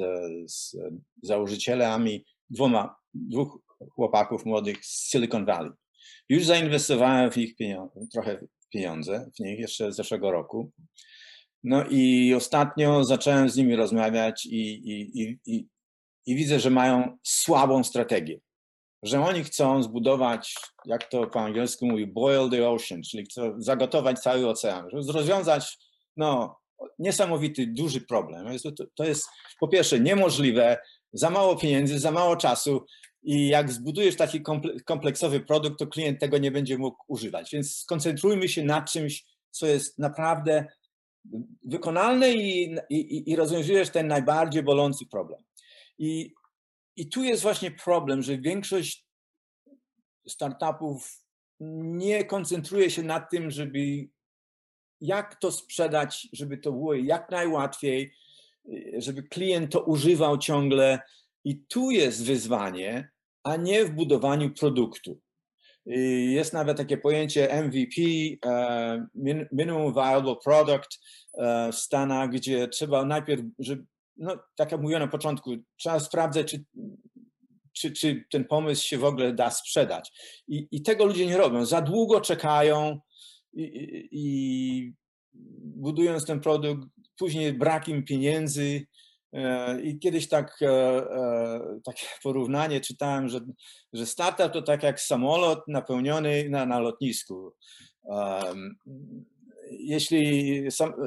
z 0.45 0.77
założycielami, 1.23 2.25
dwoma, 2.49 2.95
dwóch 3.13 3.59
chłopaków 3.91 4.45
młodych 4.45 4.85
z 4.85 5.09
Silicon 5.11 5.45
Valley. 5.45 5.71
Już 6.29 6.45
zainwestowałem 6.45 7.31
w 7.31 7.37
ich 7.37 7.55
pieniądze, 7.55 7.99
trochę 8.13 8.39
pieniądze 8.73 9.29
w 9.35 9.39
nich 9.39 9.59
jeszcze 9.59 9.91
z 9.91 9.95
zeszłego 9.95 10.31
roku. 10.31 10.71
No 11.63 11.83
i 11.89 12.33
ostatnio 12.33 13.03
zacząłem 13.03 13.49
z 13.49 13.57
nimi 13.57 13.75
rozmawiać 13.75 14.45
i, 14.45 14.89
i, 14.91 15.21
i, 15.21 15.39
i 15.45 15.67
i 16.25 16.35
widzę, 16.35 16.59
że 16.59 16.69
mają 16.69 17.17
słabą 17.23 17.83
strategię. 17.83 18.39
Że 19.03 19.25
oni 19.25 19.43
chcą 19.43 19.83
zbudować, 19.83 20.55
jak 20.85 21.09
to 21.09 21.27
po 21.27 21.39
angielsku 21.39 21.85
mówi, 21.85 22.07
boil 22.07 22.49
the 22.49 22.69
ocean, 22.69 23.01
czyli 23.03 23.25
chcą 23.25 23.55
zagotować 23.57 24.19
cały 24.19 24.49
ocean, 24.49 24.89
żeby 24.89 25.13
rozwiązać 25.13 25.77
no, 26.17 26.59
niesamowity, 26.99 27.67
duży 27.67 28.01
problem. 28.01 28.59
To, 28.77 28.85
to 28.95 29.03
jest 29.03 29.25
po 29.59 29.67
pierwsze 29.67 29.99
niemożliwe, 29.99 30.77
za 31.15 31.29
mało 31.29 31.55
pieniędzy, 31.55 31.99
za 31.99 32.11
mało 32.11 32.35
czasu 32.35 32.85
i 33.23 33.47
jak 33.47 33.71
zbudujesz 33.71 34.15
taki 34.15 34.41
kompleksowy 34.85 35.39
produkt, 35.39 35.79
to 35.79 35.87
klient 35.87 36.19
tego 36.19 36.37
nie 36.37 36.51
będzie 36.51 36.77
mógł 36.77 36.97
używać. 37.07 37.51
Więc 37.51 37.77
skoncentrujmy 37.77 38.49
się 38.49 38.63
na 38.63 38.81
czymś, 38.81 39.25
co 39.51 39.67
jest 39.67 39.99
naprawdę 39.99 40.65
wykonalne 41.63 42.33
i, 42.33 42.75
i, 42.89 43.31
i 43.31 43.35
rozwiązujesz 43.35 43.89
ten 43.89 44.07
najbardziej 44.07 44.63
bolący 44.63 45.05
problem. 45.05 45.43
I, 45.97 46.33
I 46.95 47.09
tu 47.09 47.23
jest 47.23 47.41
właśnie 47.41 47.71
problem, 47.71 48.21
że 48.21 48.37
większość 48.37 49.05
startupów 50.27 51.25
nie 51.59 52.25
koncentruje 52.25 52.91
się 52.91 53.03
na 53.03 53.19
tym, 53.19 53.51
żeby 53.51 54.07
jak 55.01 55.35
to 55.35 55.51
sprzedać, 55.51 56.27
żeby 56.33 56.57
to 56.57 56.71
było 56.71 56.93
jak 56.93 57.29
najłatwiej, 57.29 58.13
żeby 58.97 59.23
klient 59.23 59.71
to 59.71 59.83
używał 59.83 60.37
ciągle. 60.37 60.99
I 61.43 61.57
tu 61.57 61.91
jest 61.91 62.25
wyzwanie, 62.25 63.09
a 63.43 63.55
nie 63.55 63.85
w 63.85 63.91
budowaniu 63.91 64.53
produktu. 64.53 65.19
Jest 66.27 66.53
nawet 66.53 66.77
takie 66.77 66.97
pojęcie 66.97 67.63
MVP, 67.63 68.01
e, 68.45 69.07
Minimum 69.51 69.93
Viable 69.93 70.35
Product 70.43 70.99
e, 71.37 71.71
w 71.71 71.75
Stanach, 71.75 72.29
gdzie 72.29 72.67
trzeba 72.67 73.05
najpierw, 73.05 73.41
żeby 73.59 73.85
no, 74.17 74.37
tak 74.55 74.71
jak 74.71 74.81
mówiłem 74.81 75.03
na 75.03 75.07
początku, 75.07 75.55
trzeba 75.77 75.99
sprawdzać, 75.99 76.51
czy, 76.51 76.63
czy, 77.73 77.91
czy 77.91 78.25
ten 78.31 78.45
pomysł 78.45 78.87
się 78.87 78.97
w 78.97 79.03
ogóle 79.03 79.33
da 79.33 79.49
sprzedać. 79.49 80.11
I, 80.47 80.67
i 80.71 80.81
tego 80.81 81.05
ludzie 81.05 81.25
nie 81.25 81.37
robią. 81.37 81.65
Za 81.65 81.81
długo 81.81 82.21
czekają 82.21 82.99
i, 83.53 83.61
i, 83.61 84.09
i 84.11 84.93
budując 85.63 86.25
ten 86.25 86.39
produkt, 86.39 86.87
później 87.17 87.53
brak 87.53 87.87
im 87.87 88.03
pieniędzy. 88.03 88.85
E, 89.35 89.81
I 89.81 89.99
kiedyś 89.99 90.29
tak, 90.29 90.61
e, 90.61 90.67
e, 90.67 91.79
takie 91.83 92.05
porównanie 92.23 92.81
czytałem, 92.81 93.29
że, 93.29 93.39
że 93.93 94.05
startup 94.05 94.51
to 94.51 94.61
tak 94.61 94.83
jak 94.83 95.01
samolot 95.01 95.67
napełniony 95.67 96.49
na, 96.49 96.65
na 96.65 96.79
lotnisku. 96.79 97.53
Jeśli 99.71 100.63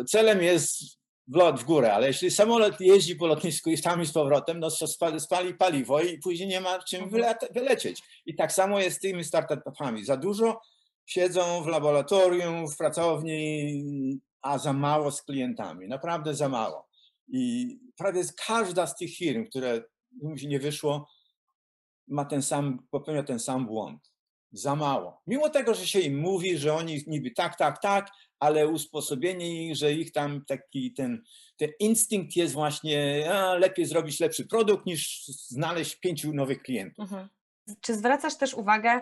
celem 0.07 0.43
jest 0.43 0.99
w 1.29 1.37
lot 1.37 1.61
w 1.61 1.65
górę, 1.65 1.95
ale 1.95 2.07
jeśli 2.07 2.31
samolot 2.31 2.81
jeździ 2.81 3.17
po 3.17 3.27
lotnisku 3.27 3.71
i 3.71 3.81
tam 3.81 4.03
i 4.03 4.07
z 4.07 4.13
powrotem, 4.13 4.61
no 4.61 4.71
to 4.71 4.87
spali, 4.87 5.21
spali 5.21 5.55
paliwo 5.55 6.01
i 6.01 6.19
później 6.19 6.49
nie 6.49 6.61
ma 6.61 6.79
czym 6.79 7.05
mhm. 7.05 7.35
wylecieć. 7.55 8.03
I 8.27 8.35
tak 8.35 8.53
samo 8.53 8.81
jest 8.81 8.97
z 8.97 9.01
tymi 9.01 9.25
startupami. 9.25 10.05
Za 10.05 10.17
dużo 10.17 10.61
siedzą 11.07 11.63
w 11.63 11.67
laboratorium, 11.67 12.69
w 12.69 12.77
pracowni, 12.77 14.21
a 14.43 14.59
za 14.59 14.73
mało 14.73 15.11
z 15.11 15.23
klientami. 15.23 15.89
Naprawdę 15.89 16.35
za 16.35 16.49
mało. 16.49 16.89
I 17.29 17.69
prawie 17.97 18.23
każda 18.47 18.87
z 18.87 18.97
tych 18.97 19.17
firm, 19.17 19.47
które 19.47 19.83
mu 20.23 20.39
się 20.39 20.47
nie 20.49 20.61
wyszło, 20.61 21.09
ma 22.09 22.25
ten 22.25 22.43
sam, 22.43 22.87
popełnia 22.91 23.23
ten 23.23 23.39
sam 23.39 23.67
błąd. 23.67 24.13
Za 24.53 24.77
mało. 24.77 25.23
Mimo 25.27 25.49
tego, 25.49 25.75
że 25.75 25.87
się 25.87 26.01
im 26.01 26.21
mówi, 26.21 26.59
że 26.59 26.75
oni 26.75 27.03
niby 27.07 27.31
tak, 27.31 27.57
tak, 27.57 27.83
tak, 27.83 28.11
ale 28.39 28.69
usposobienie 28.69 29.67
ich, 29.67 29.77
że 29.77 29.93
ich 29.93 30.13
tam 30.13 30.45
taki 30.45 30.93
ten, 30.93 31.23
ten 31.57 31.71
instynkt 31.81 32.37
jest 32.37 32.55
właśnie, 32.55 33.29
a, 33.33 33.55
lepiej 33.55 33.87
zrobić 33.87 34.21
lepszy 34.21 34.47
produkt 34.47 34.87
niż 34.87 35.27
znaleźć 35.27 35.97
pięciu 35.97 36.33
nowych 36.33 36.63
klientów. 36.63 37.03
Mhm. 37.03 37.29
Czy 37.81 37.95
zwracasz 37.95 38.37
też 38.37 38.55
uwagę, 38.55 39.01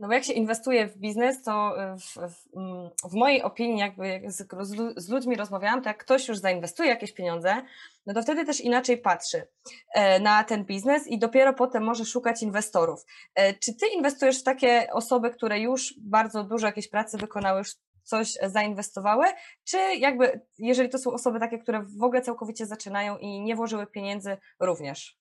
no 0.00 0.08
bo 0.08 0.14
jak 0.14 0.24
się 0.24 0.32
inwestuje 0.32 0.86
w 0.88 0.98
biznes, 0.98 1.42
to 1.42 1.74
w, 2.00 2.34
w, 2.34 3.10
w 3.10 3.14
mojej 3.14 3.42
opinii, 3.42 3.78
jakby 3.78 4.08
jak 4.08 4.32
z, 4.32 4.48
z, 4.96 5.08
ludźmi 5.08 5.36
rozmawiałam, 5.36 5.82
to 5.82 5.88
jak 5.88 5.98
ktoś 5.98 6.28
już 6.28 6.38
zainwestuje 6.38 6.88
jakieś 6.88 7.12
pieniądze, 7.12 7.62
no 8.06 8.14
to 8.14 8.22
wtedy 8.22 8.44
też 8.44 8.60
inaczej 8.60 8.98
patrzy 8.98 9.48
e, 9.94 10.20
na 10.20 10.44
ten 10.44 10.64
biznes 10.64 11.06
i 11.06 11.18
dopiero 11.18 11.52
potem 11.52 11.84
może 11.84 12.04
szukać 12.04 12.42
inwestorów. 12.42 13.04
E, 13.34 13.54
czy 13.54 13.74
ty 13.74 13.86
inwestujesz 13.86 14.40
w 14.40 14.44
takie 14.44 14.88
osoby, 14.92 15.30
które 15.30 15.60
już 15.60 15.94
bardzo 16.00 16.44
dużo 16.44 16.66
jakiejś 16.66 16.88
pracy 16.88 17.18
wykonały, 17.18 17.58
już 17.58 17.74
coś 18.02 18.32
zainwestowały, 18.42 19.26
czy 19.64 19.78
jakby, 19.98 20.40
jeżeli 20.58 20.88
to 20.88 20.98
są 20.98 21.12
osoby 21.12 21.40
takie, 21.40 21.58
które 21.58 21.82
w 21.98 22.02
ogóle 22.02 22.22
całkowicie 22.22 22.66
zaczynają 22.66 23.18
i 23.18 23.40
nie 23.40 23.56
włożyły 23.56 23.86
pieniędzy 23.86 24.36
również? 24.60 25.18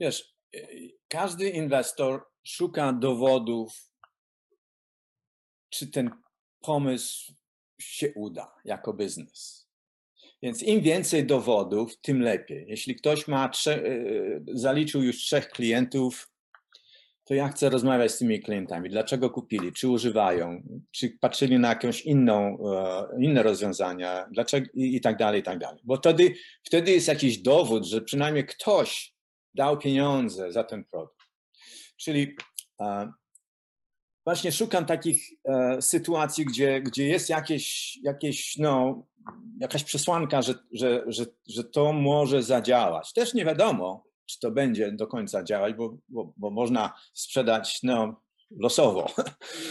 Wiesz, 0.00 0.33
każdy 1.08 1.50
inwestor 1.50 2.24
szuka 2.46 2.92
dowodów 2.92 3.90
czy 5.70 5.86
ten 5.86 6.10
pomysł 6.60 7.32
się 7.80 8.12
uda 8.14 8.54
jako 8.64 8.92
biznes. 8.92 9.68
Więc 10.42 10.62
im 10.62 10.80
więcej 10.80 11.26
dowodów, 11.26 12.00
tym 12.00 12.22
lepiej. 12.22 12.66
Jeśli 12.68 12.96
ktoś 12.96 13.28
ma 13.28 13.48
trze- 13.48 13.82
zaliczył 14.52 15.02
już 15.02 15.16
trzech 15.16 15.48
klientów, 15.48 16.30
to 17.24 17.34
ja 17.34 17.48
chcę 17.48 17.70
rozmawiać 17.70 18.12
z 18.12 18.18
tymi 18.18 18.40
klientami. 18.40 18.90
Dlaczego 18.90 19.30
kupili? 19.30 19.72
Czy 19.72 19.88
używają? 19.88 20.62
Czy 20.90 21.10
patrzyli 21.20 21.58
na 21.58 21.68
jakąś 21.68 22.02
inną, 22.02 22.58
inne 23.18 23.42
rozwiązania? 23.42 24.28
Dlaczego? 24.30 24.66
I, 24.74 24.96
i 24.96 25.00
tak 25.00 25.16
dalej, 25.16 25.40
i 25.40 25.42
tak 25.42 25.58
dalej. 25.58 25.80
Bo 25.84 25.96
wtedy, 25.96 26.34
wtedy 26.62 26.92
jest 26.92 27.08
jakiś 27.08 27.38
dowód, 27.38 27.84
że 27.84 28.00
przynajmniej 28.00 28.46
ktoś 28.46 29.13
dał 29.54 29.78
pieniądze 29.78 30.52
za 30.52 30.64
ten 30.64 30.84
produkt. 30.84 31.24
Czyli 31.96 32.36
właśnie 34.24 34.52
szukam 34.52 34.86
takich 34.86 35.30
e, 35.44 35.82
sytuacji, 35.82 36.44
gdzie, 36.44 36.80
gdzie 36.80 37.06
jest 37.06 37.28
jakieś, 37.28 37.96
jakieś, 38.02 38.56
no, 38.56 39.02
jakaś 39.60 39.84
przesłanka, 39.84 40.42
że, 40.42 40.54
że, 40.72 41.04
że, 41.06 41.24
że 41.48 41.64
to 41.64 41.92
może 41.92 42.42
zadziałać. 42.42 43.12
Też 43.12 43.34
nie 43.34 43.44
wiadomo, 43.44 44.04
czy 44.26 44.40
to 44.40 44.50
będzie 44.50 44.92
do 44.92 45.06
końca 45.06 45.44
działać, 45.44 45.74
bo, 45.74 45.96
bo, 46.08 46.32
bo 46.36 46.50
można 46.50 46.94
sprzedać 47.12 47.82
no, 47.82 48.22
losowo, 48.50 49.10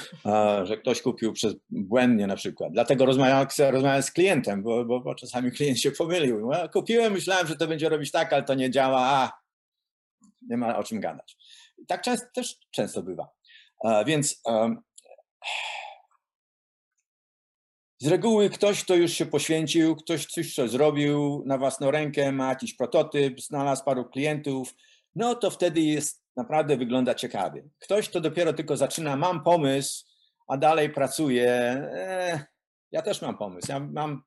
że 0.68 0.78
ktoś 0.78 1.02
kupił 1.02 1.34
przez 1.34 1.56
błędnie 1.70 2.28
na 2.28 2.36
przykład. 2.36 2.74
Dlatego 2.74 3.06
rozmawiałem, 3.06 3.48
rozmawiałem 3.60 4.04
z 4.04 4.12
klientem, 4.12 4.64
bo, 4.64 4.86
bo, 4.86 5.16
czasami 5.16 5.52
klient 5.52 5.80
się 5.80 5.92
pomylił. 5.92 6.50
kupiłem, 6.74 7.14
myślałem, 7.14 7.48
że 7.48 7.56
to 7.56 7.68
będzie 7.68 7.90
robić 7.90 8.12
tak, 8.12 8.34
ale 8.34 8.44
to 8.44 8.54
nie 8.54 8.72
działa, 8.72 9.00
a 9.02 9.43
nie 10.50 10.58
ma 10.58 10.78
o 10.78 10.84
czym 10.84 11.00
gadać. 11.00 11.38
Tak 11.88 12.02
często, 12.02 12.28
też 12.36 12.60
często 12.72 13.04
bywa. 13.04 13.30
Więc 14.06 14.42
z 18.00 18.08
reguły 18.08 18.50
ktoś, 18.50 18.84
kto 18.84 18.96
już 18.96 19.12
się 19.12 19.26
poświęcił, 19.26 19.96
ktoś 19.96 20.26
coś 20.26 20.56
co 20.56 20.68
zrobił 20.68 21.44
na 21.46 21.58
własną 21.58 21.92
rękę, 21.92 22.32
ma 22.32 22.50
jakiś 22.50 22.74
prototyp, 22.74 23.42
znalazł 23.42 23.84
paru 23.84 24.06
klientów, 24.06 24.76
no 25.16 25.36
to 25.36 25.50
wtedy 25.50 25.82
jest 25.82 26.24
naprawdę 26.36 26.78
wygląda 26.78 27.16
ciekawie. 27.16 27.64
Ktoś, 27.80 28.10
kto 28.10 28.22
dopiero 28.22 28.54
tylko 28.54 28.78
zaczyna, 28.78 29.16
mam 29.16 29.44
pomysł, 29.44 30.06
a 30.48 30.58
dalej 30.58 30.90
pracuje. 30.90 31.50
Eh, 31.52 32.53
ja 32.94 33.02
też 33.02 33.22
mam 33.22 33.38
pomysł. 33.38 33.68
Ja 33.70 33.80
mam, 33.80 34.24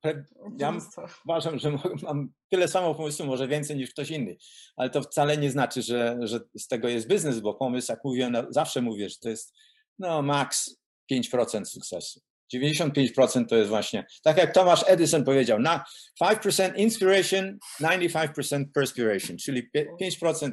ja 0.59 0.79
uważam, 1.25 1.59
że 1.59 1.79
mam 2.03 2.29
tyle 2.51 2.69
samo 2.69 2.95
pomysłu, 2.95 3.27
może 3.27 3.49
więcej 3.49 3.77
niż 3.77 3.91
ktoś 3.91 4.11
inny, 4.11 4.37
ale 4.77 4.91
to 4.91 5.03
wcale 5.03 5.37
nie 5.37 5.51
znaczy, 5.51 5.83
że, 5.83 6.19
że 6.23 6.41
z 6.59 6.69
tego 6.69 6.89
jest 6.89 7.09
biznes, 7.09 7.41
bo 7.41 7.55
pomysł, 7.55 7.93
jak 7.93 8.05
mówię, 8.05 8.31
no, 8.31 8.43
zawsze 8.51 8.83
mówię, 8.83 9.09
że 9.09 9.17
to 9.23 9.29
jest 9.29 9.55
no 9.99 10.23
max 10.23 10.77
5% 11.12 11.64
sukcesu. 11.64 12.21
95% 12.55 13.47
to 13.49 13.57
jest 13.57 13.69
właśnie, 13.69 14.07
tak 14.23 14.37
jak 14.37 14.55
Thomas 14.55 14.85
Edison 14.87 15.25
powiedział, 15.25 15.59
na 15.59 15.85
5% 16.23 16.77
inspiration, 16.77 17.59
95% 17.83 18.64
perspiration, 18.75 19.37
czyli 19.37 19.71
5% 20.01 20.51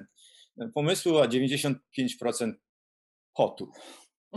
pomysłu, 0.74 1.18
a 1.18 1.28
95% 1.28 1.76
potu. 3.36 3.72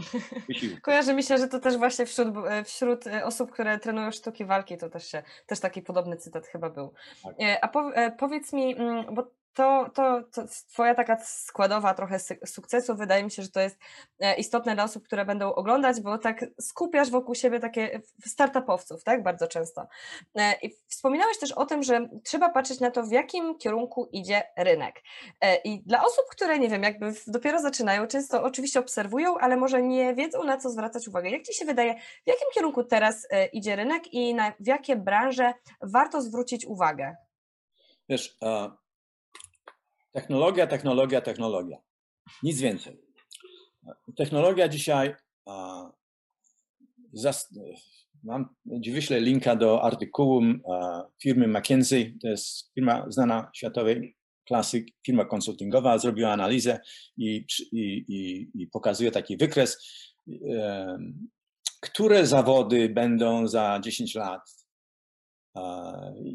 Kojarzy 0.83 1.15
mi 1.15 1.23
się, 1.23 1.39
że 1.39 1.49
to 1.49 1.61
też 1.61 1.77
właśnie 1.77 2.07
wśród, 2.07 2.29
wśród 2.65 3.05
osób, 3.25 3.51
które 3.51 3.79
trenują 3.79 4.11
sztuki 4.11 4.45
walki, 4.45 4.77
to 4.77 4.91
też 4.91 5.11
się, 5.11 5.23
też 5.47 5.61
taki 5.61 5.83
podobny 5.83 6.17
cytat 6.17 6.47
chyba 6.47 6.71
był. 6.71 6.93
Tak. 7.23 7.35
E, 7.41 7.65
a 7.65 7.69
po, 7.69 7.95
e, 7.95 8.11
powiedz 8.11 8.53
mi, 8.53 8.77
mm, 8.77 9.15
bo 9.15 9.31
to, 9.57 9.91
to, 9.95 10.23
to 10.33 10.43
twoja 10.73 10.95
taka 10.95 11.19
składowa 11.25 11.95
trochę 11.95 12.19
sukcesu, 12.47 12.97
wydaje 12.97 13.25
mi 13.25 13.31
się, 13.31 13.43
że 13.43 13.49
to 13.49 13.61
jest 13.61 13.79
e, 14.21 14.35
istotne 14.35 14.75
dla 14.75 14.85
osób, 14.85 15.05
które 15.05 15.25
będą 15.25 15.55
oglądać, 15.55 16.01
bo 16.01 16.19
tak 16.19 16.45
skupiasz 16.61 17.11
wokół 17.11 17.35
siebie 17.35 17.61
takie 17.61 18.01
startupowców, 18.27 19.05
tak, 19.05 19.23
bardzo 19.23 19.49
często. 19.49 19.87
E, 20.35 20.55
I 20.63 20.71
wspominałeś 20.89 21.39
też 21.39 21.53
o 21.53 21.67
tym, 21.67 21.83
że 21.83 22.09
trzeba 22.25 22.49
patrzeć 22.49 22.81
na 22.81 22.91
to, 22.91 23.03
w 23.03 23.13
jakim 23.13 23.59
kierunku 23.59 24.09
idzie 24.13 24.43
rynek. 24.57 25.03
E, 25.41 25.57
I 25.57 25.83
dla 25.83 26.05
osób, 26.05 26.25
które, 26.31 26.59
nie 26.59 26.69
wiem, 26.69 26.83
jakby 26.83 27.13
dopiero 27.27 27.61
zaczynają, 27.61 28.07
często 28.07 28.43
oczywiście 28.43 28.81
obserwują, 28.81 29.39
ale 29.39 29.57
może 29.57 29.83
nie 29.83 30.15
wiedzą, 30.15 30.45
na 30.45 30.57
co 30.57 30.71
zwracać 30.71 31.09
uwagę. 31.09 31.31
Jak 31.31 31.43
Ci 31.43 31.55
się 31.55 31.65
wydaje, 31.65 31.95
w 31.95 32.27
jakim 32.27 32.49
kierunku 32.55 32.85
teraz 32.85 33.29
idzie 33.53 33.77
rynek 33.77 34.15
i 34.15 34.35
na, 34.35 34.53
w 34.61 34.67
jakie 34.67 34.97
branże 34.97 35.55
warto 35.83 36.23
zwrócić 36.23 36.67
uwagę? 36.67 37.17
Wiesz, 38.09 38.39
Technologia, 40.17 40.67
technologia, 40.67 41.21
technologia. 41.21 41.79
Nic 42.43 42.61
więcej. 42.61 42.97
Technologia 44.17 44.69
dzisiaj. 44.69 45.15
mam, 48.23 48.55
wyślę 48.93 49.21
linka 49.21 49.57
do 49.57 49.83
artykułu 49.83 50.43
firmy 51.23 51.49
McKinsey. 51.49 52.19
To 52.23 52.29
jest 52.29 52.73
firma 52.75 53.07
znana 53.09 53.51
światowej 53.55 54.17
klasyk, 54.49 54.87
firma 55.07 55.25
konsultingowa. 55.25 55.99
Zrobiła 55.99 56.33
analizę 56.33 56.81
i, 57.17 57.47
i, 57.73 58.05
i, 58.09 58.51
i 58.55 58.67
pokazuje 58.67 59.11
taki 59.11 59.37
wykres, 59.37 59.79
które 61.81 62.27
zawody 62.27 62.89
będą 62.89 63.49
za 63.49 63.81
10 63.83 64.15
lat. 64.15 64.41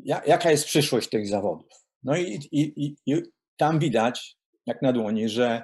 Jaka 0.06 0.52
jest 0.52 0.66
przyszłość 0.66 1.10
tych 1.10 1.28
zawodów? 1.28 1.72
No 2.04 2.18
i, 2.18 2.40
i, 2.52 2.86
i, 2.86 2.96
tam 3.62 3.80
widać, 3.80 4.38
jak 4.66 4.82
na 4.82 4.94
dłoni, 4.94 5.30
że 5.30 5.64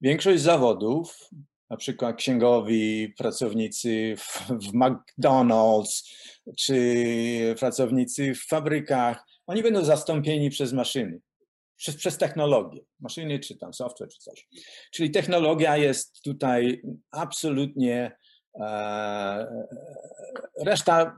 większość 0.00 0.42
zawodów, 0.42 1.28
na 1.70 1.76
przykład 1.76 2.16
księgowi, 2.16 3.14
pracownicy 3.18 4.14
w, 4.18 4.48
w 4.48 4.72
McDonald's 4.74 6.04
czy 6.58 7.54
pracownicy 7.58 8.34
w 8.34 8.46
fabrykach, 8.46 9.24
oni 9.46 9.62
będą 9.62 9.84
zastąpieni 9.84 10.50
przez 10.50 10.72
maszyny, 10.72 11.20
przez, 11.76 11.96
przez 11.96 12.18
technologię, 12.18 12.80
maszyny 13.00 13.38
czy 13.38 13.56
tam 13.56 13.74
software 13.74 14.08
czy 14.08 14.18
coś. 14.18 14.48
Czyli 14.92 15.10
technologia 15.10 15.76
jest 15.76 16.22
tutaj 16.22 16.82
absolutnie, 17.10 18.16
e, 18.60 19.66
reszta 20.64 21.16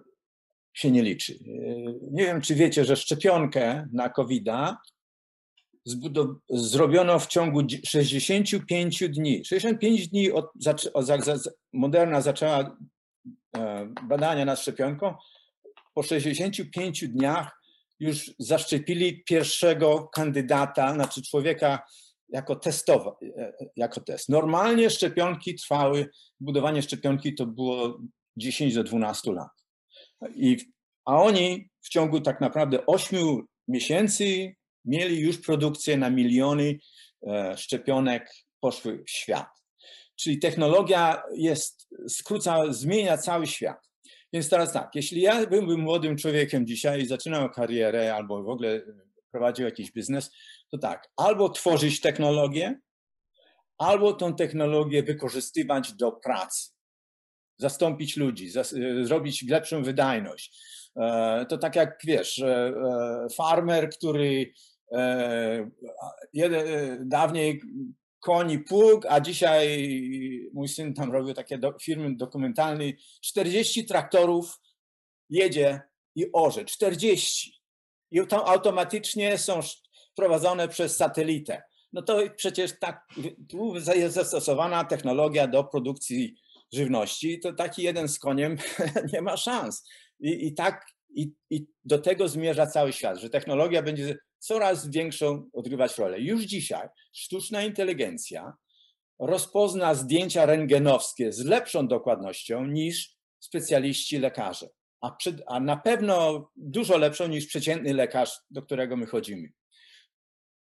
się 0.74 0.90
nie 0.90 1.02
liczy. 1.02 1.38
Nie 2.10 2.24
wiem, 2.24 2.40
czy 2.40 2.54
wiecie, 2.54 2.84
że 2.84 2.96
szczepionkę 2.96 3.88
na 3.92 4.10
covid 4.10 4.44
zrobiono 6.50 7.18
w 7.18 7.26
ciągu 7.26 7.60
65 7.84 9.08
dni. 9.08 9.44
65 9.44 10.08
dni 10.08 10.30
od, 10.30 10.50
od, 10.66 10.90
od 10.94 11.06
Moderna 11.72 12.20
zaczęła 12.20 12.76
e, 13.56 13.86
badania 14.02 14.44
nad 14.44 14.60
szczepionką. 14.60 15.14
Po 15.94 16.02
65 16.02 17.08
dniach 17.08 17.60
już 18.00 18.30
zaszczepili 18.38 19.24
pierwszego 19.24 20.08
kandydata, 20.14 20.94
znaczy 20.94 21.22
człowieka 21.22 21.82
jako 22.28 22.56
testowa, 22.56 23.16
e, 23.36 23.52
jako 23.76 24.00
test. 24.00 24.28
Normalnie 24.28 24.90
szczepionki 24.90 25.54
trwały, 25.54 26.10
budowanie 26.40 26.82
szczepionki 26.82 27.34
to 27.34 27.46
było 27.46 28.00
10 28.36 28.74
do 28.74 28.84
12 28.84 29.32
lat. 29.32 29.48
I, 30.34 30.56
a 31.04 31.22
oni 31.22 31.70
w 31.80 31.88
ciągu 31.88 32.20
tak 32.20 32.40
naprawdę 32.40 32.86
8 32.86 33.46
miesięcy 33.68 34.54
mieli 34.84 35.20
już 35.20 35.38
produkcję 35.38 35.96
na 35.96 36.10
miliony 36.10 36.78
e, 37.26 37.56
szczepionek, 37.56 38.30
poszły 38.60 39.04
w 39.04 39.10
świat. 39.10 39.48
Czyli 40.16 40.38
technologia 40.38 41.22
jest, 41.34 41.88
skróca, 42.08 42.72
zmienia 42.72 43.16
cały 43.18 43.46
świat. 43.46 43.90
Więc 44.32 44.48
teraz 44.48 44.72
tak, 44.72 44.90
jeśli 44.94 45.20
ja 45.20 45.46
byłbym 45.46 45.80
młodym 45.80 46.16
człowiekiem 46.16 46.66
dzisiaj 46.66 47.02
i 47.02 47.06
zaczynał 47.06 47.50
karierę 47.50 48.14
albo 48.14 48.42
w 48.42 48.48
ogóle 48.48 48.82
prowadził 49.30 49.64
jakiś 49.64 49.92
biznes, 49.92 50.30
to 50.70 50.78
tak, 50.78 51.08
albo 51.16 51.48
tworzyć 51.48 52.00
technologię, 52.00 52.80
albo 53.78 54.12
tą 54.12 54.34
technologię 54.34 55.02
wykorzystywać 55.02 55.92
do 55.92 56.12
pracy, 56.12 56.70
zastąpić 57.58 58.16
ludzi, 58.16 58.50
zrobić 59.02 59.48
lepszą 59.48 59.82
wydajność. 59.82 60.58
E, 60.96 61.46
to 61.48 61.58
tak 61.58 61.76
jak 61.76 61.98
wiesz, 62.04 62.38
e, 62.38 62.72
farmer, 63.36 63.90
który 63.90 64.52
E, 64.92 65.70
jeden, 66.32 67.08
dawniej 67.08 67.60
koni 68.20 68.58
pług, 68.58 69.06
a 69.08 69.20
dzisiaj 69.20 69.88
mój 70.52 70.68
syn 70.68 70.94
tam 70.94 71.12
robił 71.12 71.34
takie 71.34 71.58
do, 71.58 71.74
firmy 71.82 72.16
dokumentalne, 72.16 72.84
40 73.20 73.86
traktorów 73.86 74.60
jedzie 75.28 75.80
i 76.14 76.26
orze, 76.32 76.64
40. 76.64 77.60
I 78.10 78.26
to 78.26 78.48
automatycznie 78.48 79.38
są 79.38 79.60
prowadzone 80.16 80.68
przez 80.68 80.96
satelitę. 80.96 81.62
No 81.92 82.02
to 82.02 82.18
przecież 82.36 82.78
tak, 82.78 83.08
tu 83.48 83.74
jest 83.94 84.14
zastosowana 84.14 84.84
technologia 84.84 85.46
do 85.46 85.64
produkcji 85.64 86.34
żywności, 86.72 87.40
to 87.40 87.52
taki 87.52 87.82
jeden 87.82 88.08
z 88.08 88.18
koniem 88.18 88.56
nie 89.12 89.22
ma 89.22 89.36
szans. 89.36 89.88
I, 90.20 90.46
i 90.46 90.54
tak, 90.54 90.86
i, 91.14 91.32
i 91.50 91.66
do 91.84 91.98
tego 91.98 92.28
zmierza 92.28 92.66
cały 92.66 92.92
świat, 92.92 93.18
że 93.18 93.30
technologia 93.30 93.82
będzie 93.82 94.18
coraz 94.38 94.90
większą 94.90 95.50
odgrywać 95.52 95.98
rolę. 95.98 96.20
Już 96.20 96.42
dzisiaj 96.42 96.88
sztuczna 97.12 97.62
inteligencja 97.62 98.56
rozpozna 99.18 99.94
zdjęcia 99.94 100.46
rentgenowskie 100.46 101.32
z 101.32 101.44
lepszą 101.44 101.88
dokładnością 101.88 102.66
niż 102.66 103.16
specjaliści 103.38 104.18
lekarze, 104.18 104.68
a, 105.00 105.10
przy, 105.10 105.36
a 105.46 105.60
na 105.60 105.76
pewno 105.76 106.48
dużo 106.56 106.98
lepszą 106.98 107.28
niż 107.28 107.46
przeciętny 107.46 107.94
lekarz, 107.94 108.40
do 108.50 108.62
którego 108.62 108.96
my 108.96 109.06
chodzimy. 109.06 109.52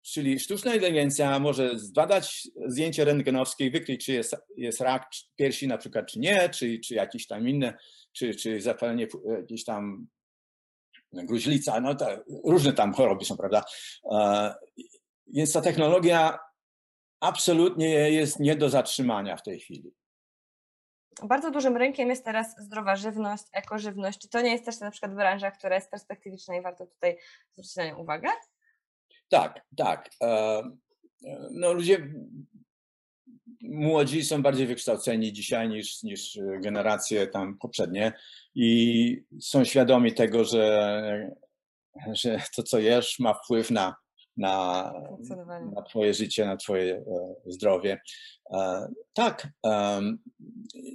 Czyli 0.02 0.40
sztuczna 0.40 0.76
inteligencja 0.76 1.40
może 1.40 1.80
zbadać 1.80 2.48
zdjęcie 2.68 3.06
rentgenowskie 3.06 3.66
i 3.66 3.72
wykryć, 3.72 4.06
czy 4.06 4.14
jest, 4.14 4.36
jest 4.58 4.82
rak 4.82 5.10
piersi 5.36 5.68
na 5.68 5.78
przykład, 5.78 6.08
czy 6.08 6.20
nie, 6.20 6.50
czy, 6.50 6.80
czy 6.80 6.96
jakieś 6.96 7.28
tam 7.28 7.48
inne, 7.48 7.78
czy, 8.12 8.36
czy 8.36 8.62
zapalenie 8.62 9.08
gdzieś 9.44 9.66
tam 9.66 10.08
gruźlica, 11.14 11.80
no 11.80 11.96
to 11.96 12.08
różne 12.46 12.74
tam 12.74 12.94
choroby 12.94 13.26
są, 13.26 13.38
prawda? 13.38 13.64
E, 14.12 14.54
więc 15.28 15.54
ta 15.54 15.62
technologia 15.62 16.40
absolutnie 17.20 18.12
jest 18.12 18.40
nie 18.40 18.56
do 18.56 18.70
zatrzymania 18.70 19.38
w 19.38 19.44
tej 19.44 19.60
chwili. 19.60 19.94
Bardzo 21.24 21.52
dużym 21.52 21.78
rynkiem 21.78 22.10
jest 22.10 22.26
teraz 22.26 22.56
zdrowa 22.58 22.96
żywność, 22.96 23.44
ekożywność. 23.54 24.20
Czy 24.20 24.30
to 24.30 24.42
nie 24.42 24.52
jest 24.52 24.66
też 24.66 24.80
na 24.80 24.92
przykład 24.92 25.16
branża, 25.16 25.52
która 25.52 25.76
jest 25.76 25.92
perspektywiczna 25.92 26.56
i 26.56 26.62
warto 26.62 26.86
tutaj 26.86 27.18
zwrócić 27.52 27.76
na 27.76 27.86
nią 27.86 27.98
uwagę? 27.98 28.30
Tak, 29.32 29.66
tak. 29.78 30.10
E, 30.24 30.62
no 31.52 31.74
ludzie 31.74 32.14
młodzi 33.62 34.26
są 34.26 34.42
bardziej 34.42 34.68
wykształceni 34.68 35.34
dzisiaj 35.34 35.70
niż, 35.70 36.04
niż 36.04 36.40
generacje 36.64 37.28
tam 37.28 37.58
poprzednie 37.58 38.14
i 38.56 39.24
są 39.42 39.64
świadomi 39.64 40.14
tego, 40.14 40.44
że, 40.44 41.32
że 42.14 42.42
to, 42.56 42.64
co 42.64 42.80
jesz, 42.80 43.20
ma 43.20 43.34
wpływ 43.34 43.72
na, 43.72 43.96
na, 44.38 44.94
na 45.76 45.82
Twoje 45.82 46.14
życie, 46.14 46.46
na 46.46 46.58
Twoje 46.58 46.96
e, 46.96 47.04
zdrowie. 47.46 48.02
E, 48.54 48.88
tak, 49.14 49.48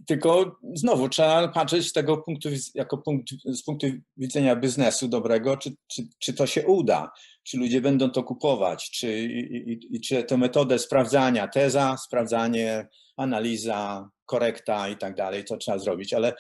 tylko 0.07 0.57
znowu 0.75 1.09
trzeba 1.09 1.49
patrzeć 1.49 1.89
z 1.89 1.93
tego 1.93 2.17
punktu, 2.17 2.49
jako 2.75 2.99
punkt, 2.99 3.29
z 3.45 3.63
punktu 3.63 3.87
widzenia 4.17 4.57
biznesu 4.57 5.09
dobrego, 5.09 5.57
czy, 5.57 5.71
czy, 5.87 6.03
czy 6.19 6.35
to 6.35 6.47
się 6.47 6.67
uda, 6.67 7.13
czy 7.47 7.59
ludzie 7.59 7.81
będą 7.81 8.11
to 8.11 8.23
kupować, 8.23 8.91
czy, 8.91 9.23
i, 9.23 9.97
i, 9.97 10.01
czy 10.01 10.25
tę 10.25 10.37
metodę 10.37 10.79
sprawdzania, 10.79 11.49
teza, 11.49 11.97
sprawdzanie, 11.97 12.89
analiza, 13.17 14.09
korekta 14.27 14.89
i 14.89 14.97
tak 14.97 15.15
dalej, 15.15 15.45
to 15.45 15.57
trzeba 15.57 15.79
zrobić, 15.79 16.15
ale 16.15 16.35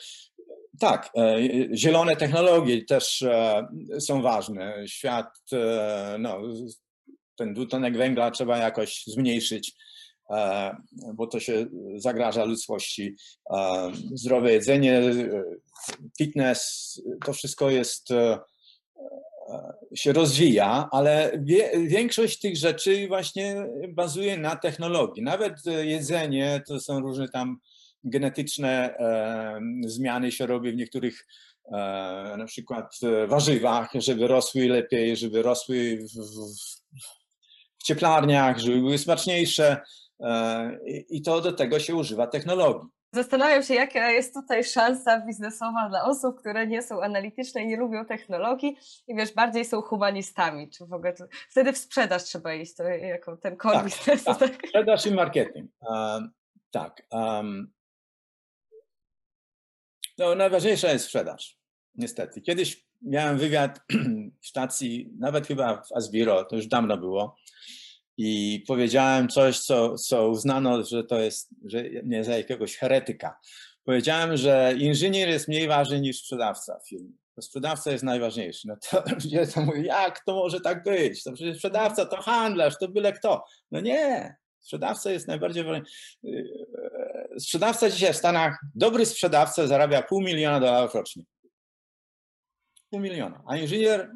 tak, 0.81 1.11
e, 1.17 1.39
zielone 1.75 2.17
technologie 2.17 2.85
też 2.85 3.25
są 4.01 4.23
ważne. 4.23 4.85
Świat, 4.89 5.27
no, 6.19 6.41
ten 7.37 7.55
dwutlenek 7.55 7.97
węgla 7.97 8.31
trzeba 8.31 8.59
jakoś 8.59 9.05
zmniejszyć, 9.07 9.75
e, 10.31 10.77
bo 11.15 11.27
to 11.27 11.41
się 11.41 11.67
zagraża 11.97 12.45
ludzkości. 12.45 13.15
E, 13.57 13.91
zdrowe 14.15 14.53
jedzenie, 14.53 14.99
e, 14.99 15.43
fitness, 16.19 16.93
to 17.25 17.33
wszystko 17.33 17.71
jest 17.71 18.09
się 19.95 20.13
rozwija, 20.13 20.89
ale 20.93 21.33
wie, 21.43 21.71
większość 21.87 22.41
tych 22.41 22.57
rzeczy 22.57 23.09
właśnie 23.09 23.67
bazuje 23.89 24.39
na 24.39 24.57
technologii. 24.57 25.23
Nawet 25.23 25.55
jedzenie 25.83 26.63
to 26.67 26.81
są 26.81 27.01
różne 27.01 27.29
tam 27.29 27.59
genetyczne 28.05 28.99
e, 28.99 29.61
zmiany 29.87 30.33
się 30.33 30.47
robi 30.47 30.73
w 30.73 30.77
niektórych 30.77 31.27
e, 31.65 31.71
na 32.39 32.45
przykład 32.45 32.97
warzywach, 33.29 33.91
żeby 33.95 34.27
rosły 34.27 34.69
lepiej, 34.69 35.17
żeby 35.17 35.43
rosły 35.43 35.99
w, 35.99 36.21
w, 37.79 37.85
cieplarniach, 37.85 38.59
żeby 38.59 38.77
były 38.77 38.99
smaczniejsze 38.99 39.81
e, 40.21 40.79
i 41.09 41.23
to 41.23 41.41
do 41.41 41.53
tego 41.53 41.79
się 41.79 41.95
używa 41.95 42.27
technologii. 42.27 42.89
Zastanawiam 43.13 43.63
się, 43.63 43.75
jaka 43.75 44.11
jest 44.11 44.35
tutaj 44.35 44.65
szansa 44.65 45.21
biznesowa 45.21 45.89
dla 45.89 46.05
osób, 46.05 46.41
które 46.41 46.67
nie 46.67 46.83
są 46.83 47.03
analityczne 47.03 47.63
i 47.63 47.67
nie 47.67 47.77
lubią 47.77 48.05
technologii 48.05 48.77
i 49.09 49.15
wiesz, 49.15 49.33
bardziej 49.35 49.65
są 49.65 49.83
humanistami. 49.83 50.71
Czy 50.71 50.87
w 50.87 50.93
ogóle 50.93 51.13
to, 51.13 51.25
wtedy 51.51 51.73
w 51.73 51.79
sprzedaż 51.79 52.25
trzeba 52.25 52.55
iść, 52.55 52.75
to 52.75 52.83
jako 52.83 53.37
ten 53.37 53.57
core 53.57 53.75
tak, 53.75 53.85
biznesu. 53.85 54.25
Tak. 54.25 54.39
tak. 54.39 54.69
Sprzedaż 54.69 55.07
i 55.07 55.11
marketing. 55.11 55.71
Um, 55.81 56.31
tak. 56.71 57.03
Um, 57.11 57.73
no, 60.19 60.35
najważniejsza 60.35 60.93
jest 60.93 61.05
sprzedaż, 61.05 61.59
niestety. 61.95 62.41
Kiedyś 62.41 62.87
miałem 63.03 63.39
wywiad 63.39 63.81
w 64.43 64.47
stacji, 64.47 65.11
nawet 65.19 65.47
chyba 65.47 65.83
w 65.83 65.93
Asbiro, 65.93 66.45
to 66.45 66.57
już 66.57 66.67
dawno 66.67 66.97
było, 66.97 67.37
i 68.17 68.64
powiedziałem 68.67 69.29
coś, 69.29 69.59
co, 69.61 69.95
co 69.95 70.29
uznano, 70.29 70.85
że 70.85 71.05
to 71.05 71.21
jest, 71.21 71.51
że 71.64 71.85
nie 72.05 72.25
za 72.25 72.37
jakiegoś 72.37 72.77
heretyka. 72.77 73.37
Powiedziałem, 73.85 74.37
że 74.37 74.75
inżynier 74.79 75.29
jest 75.29 75.49
mniej 75.49 75.69
ważny 75.69 76.01
niż 76.01 76.19
sprzedawca 76.19 76.79
w 76.85 76.89
firmie. 76.89 77.12
To 77.35 77.43
sprzedawca 77.43 77.91
jest 77.91 78.05
najważniejszy. 78.05 78.69
No 78.69 78.77
to 78.91 79.03
ludzie 79.14 79.47
to 79.47 79.61
mówią, 79.61 79.83
jak 79.83 80.25
to 80.25 80.35
może 80.35 80.61
tak 80.61 80.83
być? 80.83 81.23
To 81.23 81.33
przecież 81.33 81.57
sprzedawca 81.57 82.07
to 82.07 82.17
handlarz, 82.17 82.79
to 82.79 82.89
byle 82.89 83.12
kto. 83.12 83.45
No 83.71 83.81
nie, 83.81 84.37
sprzedawca 84.61 85.11
jest 85.11 85.29
najbardziej 85.29 85.64
ważny. 85.64 85.87
Sprzedawca 87.39 87.91
dzisiaj 87.91 88.12
w 88.12 88.17
Stanach, 88.17 88.59
dobry 88.75 89.07
sprzedawca 89.07 89.67
zarabia 89.67 90.03
pół 90.03 90.21
miliona 90.23 90.61
dolarów 90.61 90.95
rocznie. 90.95 91.23
Pół 92.91 93.01
miliona. 93.01 93.43
A 93.47 93.57
inżynier 93.57 94.11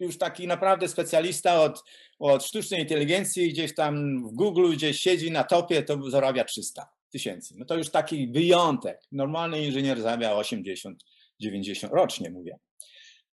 już 0.00 0.18
taki 0.18 0.46
naprawdę 0.46 0.88
specjalista 0.88 1.60
od, 1.60 1.84
od 2.18 2.44
sztucznej 2.44 2.80
inteligencji, 2.80 3.52
gdzieś 3.52 3.74
tam 3.74 4.24
w 4.28 4.32
Google, 4.32 4.72
gdzieś 4.72 5.00
siedzi 5.00 5.30
na 5.30 5.44
topie, 5.44 5.82
to 5.82 6.10
zarabia 6.10 6.44
300 6.44 6.88
tysięcy. 7.10 7.54
No 7.58 7.64
to 7.64 7.76
już 7.76 7.90
taki 7.90 8.32
wyjątek. 8.32 9.00
Normalny 9.12 9.64
inżynier 9.64 10.02
zarabia 10.02 10.32
80, 10.32 11.04
90 11.40 11.92
rocznie, 11.92 12.30
mówię. 12.30 12.58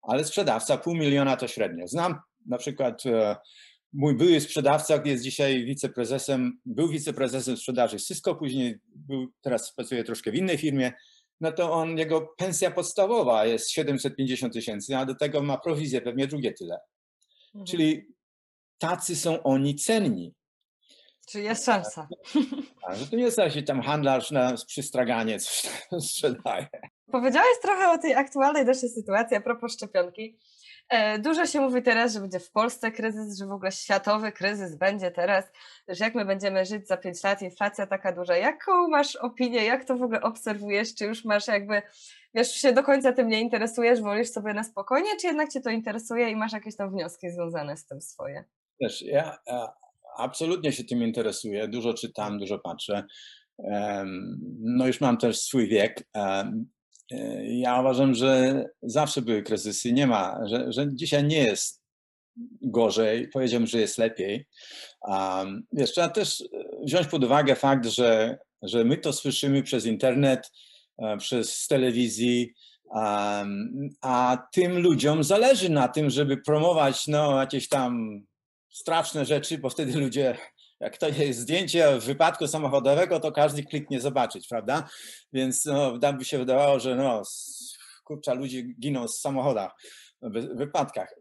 Ale 0.02 0.26
sprzedawca 0.26 0.78
pół 0.78 0.96
miliona 0.96 1.38
to 1.38 1.48
średnio. 1.48 1.88
Znam 1.88 2.20
na 2.46 2.58
przykład 2.58 3.06
e, 3.06 3.36
mój 3.94 4.16
były 4.16 4.42
sprzedawca, 4.42 5.02
jest 5.06 5.24
dzisiaj 5.24 5.66
wiceprezesem, 5.66 6.60
był 6.66 6.88
wiceprezesem 6.88 7.58
sprzedaży 7.58 7.98
Cisco, 7.98 8.36
później 8.36 8.80
był, 8.96 9.28
teraz 9.42 9.74
pracuje 9.74 10.04
troszkę 10.04 10.32
w 10.32 10.36
innej 10.36 10.58
firmie, 10.58 10.94
no 11.42 11.52
to 11.52 11.72
on, 11.72 11.98
jego 11.98 12.22
pensja 12.38 12.72
podstawowa 12.72 13.46
jest 13.46 13.72
750 13.72 14.54
tysięcy, 14.54 14.98
a 14.98 15.06
do 15.06 15.16
tego 15.16 15.42
ma 15.42 15.58
prowizję 15.58 16.02
pewnie 16.02 16.28
drugie 16.28 16.54
tyle. 16.54 16.80
Mhm. 17.56 17.66
Czyli 17.66 18.16
tacy 18.78 19.16
są 19.16 19.44
oni 19.44 19.76
cenni. 19.76 20.34
Czy 21.28 21.42
jest 21.42 21.66
szansa. 21.66 22.08
A, 22.88 22.96
że 22.96 23.08
to 23.08 23.16
nie 23.16 23.24
jest 23.24 23.38
taki 23.38 23.64
tam 23.64 23.82
handlarz 23.82 24.32
na 24.32 24.56
przystraganie 24.68 25.40
coś 25.40 25.72
sprzedaje. 26.10 26.68
Powiedziałeś 27.12 27.58
trochę 27.62 27.92
o 27.92 27.98
tej 27.98 28.14
aktualnej 28.14 28.66
naszej 28.66 28.90
sytuacji 28.90 29.38
a 29.38 29.42
propos 29.42 29.74
szczepionki. 29.74 30.38
E, 30.90 31.20
dużo 31.20 31.46
się 31.46 31.62
mówi 31.62 31.82
teraz, 31.82 32.14
że 32.14 32.20
będzie 32.20 32.40
w 32.40 32.52
Polsce 32.52 32.92
kryzys, 32.92 33.38
że 33.38 33.46
w 33.46 33.52
ogóle 33.52 33.72
światowy 33.72 34.32
kryzys 34.32 34.76
będzie 34.76 35.12
teraz, 35.12 35.46
że 35.88 36.06
jak 36.06 36.16
my 36.16 36.26
będziemy 36.26 36.66
żyć 36.66 36.88
za 36.88 36.98
5 36.98 37.24
lat, 37.24 37.42
inflacja 37.42 37.88
taka 37.88 38.12
duża. 38.12 38.38
Jaką 38.38 38.88
masz 38.88 39.16
opinię, 39.16 39.66
jak 39.66 39.86
to 39.86 39.98
w 39.98 40.04
ogóle 40.04 40.22
obserwujesz? 40.22 40.96
Czy 40.96 41.06
już 41.06 41.26
masz 41.26 41.48
jakby, 41.48 41.82
wiesz, 42.34 42.52
się 42.52 42.74
do 42.74 42.84
końca 42.84 43.14
tym 43.14 43.28
nie 43.28 43.42
interesujesz, 43.42 44.02
wolisz 44.02 44.30
sobie 44.30 44.54
na 44.54 44.64
spokojnie, 44.64 45.10
czy 45.22 45.28
jednak 45.28 45.50
cię 45.50 45.62
to 45.62 45.70
interesuje 45.70 46.30
i 46.30 46.36
masz 46.36 46.54
jakieś 46.54 46.76
tam 46.76 46.92
wnioski 46.92 47.30
związane 47.30 47.78
z 47.78 47.86
tym 47.86 48.02
swoje? 48.02 48.44
Wiesz, 48.82 49.02
ja, 49.02 49.38
ja 49.48 49.74
absolutnie 50.18 50.72
się 50.72 50.84
tym 50.84 51.04
interesuję, 51.04 51.68
dużo 51.68 51.94
czytam, 51.94 52.40
dużo 52.40 52.60
patrzę. 52.60 53.04
No 54.60 54.88
już 54.88 55.02
mam 55.02 55.18
też 55.18 55.40
swój 55.40 55.68
wiek. 55.68 56.08
E, 57.12 57.46
ja 57.46 57.80
uważam, 57.80 58.14
że 58.14 58.64
zawsze 58.82 59.22
były 59.22 59.44
kryzysy, 59.44 59.94
nie 59.94 60.08
ma, 60.08 60.40
że, 60.48 60.72
że 60.72 60.88
dzisiaj 60.96 61.24
nie 61.24 61.44
jest 61.44 61.82
gorzej, 62.62 63.28
powiedziałbym, 63.28 63.68
że 63.68 63.80
jest 63.80 63.98
lepiej. 63.98 64.48
Um, 65.02 65.64
wiesz, 65.74 65.92
trzeba 65.92 66.10
też 66.10 66.42
e, 66.42 66.46
wziąć 66.86 67.08
pod 67.08 67.24
uwagę 67.24 67.56
fakt, 67.56 67.86
że, 67.86 68.38
że 68.62 68.84
my 68.84 68.98
to 68.98 69.14
słyszymy 69.14 69.64
przez 69.64 69.86
internet, 69.86 70.52
e, 70.98 71.18
przez 71.18 71.68
telewizji, 71.68 72.54
um, 72.84 73.90
a 74.02 74.48
tym 74.52 74.80
ludziom 74.80 75.24
zależy 75.24 75.70
na 75.70 75.88
tym, 75.88 76.10
żeby 76.10 76.38
promować 76.38 77.08
no, 77.08 77.40
jakieś 77.40 77.70
tam 77.70 78.22
straszne 78.70 79.26
rzeczy, 79.26 79.58
bo 79.58 79.70
wtedy 79.70 80.00
ludzie 80.00 80.38
jak 80.80 80.98
to 80.98 81.10
jest 81.10 81.40
zdjęcie 81.40 82.00
wypadku 82.00 82.48
samochodowego, 82.48 83.20
to 83.20 83.32
każdy 83.32 83.64
kliknie 83.64 84.02
zobaczyć, 84.02 84.48
prawda? 84.48 84.90
Więc 85.34 85.66
no, 85.66 85.98
by 86.14 86.26
się 86.26 86.38
wydawało, 86.38 86.80
że 86.80 86.96
no, 86.96 87.22
kurcza, 88.04 88.34
ludzie 88.34 88.62
giną 88.62 89.08
w 89.08 89.12
samochodach, 89.12 89.72
w 90.22 90.58
wypadkach. 90.58 91.16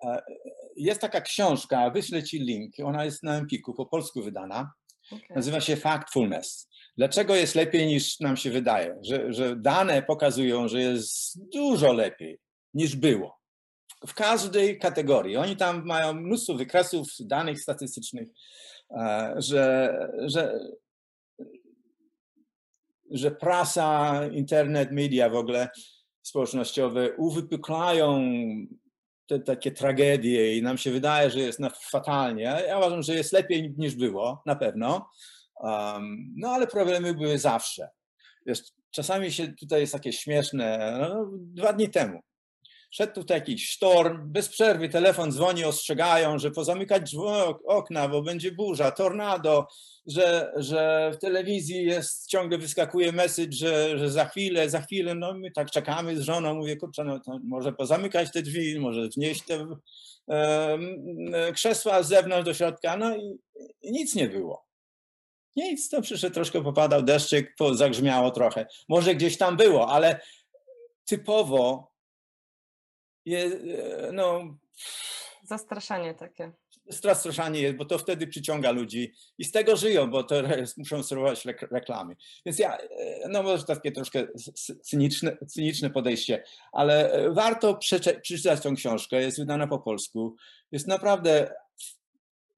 Jest 0.76 1.00
taka 1.00 1.20
książka, 1.20 1.90
wyślę 1.90 2.22
Ci 2.22 2.38
link, 2.38 2.74
ona 2.84 3.04
jest 3.04 3.22
na 3.22 3.36
Empiku, 3.36 3.74
po 3.74 3.86
polsku 3.86 4.22
wydana, 4.22 4.72
okay. 5.12 5.36
nazywa 5.36 5.60
się 5.60 5.76
Factfulness. 5.76 6.68
Dlaczego 6.96 7.34
jest 7.36 7.54
lepiej 7.54 7.86
niż 7.86 8.20
nam 8.20 8.36
się 8.36 8.50
wydaje? 8.50 8.98
Że, 9.02 9.32
że 9.32 9.56
dane 9.56 10.02
pokazują, 10.02 10.68
że 10.68 10.80
jest 10.80 11.38
dużo 11.52 11.92
lepiej 11.92 12.38
niż 12.74 12.96
było. 12.96 13.38
W 14.06 14.14
każdej 14.14 14.78
kategorii. 14.78 15.36
Oni 15.36 15.56
tam 15.56 15.84
mają 15.86 16.14
mnóstwo 16.14 16.54
wykresów, 16.54 17.08
danych 17.20 17.60
statystycznych, 17.60 18.28
E, 18.28 18.73
że, 19.36 19.98
że 20.26 20.60
że 23.10 23.30
prasa, 23.30 24.20
internet, 24.26 24.92
media 24.92 25.30
w 25.30 25.34
ogóle 25.34 25.68
społecznościowe 26.22 27.12
uwypuklają 27.16 28.22
te 29.26 29.40
takie 29.40 29.72
tragedie 29.72 30.56
i 30.56 30.62
nam 30.62 30.78
się 30.78 30.90
wydaje, 30.90 31.30
że 31.30 31.38
jest 31.38 31.60
fatalnie. 31.90 32.42
Ja 32.42 32.78
uważam, 32.78 33.02
że 33.02 33.14
jest 33.14 33.32
lepiej 33.32 33.74
niż 33.76 33.94
było, 33.94 34.42
na 34.46 34.56
pewno. 34.56 35.08
Um, 35.56 36.34
no 36.36 36.48
ale 36.48 36.66
problemy 36.66 37.14
były 37.14 37.38
zawsze. 37.38 37.88
Jest, 38.46 38.74
czasami 38.90 39.32
się 39.32 39.52
tutaj 39.52 39.80
jest 39.80 39.92
takie 39.92 40.12
śmieszne. 40.12 40.98
No, 41.00 41.30
dwa 41.32 41.72
dni 41.72 41.88
temu 41.88 42.20
szedł 42.94 43.14
tutaj 43.14 43.38
jakiś 43.38 43.68
sztorm, 43.68 44.32
bez 44.32 44.48
przerwy 44.48 44.88
telefon 44.88 45.32
dzwoni, 45.32 45.64
ostrzegają, 45.64 46.38
że 46.38 46.50
pozamykać 46.50 47.16
okna, 47.66 48.08
bo 48.08 48.22
będzie 48.22 48.52
burza, 48.52 48.90
tornado, 48.90 49.66
że, 50.06 50.52
że 50.56 51.10
w 51.14 51.18
telewizji 51.18 51.84
jest, 51.84 52.28
ciągle 52.28 52.58
wyskakuje 52.58 53.12
message, 53.12 53.52
że, 53.52 53.98
że 53.98 54.10
za 54.10 54.24
chwilę, 54.24 54.70
za 54.70 54.80
chwilę, 54.80 55.14
no 55.14 55.34
my 55.34 55.50
tak 55.50 55.70
czekamy 55.70 56.16
z 56.16 56.20
żoną, 56.20 56.54
mówię, 56.54 56.76
kurczę, 56.76 57.04
no 57.04 57.20
może 57.44 57.72
pozamykać 57.72 58.32
te 58.32 58.42
drzwi, 58.42 58.80
może 58.80 59.08
wnieść 59.08 59.42
te 59.42 59.66
e, 60.30 61.52
krzesła 61.52 62.02
z 62.02 62.08
zewnątrz 62.08 62.46
do 62.46 62.54
środka, 62.54 62.96
no 62.96 63.16
i, 63.16 63.38
i 63.82 63.92
nic 63.92 64.14
nie 64.14 64.28
było. 64.28 64.64
Nic, 65.56 65.88
to 65.88 66.02
przyszedł, 66.02 66.34
troszkę 66.34 66.62
popadał 66.62 67.02
deszczyk, 67.02 67.56
zagrzmiało 67.72 68.30
trochę. 68.30 68.66
Może 68.88 69.14
gdzieś 69.14 69.38
tam 69.38 69.56
było, 69.56 69.88
ale 69.88 70.20
typowo 71.04 71.93
je, 73.26 73.44
e, 73.44 74.12
no... 74.12 74.56
Zastraszanie 75.42 76.14
takie. 76.14 76.52
Zastraszanie 76.88 77.60
jest, 77.60 77.76
bo 77.76 77.84
to 77.84 77.98
wtedy 77.98 78.26
przyciąga 78.26 78.70
ludzi 78.70 79.12
i 79.38 79.44
z 79.44 79.52
tego 79.52 79.76
żyją, 79.76 80.10
bo 80.10 80.24
to 80.24 80.34
muszą 80.76 81.02
serwować 81.02 81.46
reklamy. 81.70 82.16
Więc 82.46 82.58
ja, 82.58 82.76
e, 82.76 83.28
no 83.28 83.42
może 83.42 83.64
takie 83.64 83.92
troszkę 83.92 84.26
cyniczne, 84.82 85.36
cyniczne 85.46 85.90
podejście, 85.90 86.44
ale 86.72 87.12
e, 87.12 87.30
warto 87.30 87.74
przeczytać 87.74 88.60
tą 88.60 88.74
książkę, 88.74 89.22
jest 89.22 89.38
wydana 89.38 89.66
po 89.66 89.78
polsku. 89.78 90.36
Jest 90.72 90.86
naprawdę 90.86 91.54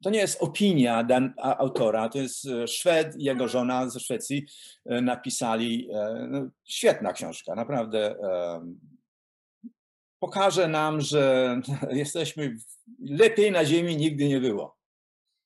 to 0.02 0.10
nie 0.10 0.18
jest 0.18 0.42
opinia 0.42 1.04
dan, 1.04 1.34
autora, 1.36 2.08
to 2.08 2.18
jest 2.18 2.48
Szwed 2.66 3.16
i 3.16 3.24
jego 3.24 3.48
żona 3.48 3.90
ze 3.90 4.00
Szwecji 4.00 4.46
napisali. 4.84 5.88
No, 6.28 6.48
świetna 6.64 7.12
książka, 7.12 7.54
naprawdę 7.54 8.16
pokaże 10.26 10.68
nam, 10.68 11.00
że 11.00 11.56
jesteśmy 11.90 12.56
lepiej 13.00 13.52
na 13.52 13.64
Ziemi 13.64 13.96
nigdy 13.96 14.28
nie 14.28 14.40
było 14.40 14.76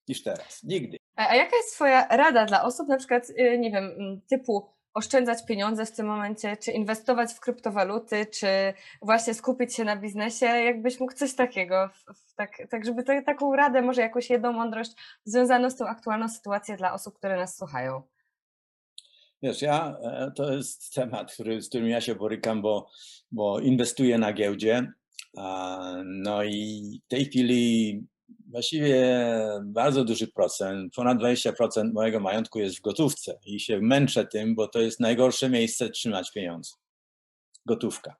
niż 0.08 0.22
teraz. 0.22 0.62
Nigdy. 0.62 0.96
A 1.16 1.34
jaka 1.34 1.56
jest 1.56 1.74
Twoja 1.74 2.06
rada 2.06 2.46
dla 2.46 2.62
osób, 2.62 2.88
na 2.88 2.96
przykład, 2.96 3.30
y, 3.30 3.58
nie 3.58 3.70
wiem, 3.70 3.84
mm, 3.84 4.20
typu 4.30 4.66
oszczędzać 4.94 5.44
pieniądze 5.46 5.86
w 5.86 5.92
tym 5.92 6.06
momencie, 6.06 6.56
czy 6.56 6.72
inwestować 6.72 7.32
w 7.32 7.40
kryptowaluty, 7.40 8.26
czy 8.26 8.46
właśnie 9.02 9.34
skupić 9.34 9.74
się 9.74 9.84
na 9.84 9.96
biznesie? 9.96 10.46
Jakbyś 10.46 11.00
mógł 11.00 11.12
coś 11.12 11.34
takiego, 11.34 11.90
tak, 12.36 12.50
tak 12.70 12.84
żeby 12.84 13.02
te, 13.02 13.22
taką 13.22 13.56
radę, 13.56 13.82
może 13.82 14.00
jakąś 14.00 14.30
jedną 14.30 14.52
mądrość 14.52 14.92
związaną 15.24 15.70
z 15.70 15.76
tą 15.76 15.86
aktualną 15.86 16.28
sytuacją 16.28 16.76
dla 16.76 16.92
osób, 16.92 17.18
które 17.18 17.36
nas 17.36 17.56
słuchają? 17.56 18.02
Wiesz, 19.42 19.62
ja, 19.62 19.96
e, 20.02 20.32
to 20.36 20.52
jest 20.52 20.94
temat, 20.94 21.32
który, 21.32 21.62
z 21.62 21.68
którym 21.68 21.88
ja 21.88 22.00
się 22.00 22.14
borykam, 22.14 22.62
bo, 22.62 22.90
bo 23.32 23.60
inwestuję 23.60 24.18
na 24.18 24.32
giełdzie. 24.32 24.92
No 26.04 26.44
i 26.44 27.00
w 27.06 27.08
tej 27.08 27.24
chwili 27.24 28.00
właściwie 28.50 29.26
bardzo 29.64 30.04
duży 30.04 30.28
procent, 30.28 30.94
ponad 30.94 31.18
20% 31.18 31.92
mojego 31.92 32.20
majątku 32.20 32.58
jest 32.58 32.78
w 32.78 32.80
gotówce 32.80 33.38
i 33.46 33.60
się 33.60 33.80
męczę 33.80 34.26
tym, 34.26 34.54
bo 34.54 34.68
to 34.68 34.80
jest 34.80 35.00
najgorsze 35.00 35.50
miejsce 35.50 35.90
trzymać 35.90 36.32
pieniądze. 36.32 36.72
Gotówka, 37.66 38.16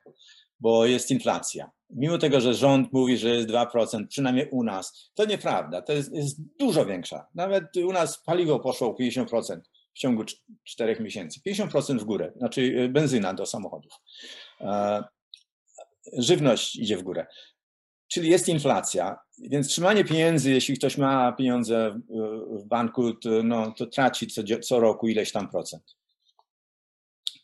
bo 0.61 0.87
jest 0.87 1.11
inflacja. 1.11 1.71
Mimo 1.91 2.19
tego, 2.19 2.41
że 2.41 2.55
rząd 2.55 2.93
mówi, 2.93 3.19
że 3.19 3.29
jest 3.29 3.49
2%, 3.49 4.07
przynajmniej 4.07 4.49
u 4.51 4.65
nas, 4.65 5.11
to 5.15 5.25
nieprawda, 5.25 5.83
to 5.83 5.93
jest, 5.93 6.15
jest 6.15 6.41
dużo 6.59 6.87
większa. 6.87 7.27
Nawet 7.35 7.77
u 7.77 7.93
nas 7.93 8.23
paliwo 8.23 8.61
poszło 8.61 8.89
o 8.91 8.95
50% 8.95 9.61
w 9.95 9.99
ciągu 9.99 10.25
4 10.65 11.03
miesięcy. 11.03 11.41
50% 11.47 11.99
w 11.99 12.05
górę, 12.05 12.33
znaczy 12.37 12.61
y, 12.61 12.89
benzyna 12.89 13.35
do 13.35 13.47
samochodów. 13.47 13.93
E, 14.61 15.05
żywność 16.19 16.77
idzie 16.77 16.97
w 16.97 17.03
górę. 17.03 17.27
Czyli 18.09 18.31
jest 18.31 18.49
inflacja, 18.49 19.19
więc 19.39 19.69
trzymanie 19.69 20.05
pieniędzy, 20.05 20.51
jeśli 20.51 20.77
ktoś 20.77 20.99
ma 20.99 21.33
pieniądze 21.33 22.01
w 22.51 22.65
banku, 22.65 23.15
to, 23.15 23.43
no, 23.43 23.73
to 23.73 23.87
traci 23.87 24.27
co, 24.27 24.43
co 24.63 24.81
roku 24.81 25.09
ileś 25.09 25.33
tam 25.33 25.51
procent. 25.51 25.97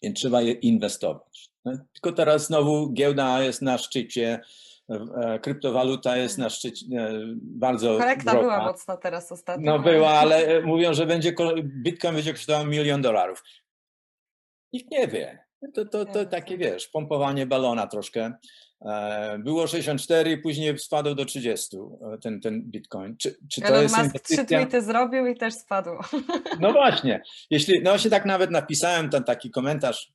Więc 0.02 0.18
trzeba 0.18 0.42
je 0.42 0.52
inwestować. 0.52 1.50
Tylko 1.92 2.12
teraz 2.12 2.46
znowu 2.46 2.92
giełda 2.92 3.42
jest 3.42 3.62
na 3.62 3.78
szczycie, 3.78 4.40
kryptowaluta 5.42 6.16
jest 6.16 6.38
na 6.38 6.50
szczycie 6.50 6.86
bardzo. 7.42 7.98
Korekta 7.98 8.30
droga. 8.30 8.40
była 8.40 8.64
mocna 8.64 8.96
teraz 8.96 9.32
ostatnio. 9.32 9.72
No 9.72 9.78
była, 9.78 10.10
ale 10.10 10.46
e, 10.46 10.62
mówią, 10.62 10.94
że 10.94 11.06
będzie 11.06 11.34
Bitcoin 11.62 12.14
będzie 12.14 12.32
kosztował 12.32 12.66
milion 12.66 13.02
dolarów. 13.02 13.42
Nikt 14.72 14.90
nie 14.90 15.08
wie. 15.08 15.46
To, 15.74 15.84
to, 15.84 16.04
to 16.04 16.26
takie 16.26 16.58
wiesz, 16.58 16.88
pompowanie 16.88 17.46
balona 17.46 17.86
troszkę. 17.86 18.32
E, 18.86 19.38
było 19.38 19.66
64, 19.66 20.38
później 20.38 20.78
spadł 20.78 21.14
do 21.14 21.24
30 21.24 21.76
ten, 22.22 22.40
ten 22.40 22.62
bitcoin. 22.62 23.16
Czy, 23.16 23.36
czy 23.50 23.60
to 23.60 23.66
Elon 23.66 23.82
jest 23.82 23.96
Musk 23.96 24.06
inwestycja? 24.06 24.44
trzy 24.44 24.54
tweety 24.54 24.82
zrobił 24.82 25.26
i 25.26 25.36
też 25.36 25.54
spadł. 25.54 25.90
No 26.60 26.72
właśnie. 26.72 27.22
Jeśli, 27.50 27.82
no 27.82 27.90
właśnie 27.90 28.10
tak 28.10 28.24
nawet 28.24 28.50
napisałem 28.50 29.10
ten 29.10 29.24
taki 29.24 29.50
komentarz, 29.50 30.12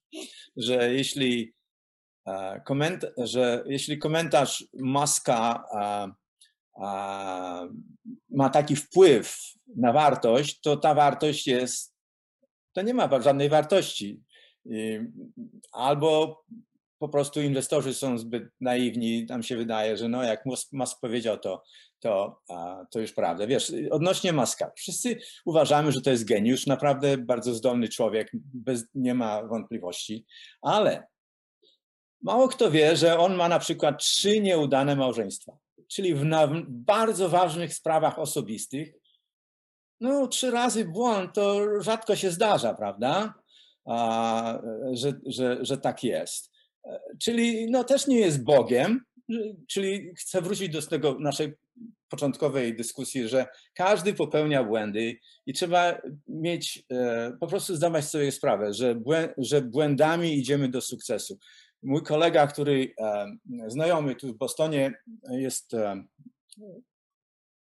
że 0.57 0.93
jeśli 0.93 1.53
E, 1.53 1.60
koment, 2.65 3.05
że 3.17 3.63
jeśli 3.65 3.97
komentarz 3.97 4.67
Maska 4.73 5.63
ma 8.29 8.49
taki 8.53 8.75
wpływ 8.75 9.37
na 9.75 9.93
wartość, 9.93 10.61
to 10.61 10.77
ta 10.77 10.93
wartość 10.93 11.47
jest, 11.47 11.95
to 12.73 12.81
nie 12.81 12.93
ma 12.93 13.21
żadnej 13.21 13.49
wartości. 13.49 14.21
Albo 15.71 16.43
po 16.99 17.09
prostu 17.09 17.41
inwestorzy 17.41 17.93
są 17.93 18.17
zbyt 18.17 18.43
naiwni, 18.61 19.25
nam 19.29 19.43
się 19.43 19.57
wydaje, 19.57 19.97
że 19.97 20.09
no 20.09 20.23
jak 20.23 20.45
Musk 20.71 20.99
powiedział 21.01 21.37
to, 21.37 21.63
to, 21.99 22.41
to 22.91 22.99
już 22.99 23.13
prawda. 23.13 23.47
Wiesz, 23.47 23.73
odnośnie 23.91 24.33
Maska, 24.33 24.71
wszyscy 24.75 25.19
uważamy, 25.45 25.91
że 25.91 26.01
to 26.01 26.09
jest 26.09 26.25
geniusz, 26.25 26.67
naprawdę 26.67 27.17
bardzo 27.17 27.53
zdolny 27.53 27.89
człowiek, 27.89 28.31
bez, 28.33 28.85
nie 28.95 29.13
ma 29.13 29.43
wątpliwości, 29.43 30.25
ale 30.61 31.07
Mało 32.21 32.47
kto 32.47 32.71
wie, 32.71 32.95
że 32.95 33.17
on 33.17 33.35
ma 33.35 33.49
na 33.49 33.59
przykład 33.59 34.03
trzy 34.03 34.39
nieudane 34.39 34.95
małżeństwa, 34.95 35.57
czyli 35.87 36.15
w, 36.15 36.25
na, 36.25 36.47
w 36.47 36.63
bardzo 36.67 37.29
ważnych 37.29 37.73
sprawach 37.73 38.19
osobistych. 38.19 38.93
No, 39.99 40.27
trzy 40.27 40.51
razy 40.51 40.85
błąd 40.85 41.33
to 41.33 41.67
rzadko 41.81 42.15
się 42.15 42.31
zdarza, 42.31 42.73
prawda? 42.73 43.33
A, 43.85 44.61
że, 44.93 45.13
że, 45.25 45.57
że 45.61 45.77
tak 45.77 46.03
jest. 46.03 46.51
Czyli 47.19 47.71
no, 47.71 47.83
też 47.83 48.07
nie 48.07 48.19
jest 48.19 48.43
Bogiem, 48.43 49.01
czyli 49.67 50.13
chcę 50.15 50.41
wrócić 50.41 50.69
do 50.69 50.81
tego 50.81 51.17
naszej 51.19 51.53
początkowej 52.09 52.75
dyskusji, 52.75 53.27
że 53.27 53.47
każdy 53.73 54.13
popełnia 54.13 54.63
błędy 54.63 55.17
i 55.45 55.53
trzeba 55.53 56.01
mieć, 56.27 56.83
e, 56.91 57.31
po 57.39 57.47
prostu 57.47 57.75
zdawać 57.75 58.05
sobie 58.05 58.31
sprawę, 58.31 58.73
że, 58.73 59.01
że 59.37 59.61
błędami 59.61 60.33
idziemy 60.33 60.69
do 60.69 60.81
sukcesu. 60.81 61.37
Mój 61.83 62.03
kolega, 62.03 62.47
który 62.47 62.93
znajomy 63.67 64.15
tu 64.15 64.33
w 64.33 64.37
Bostonie, 64.37 64.93
jest, 65.31 65.75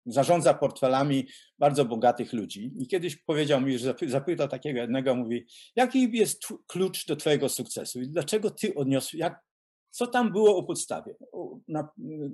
zarządza 0.06 0.54
portfelami 0.54 1.26
bardzo 1.58 1.84
bogatych 1.84 2.32
ludzi. 2.32 2.72
I 2.78 2.86
kiedyś 2.86 3.16
powiedział 3.16 3.60
mi, 3.60 3.78
że 3.78 3.94
zapytał 4.06 4.48
takiego 4.48 4.80
jednego, 4.80 5.14
mówi, 5.14 5.46
jaki 5.76 6.18
jest 6.18 6.42
klucz 6.66 7.06
do 7.06 7.16
twojego 7.16 7.48
sukcesu 7.48 8.00
i 8.00 8.08
dlaczego 8.08 8.50
ty 8.50 8.74
odniosłeś, 8.74 9.14
jak, 9.14 9.40
co 9.90 10.06
tam 10.06 10.32
było 10.32 10.58
u 10.58 10.66
podstawie, 10.66 11.14
na, 11.68 11.88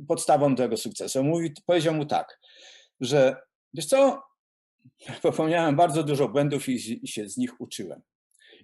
podstawą 0.08 0.54
tego 0.54 0.76
sukcesu. 0.76 1.24
Mówi, 1.24 1.52
powiedział 1.66 1.94
mu 1.94 2.06
tak, 2.06 2.40
że 3.00 3.36
wiesz 3.74 3.86
co, 3.86 4.22
popełniałem 5.22 5.76
bardzo 5.76 6.02
dużo 6.02 6.28
błędów 6.28 6.68
i, 6.68 7.04
i 7.04 7.08
się 7.08 7.28
z 7.28 7.36
nich 7.36 7.60
uczyłem. 7.60 8.02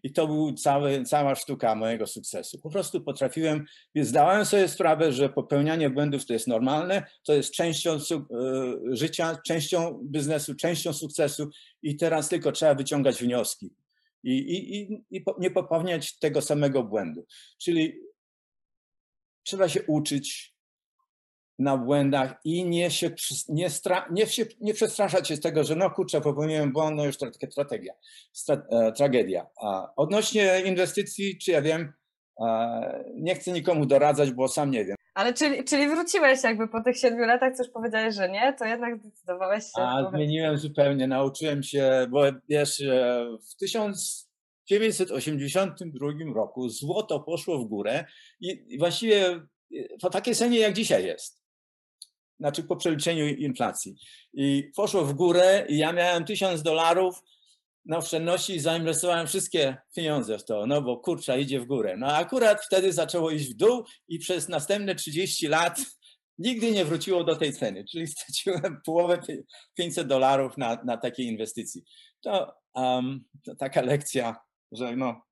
I 0.03 0.13
to 0.13 0.27
był 0.27 0.53
cały, 0.53 1.05
cała 1.05 1.35
sztuka 1.35 1.75
mojego 1.75 2.07
sukcesu. 2.07 2.59
Po 2.59 2.71
prostu 2.71 3.01
potrafiłem, 3.01 3.65
zdałem 3.97 4.45
sobie 4.45 4.69
sprawę, 4.69 5.13
że 5.13 5.29
popełnianie 5.29 5.91
błędów 5.91 6.27
to 6.27 6.33
jest 6.33 6.47
normalne, 6.47 7.03
to 7.25 7.35
jest 7.35 7.55
częścią 7.55 7.91
e, 7.93 7.99
życia, 8.91 9.39
częścią 9.47 10.01
biznesu, 10.05 10.55
częścią 10.55 10.93
sukcesu 10.93 11.51
i 11.83 11.97
teraz 11.97 12.29
tylko 12.29 12.53
trzeba 12.53 12.75
wyciągać 12.75 13.23
wnioski 13.23 13.75
i, 14.23 14.33
i, 14.33 14.81
i, 14.81 15.05
i 15.11 15.25
nie 15.39 15.51
popełniać 15.51 16.19
tego 16.19 16.43
samego 16.43 16.83
błędu. 16.83 17.27
Czyli 17.59 18.01
trzeba 19.43 19.69
się 19.69 19.83
uczyć, 19.83 20.52
na 21.63 21.77
błędach 21.77 22.41
i 22.45 22.65
nie 22.65 22.91
się, 22.91 23.11
nie, 23.49 23.71
stra, 23.71 24.09
nie, 24.11 24.27
się, 24.27 24.47
nie 24.61 24.75
przestraszać 24.75 25.29
się 25.29 25.37
z 25.37 25.41
tego, 25.41 25.65
że 25.65 25.77
no 25.77 25.91
kurczę, 25.91 26.21
popełniłem 26.21 26.73
błąd, 26.73 26.97
no 26.97 27.05
już 27.05 27.17
to 27.17 27.31
taka 27.31 27.51
strategia, 27.51 27.93
stra, 28.33 28.63
e, 28.71 28.93
tragedia. 28.93 29.47
A 29.63 29.95
odnośnie 29.97 30.63
inwestycji, 30.65 31.39
czy 31.39 31.51
ja 31.51 31.63
wiem, 31.63 31.93
e, 32.41 33.05
nie 33.15 33.35
chcę 33.35 33.53
nikomu 33.53 33.87
doradzać, 33.87 34.33
bo 34.33 34.49
sam 34.49 34.71
nie 34.71 34.85
wiem. 34.85 34.97
Ale 35.15 35.35
czyli, 35.35 35.65
czyli 35.65 35.89
wróciłeś 35.89 36.45
jakby 36.45 36.69
po 36.69 36.83
tych 36.83 36.99
siedmiu 36.99 37.25
latach, 37.25 37.57
coś 37.57 37.69
powiedziałeś, 37.69 38.15
że 38.15 38.29
nie, 38.29 38.55
to 38.59 38.65
jednak 38.65 38.99
zdecydowałeś 38.99 39.65
się. 39.65 39.83
A 39.83 40.11
zmieniłem 40.11 40.59
zupełnie, 40.59 41.07
nauczyłem 41.07 41.63
się, 41.63 42.07
bo 42.11 42.23
wiesz, 42.49 42.81
e, 42.81 43.27
w 43.51 43.57
1982 43.57 46.35
roku 46.35 46.69
złoto 46.69 47.21
poszło 47.21 47.59
w 47.59 47.65
górę 47.65 48.05
i 48.41 48.79
właściwie 48.79 49.41
po 50.01 50.11
takiej 50.11 50.35
cenie 50.35 50.59
jak 50.59 50.73
dzisiaj 50.73 51.05
jest. 51.05 51.42
Znaczy 52.43 52.63
po 52.63 52.77
przeliczeniu 52.77 53.27
inflacji. 53.27 53.95
I 54.33 54.71
poszło 54.77 55.05
w 55.05 55.13
górę 55.13 55.67
i 55.69 55.79
ja 55.79 55.93
miałem 55.93 56.25
tysiąc 56.25 56.63
dolarów 56.63 57.23
na 57.85 57.97
oszczędności 57.97 58.55
i 58.55 58.61
zainwestowałem 58.61 59.27
wszystkie 59.27 59.77
pieniądze 59.97 60.39
w 60.39 60.45
to, 60.45 60.67
no 60.67 60.83
bo 60.83 60.97
kurcza 60.97 61.37
idzie 61.37 61.61
w 61.61 61.67
górę. 61.67 61.97
No 61.97 62.07
akurat 62.07 62.65
wtedy 62.65 62.93
zaczęło 62.93 63.31
iść 63.31 63.51
w 63.51 63.57
dół 63.57 63.85
i 64.09 64.19
przez 64.19 64.49
następne 64.49 64.95
30 64.95 65.49
lat 65.49 65.81
nigdy 66.39 66.71
nie 66.71 66.85
wróciło 66.85 67.25
do 67.25 67.37
tej 67.37 67.53
ceny, 67.53 67.85
czyli 67.85 68.07
straciłem 68.07 68.81
połowę 68.87 69.19
500 69.75 70.07
dolarów 70.07 70.57
na, 70.57 70.79
na 70.85 70.97
takiej 70.97 71.27
inwestycji. 71.27 71.83
To, 72.21 72.55
um, 72.75 73.25
to 73.45 73.57
taka 73.57 73.83
lekcja, 73.83 74.37
że 74.73 74.97
no, 74.97 75.23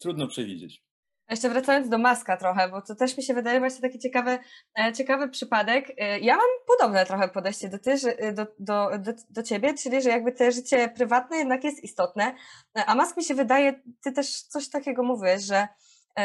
trudno 0.00 0.26
przewidzieć. 0.26 0.83
Jeszcze 1.30 1.48
wracając 1.48 1.88
do 1.88 1.98
Maska 1.98 2.36
trochę, 2.36 2.68
bo 2.68 2.82
to 2.82 2.94
też 2.94 3.16
mi 3.16 3.22
się 3.22 3.34
wydaje 3.34 3.60
właśnie 3.60 3.82
taki 3.82 3.98
ciekawy, 3.98 4.38
e, 4.78 4.92
ciekawy 4.92 5.28
przypadek. 5.28 5.92
E, 5.98 6.18
ja 6.18 6.36
mam 6.36 6.46
podobne 6.66 7.06
trochę 7.06 7.28
podejście 7.28 7.68
do, 7.68 7.78
ty, 7.78 7.92
e, 8.18 8.32
do, 8.32 8.46
do, 8.58 8.90
do, 8.98 9.12
do 9.30 9.42
ciebie, 9.42 9.74
czyli 9.74 10.02
że 10.02 10.10
jakby 10.10 10.32
te 10.32 10.52
życie 10.52 10.88
prywatne 10.88 11.36
jednak 11.36 11.64
jest 11.64 11.84
istotne, 11.84 12.34
a 12.86 12.94
Mask 12.94 13.16
mi 13.16 13.24
się 13.24 13.34
wydaje, 13.34 13.82
ty 14.02 14.12
też 14.12 14.42
coś 14.42 14.68
takiego 14.68 15.02
mówisz, 15.02 15.42
że 15.42 15.68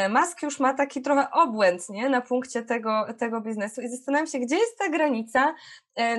Mask 0.10 0.44
już 0.44 0.60
ma 0.60 0.74
taki 0.74 1.02
trochę 1.02 1.32
obłęd 1.32 1.90
nie, 1.90 2.10
na 2.10 2.22
punkcie 2.22 2.64
tego, 2.64 3.06
tego 3.18 3.42
biznesu. 3.42 3.82
I 3.82 3.88
zastanawiam 3.88 4.28
się, 4.28 4.40
gdzie 4.40 4.56
jest 4.56 4.78
ta 4.78 4.90
granica, 4.90 5.56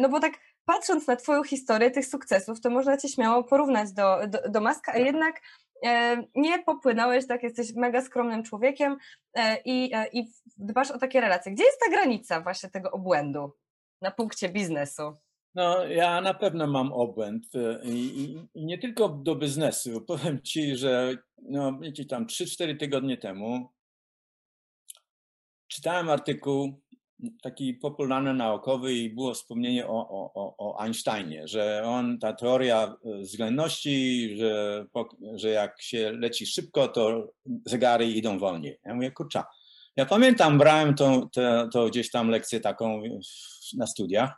no 0.01 0.09
bo 0.09 0.21
tak 0.21 0.33
patrząc 0.65 1.07
na 1.07 1.17
twoją 1.17 1.45
historię 1.45 1.91
tych 1.91 2.07
sukcesów, 2.07 2.61
to 2.61 2.71
można 2.71 2.97
cię 2.97 3.09
śmiało 3.09 3.45
porównać 3.45 3.93
do, 3.93 4.19
do, 4.29 4.39
do 4.49 4.61
Maska, 4.61 4.93
a 4.93 4.97
jednak 4.97 5.41
E, 5.41 5.41
nie 6.35 6.63
popłynąłeś, 6.63 7.27
tak, 7.27 7.43
jesteś 7.43 7.75
mega 7.75 8.01
skromnym 8.01 8.43
człowiekiem 8.43 8.97
e, 9.35 9.57
i, 9.65 9.95
e, 9.95 10.07
i 10.13 10.25
dbasz 10.57 10.91
o 10.91 10.99
takie 10.99 11.21
relacje. 11.21 11.53
Gdzie 11.53 11.65
jest 11.65 11.81
ta 11.85 11.91
granica 11.91 12.41
właśnie 12.41 12.71
tego 12.71 12.91
obłędu 12.91 13.53
na 14.03 14.11
punkcie 14.11 14.49
biznesu? 14.49 15.03
No, 15.55 15.85
ja 15.85 16.21
na 16.21 16.35
pewno 16.35 16.67
mam 16.67 16.93
obłęd 16.93 17.47
i, 17.83 18.37
i 18.55 18.67
nie 18.67 18.79
tylko 18.79 19.09
do 19.09 19.37
biznesu. 19.37 20.01
Powiem 20.01 20.43
ci, 20.43 20.77
że 20.77 21.15
no, 21.43 21.79
wiecie, 21.79 22.05
tam 22.05 22.27
3-4 22.27 22.79
tygodnie 22.79 23.17
temu 23.17 23.69
czytałem 25.69 26.11
artykuł 26.11 26.81
taki 27.43 27.75
popularny 27.75 28.35
naukowy 28.35 28.95
i 28.95 29.11
było 29.11 29.35
wspomnienie 29.35 29.87
o, 29.87 30.09
o, 30.35 30.55
o 30.59 30.85
Einsteinie, 30.85 31.49
że 31.49 31.83
on, 31.85 32.19
ta 32.19 32.33
teoria 32.33 32.97
e, 33.05 33.19
względności, 33.19 34.29
że, 34.37 34.87
że 35.35 35.51
jak 35.51 35.83
się 35.83 36.13
leci 36.13 36.47
szybko, 36.47 36.89
to 36.89 37.33
zegary 37.67 38.07
idą 38.07 38.39
wolniej. 38.39 38.79
Ja 38.85 38.95
mówię, 38.95 39.11
kurczę, 39.11 39.43
ja 39.97 40.07
pamiętam, 40.07 40.59
brałem 40.59 40.95
tą, 40.95 41.29
to, 41.29 41.69
to 41.69 41.89
gdzieś 41.89 42.11
tam 42.11 42.29
lekcję 42.29 42.61
taką 42.61 43.03
na 43.77 43.87
studiach, 43.87 44.33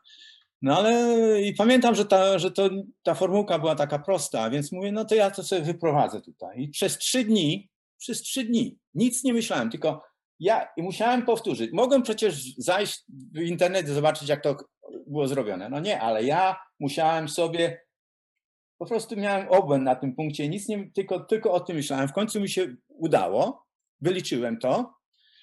no 0.63 0.79
ale 0.79 1.43
i 1.43 1.55
pamiętam, 1.55 1.95
że, 1.95 2.05
ta, 2.05 2.39
że 2.39 2.51
to, 2.51 2.71
ta 3.03 3.15
formułka 3.15 3.59
była 3.59 3.75
taka 3.75 3.99
prosta, 3.99 4.51
więc 4.51 4.73
mówię, 4.73 4.93
no 4.93 5.05
to 5.05 5.15
ja 5.15 5.31
to 5.31 5.43
sobie 5.43 5.63
wyprowadzę 5.63 6.21
tutaj. 6.21 6.63
I 6.63 6.69
przez 6.69 6.99
trzy 6.99 7.25
dni, 7.25 7.69
przez 7.99 8.23
trzy 8.23 8.45
dni 8.45 8.79
nic 8.95 9.25
nie 9.25 9.33
myślałem, 9.33 9.71
tylko 9.71 10.03
ja 10.43 10.69
musiałem 10.77 11.25
powtórzyć. 11.25 11.71
Mogłem 11.73 12.03
przecież 12.03 12.55
zajść 12.59 13.05
w 13.35 13.39
internet 13.39 13.89
i 13.89 13.93
zobaczyć, 13.93 14.29
jak 14.29 14.43
to 14.43 14.57
było 15.07 15.29
zrobione. 15.29 15.69
No 15.69 15.81
nie, 15.81 16.01
ale 16.01 16.25
ja 16.25 16.57
musiałem 16.81 17.29
sobie, 17.29 17.81
po 18.79 18.87
prostu 18.87 19.17
miałem 19.17 19.49
obłęd 19.49 19.85
na 19.85 19.97
tym 19.97 20.15
punkcie, 20.15 20.49
nic 20.49 20.69
nie, 20.69 20.91
tylko, 20.91 21.21
tylko 21.21 21.53
o 21.53 21.61
tym 21.61 21.77
myślałem. 21.77 22.09
W 22.09 22.13
końcu 22.13 22.41
mi 22.41 22.49
się 22.49 22.75
udało, 22.89 23.67
wyliczyłem 24.01 24.59
to. 24.59 24.95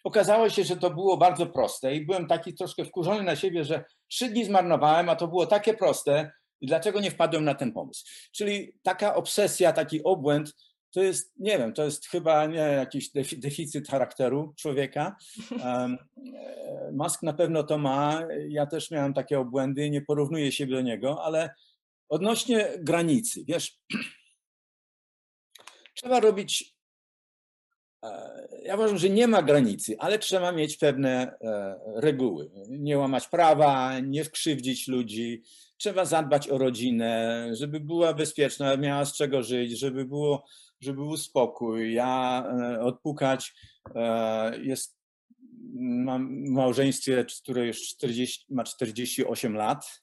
Okazało 0.04 0.50
się, 0.50 0.64
że 0.64 0.78
to 0.78 0.90
było 0.90 1.18
bardzo 1.18 1.48
proste 1.48 1.96
i 1.96 2.06
byłem 2.06 2.28
taki 2.28 2.54
troszkę 2.54 2.86
wkurzony 2.86 3.24
na 3.24 3.36
siebie, 3.36 3.64
że 3.64 3.86
trzy 4.08 4.30
dni 4.30 4.46
zmarnowałem, 4.46 5.10
a 5.10 5.16
to 5.16 5.28
było 5.28 5.46
takie 5.46 5.74
proste 5.74 6.32
i 6.62 6.68
dlaczego 6.68 7.00
nie 7.00 7.12
wpadłem 7.12 7.46
na 7.46 7.56
ten 7.56 7.74
pomysł. 7.74 8.06
Czyli 8.32 8.74
taka 8.84 9.16
obsesja, 9.16 9.74
taki 9.74 10.04
obłęd 10.04 10.56
to 10.92 11.04
jest, 11.04 11.34
nie 11.40 11.58
wiem, 11.58 11.74
to 11.74 11.84
jest 11.84 12.08
chyba 12.08 12.46
nie, 12.46 12.58
jakiś 12.58 13.10
deficyt 13.38 13.88
charakteru 13.88 14.54
człowieka. 14.58 15.16
Um, 15.66 15.98
Musk 16.92 17.24
na 17.24 17.34
pewno 17.34 17.64
to 17.64 17.78
ma. 17.78 18.24
Ja 18.48 18.66
też 18.66 18.92
miałem 18.92 19.14
takie 19.14 19.40
obłędy, 19.40 19.90
nie 19.90 20.02
porównuję 20.02 20.52
się 20.52 20.68
do 20.68 20.82
niego, 20.82 21.24
ale 21.24 21.50
odnośnie 22.10 22.68
granicy, 22.80 23.44
wiesz, 23.48 23.80
trzeba 25.98 26.20
robić. 26.20 26.76
E, 28.06 28.48
ja 28.64 28.76
uważam, 28.76 28.98
że 28.98 29.10
nie 29.10 29.28
ma 29.28 29.42
granicy, 29.42 29.96
ale 30.00 30.20
trzeba 30.20 30.52
mieć 30.52 30.78
pewne 30.78 31.38
e, 31.42 31.80
reguły. 31.96 32.52
Nie 32.70 32.98
łamać 32.98 33.28
prawa, 33.28 34.00
nie 34.00 34.24
wkrzywdzić 34.24 34.88
ludzi. 34.88 35.44
Trzeba 35.78 36.06
zadbać 36.06 36.50
o 36.50 36.58
rodzinę, 36.58 37.46
żeby 37.52 37.80
była 37.80 38.14
bezpieczna, 38.14 38.78
miała 38.78 39.06
z 39.06 39.14
czego 39.14 39.44
żyć, 39.44 39.80
żeby 39.80 40.06
było 40.06 40.46
żeby 40.82 40.98
był 40.98 41.18
spokój. 41.18 41.94
Ja 41.94 42.44
e, 42.46 42.82
odpukać 42.82 43.54
e, 43.96 44.60
jest, 44.60 45.00
mam 45.80 46.46
w 46.46 46.50
małżeństwie, 46.50 47.26
które 47.42 47.68
już 47.68 47.88
40, 47.88 48.46
ma 48.50 48.64
48 48.64 49.56
lat. 49.56 50.02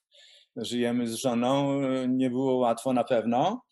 Żyjemy 0.57 1.09
z 1.09 1.15
żoną. 1.15 1.81
Nie 2.09 2.31
było 2.31 2.57
łatwo 2.57 2.93
na 2.93 3.05
pewno. 3.05 3.63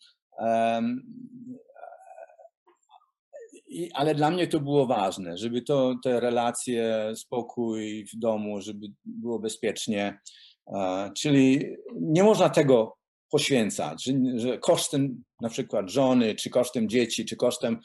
I, 3.67 3.91
ale 3.93 4.15
dla 4.15 4.31
mnie 4.31 4.47
to 4.47 4.59
było 4.59 4.85
ważne, 4.85 5.37
żeby 5.37 5.61
to, 5.61 5.95
te 6.03 6.19
relacje, 6.19 7.11
spokój 7.15 8.05
w 8.05 8.19
domu, 8.19 8.61
żeby 8.61 8.87
było 9.05 9.39
bezpiecznie. 9.39 10.19
E, 10.67 11.11
czyli 11.17 11.75
nie 11.95 12.23
można 12.23 12.49
tego 12.49 12.97
poświęcać, 13.35 14.03
że, 14.03 14.13
że 14.35 14.57
kosztem 14.57 15.23
na 15.41 15.49
przykład 15.49 15.89
żony, 15.89 16.35
czy 16.35 16.49
kosztem 16.49 16.89
dzieci, 16.89 17.25
czy 17.25 17.35
kosztem 17.35 17.79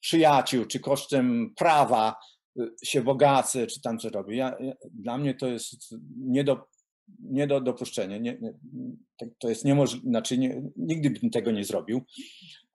przyjaciół, 0.00 0.64
czy 0.64 0.80
kosztem 0.80 1.54
prawa 1.56 2.14
y, 2.60 2.70
się 2.84 3.02
bogacę, 3.02 3.66
czy 3.66 3.80
tam 3.80 3.98
co 3.98 4.08
robię. 4.08 4.36
Ja, 4.36 4.56
ja, 4.60 4.72
dla 4.90 5.18
mnie 5.18 5.34
to 5.34 5.46
jest 5.46 5.94
nie 6.16 6.44
do, 6.44 6.66
nie 7.18 7.46
do 7.46 7.60
dopuszczenia. 7.60 8.18
Nie, 8.18 8.38
nie, 8.40 8.54
to 9.38 9.48
jest 9.48 9.64
niemożliwe, 9.64 10.08
znaczy 10.08 10.38
nie, 10.38 10.62
nigdy 10.76 11.10
bym 11.10 11.30
tego 11.30 11.50
nie 11.50 11.64
zrobił. 11.64 12.02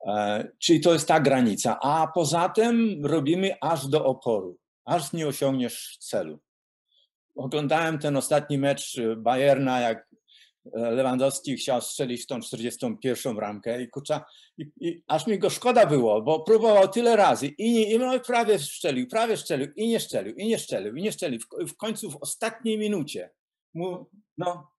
E, 0.06 0.48
czyli 0.58 0.80
to 0.80 0.92
jest 0.92 1.08
ta 1.08 1.20
granica. 1.20 1.78
A 1.82 2.06
poza 2.14 2.48
tym 2.48 3.06
robimy 3.06 3.54
aż 3.60 3.88
do 3.88 4.04
oporu, 4.04 4.58
aż 4.84 5.12
nie 5.12 5.26
osiągniesz 5.26 5.96
celu. 6.00 6.38
Oglądałem 7.34 7.98
ten 7.98 8.16
ostatni 8.16 8.58
mecz 8.58 9.00
Bayerna, 9.16 9.80
jak 9.80 10.09
Lewandowski 10.74 11.56
chciał 11.56 11.80
strzelić 11.80 12.26
tą 12.26 12.40
41 12.40 13.38
ramkę 13.38 13.82
i 13.82 13.88
kurcza, 13.88 14.24
i, 14.58 14.70
i, 14.80 15.02
aż 15.06 15.26
mi 15.26 15.38
go 15.38 15.50
szkoda 15.50 15.86
było, 15.86 16.22
bo 16.22 16.40
próbował 16.40 16.88
tyle 16.88 17.16
razy 17.16 17.46
i, 17.46 17.72
nie, 17.72 17.92
i 17.92 17.98
no, 17.98 18.20
prawie 18.20 18.58
strzelił, 18.58 19.08
prawie 19.08 19.36
strzelił 19.36 19.72
i 19.76 19.88
nie 19.88 20.00
strzelił, 20.00 20.34
i 20.34 20.48
nie 20.48 20.58
strzelił, 20.58 20.96
i 20.96 21.02
nie 21.02 21.12
strzelił. 21.12 21.40
W, 21.40 21.72
w 21.72 21.76
końcu 21.76 22.10
w 22.10 22.16
ostatniej 22.16 22.78
minucie 22.78 23.30
mu, 23.74 24.10
no, 24.38 24.70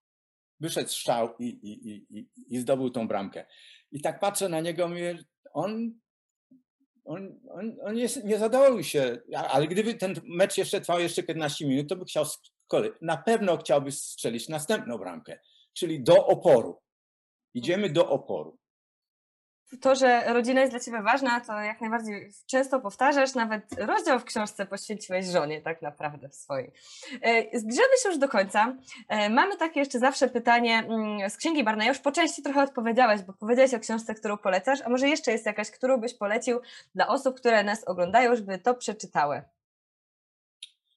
wyszedł 0.60 0.90
strzał 0.90 1.36
i, 1.40 1.46
i, 1.46 2.06
i, 2.18 2.28
i 2.48 2.60
zdobył 2.60 2.90
tą 2.90 3.08
bramkę. 3.08 3.46
I 3.92 4.02
tak 4.02 4.20
patrzę 4.20 4.50
na 4.50 4.60
niego, 4.60 4.88
mówię, 4.88 5.18
on, 5.54 6.00
on, 7.06 7.40
on, 7.50 7.78
on 7.84 7.96
nie, 7.96 8.08
nie 8.24 8.38
zadowolił 8.38 8.84
się, 8.84 9.18
ale 9.50 9.68
gdyby 9.68 9.94
ten 9.94 10.16
mecz 10.24 10.58
jeszcze 10.58 10.82
trwał 10.82 11.00
jeszcze 11.00 11.24
15 11.24 11.68
minut, 11.68 11.90
to 11.90 11.96
by 11.96 12.06
chciał, 12.06 12.26
na 13.02 13.18
pewno 13.18 13.58
chciałby 13.58 13.92
strzelić 13.92 14.50
następną 14.50 14.98
bramkę 14.98 15.40
czyli 15.74 16.04
do 16.04 16.28
oporu. 16.28 16.82
Idziemy 17.54 17.90
do 17.90 18.10
oporu. 18.10 18.58
To, 19.82 19.96
że 19.96 20.34
rodzina 20.34 20.62
jest 20.62 20.74
dla 20.74 20.80
Ciebie 20.80 21.02
ważna, 21.02 21.42
to 21.42 21.60
jak 21.60 21.82
najbardziej 21.82 22.32
często 22.46 22.80
powtarzasz, 22.80 23.34
nawet 23.36 23.64
rozdział 23.78 24.20
w 24.20 24.26
książce 24.26 24.66
poświęciłeś 24.66 25.26
żonie 25.26 25.62
tak 25.62 25.82
naprawdę 25.82 26.30
w 26.30 26.36
swojej. 26.36 26.72
E, 27.22 27.60
zbliżamy 27.60 27.98
się 28.04 28.10
już 28.10 28.18
do 28.18 28.30
końca. 28.30 28.76
E, 29.08 29.30
mamy 29.30 29.58
takie 29.58 29.80
jeszcze 29.80 30.00
zawsze 30.00 30.30
pytanie 30.30 30.78
mm, 30.78 31.30
z 31.30 31.38
Księgi 31.38 31.64
Barna. 31.64 31.86
Już 31.86 32.00
po 32.00 32.12
części 32.12 32.42
trochę 32.42 32.64
odpowiedziałeś, 32.64 33.22
bo 33.22 33.34
powiedziałeś 33.34 33.74
o 33.74 33.80
książce, 33.80 34.16
którą 34.16 34.38
polecasz, 34.38 34.82
a 34.82 34.90
może 34.90 35.10
jeszcze 35.10 35.32
jest 35.32 35.46
jakaś, 35.46 35.72
którą 35.72 35.98
byś 35.98 36.14
polecił 36.14 36.60
dla 36.96 37.08
osób, 37.08 37.38
które 37.38 37.64
nas 37.64 37.84
oglądają, 37.84 38.36
żeby 38.36 38.60
to 38.60 38.76
przeczytały? 38.76 39.42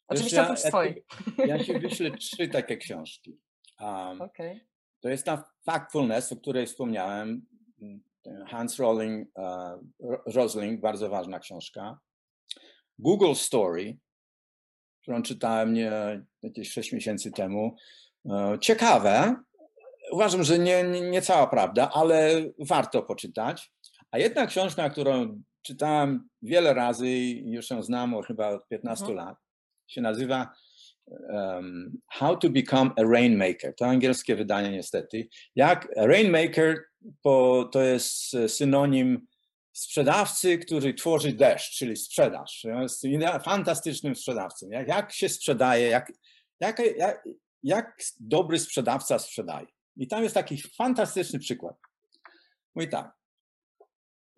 Oczywiście 0.09 0.37
ja, 0.37 0.43
oprócz 0.43 0.65
ja, 0.65 0.69
swojej. 0.69 1.05
ja 1.47 1.65
ci 1.65 1.79
wyślę 1.79 2.11
trzy 2.11 2.49
takie 2.49 2.77
książki. 2.77 3.39
Um, 3.81 4.23
Okej. 4.23 4.61
To 5.01 5.09
jest 5.09 5.27
ta 5.27 5.45
Factfulness, 5.67 6.33
o 6.33 6.37
której 6.37 6.67
wspomniałem. 6.67 7.47
Hans 8.47 8.79
Rolling, 8.79 9.29
uh, 9.35 9.81
Rosling, 10.35 10.81
bardzo 10.81 11.09
ważna 11.09 11.39
książka. 11.39 11.99
Google 12.99 13.35
Story, 13.35 13.99
którą 15.03 15.23
czytałem 15.23 15.75
nie, 15.75 15.93
jakieś 16.43 16.73
6 16.73 16.93
miesięcy 16.93 17.33
temu. 17.33 17.77
E, 18.31 18.59
Ciekawe. 18.61 19.37
Uważam, 20.13 20.45
że 20.45 20.59
nie, 20.59 20.85
nie, 20.85 21.01
nie 21.01 21.23
cała 21.23 21.47
prawda, 21.47 21.91
ale 21.95 22.45
warto 22.59 23.03
poczytać. 23.03 23.73
A 24.11 24.19
jedna 24.19 24.47
książka, 24.47 24.91
którą 24.91 25.43
czytałem 25.63 26.29
wiele 26.43 26.75
razy 26.75 27.09
i 27.09 27.51
już 27.53 27.71
ją 27.71 27.83
znam 27.83 28.23
chyba 28.23 28.49
od 28.49 28.69
15 28.69 29.05
Mhm. 29.05 29.27
lat, 29.27 29.39
się 29.87 30.01
nazywa 30.01 30.53
um, 31.09 31.99
How 32.09 32.37
to 32.37 32.51
Become 32.51 32.91
a 32.97 33.03
Rainmaker. 33.03 33.75
To 33.77 33.87
angielskie 33.87 34.37
wydanie 34.37 34.71
niestety. 34.71 35.29
Jak 35.57 35.89
Rainmaker 35.97 36.85
po, 37.23 37.69
to 37.73 37.83
jest 37.83 38.35
e, 38.35 38.49
synonim 38.49 39.27
sprzedawcy, 39.73 40.59
który 40.59 40.95
tworzy 40.95 41.33
deszcz, 41.33 41.79
czyli 41.79 41.97
sprzedaż. 41.97 42.65
Jest 42.83 43.07
fantastycznym 43.45 44.15
sprzedawcą. 44.15 44.67
Jak, 44.71 44.89
jak 44.89 45.13
się 45.13 45.29
sprzedaje, 45.29 45.89
jak, 45.89 46.13
jak, 46.61 46.83
jak, 46.97 47.25
jak 47.63 47.97
dobry 48.21 48.59
sprzedawca 48.59 49.19
sprzedaje. 49.19 49.67
I 49.97 50.09
tam 50.09 50.23
jest 50.23 50.35
taki 50.35 50.63
fantastyczny 50.77 51.39
przykład. 51.39 51.77
Mówi 52.75 52.89
tak. 52.89 53.13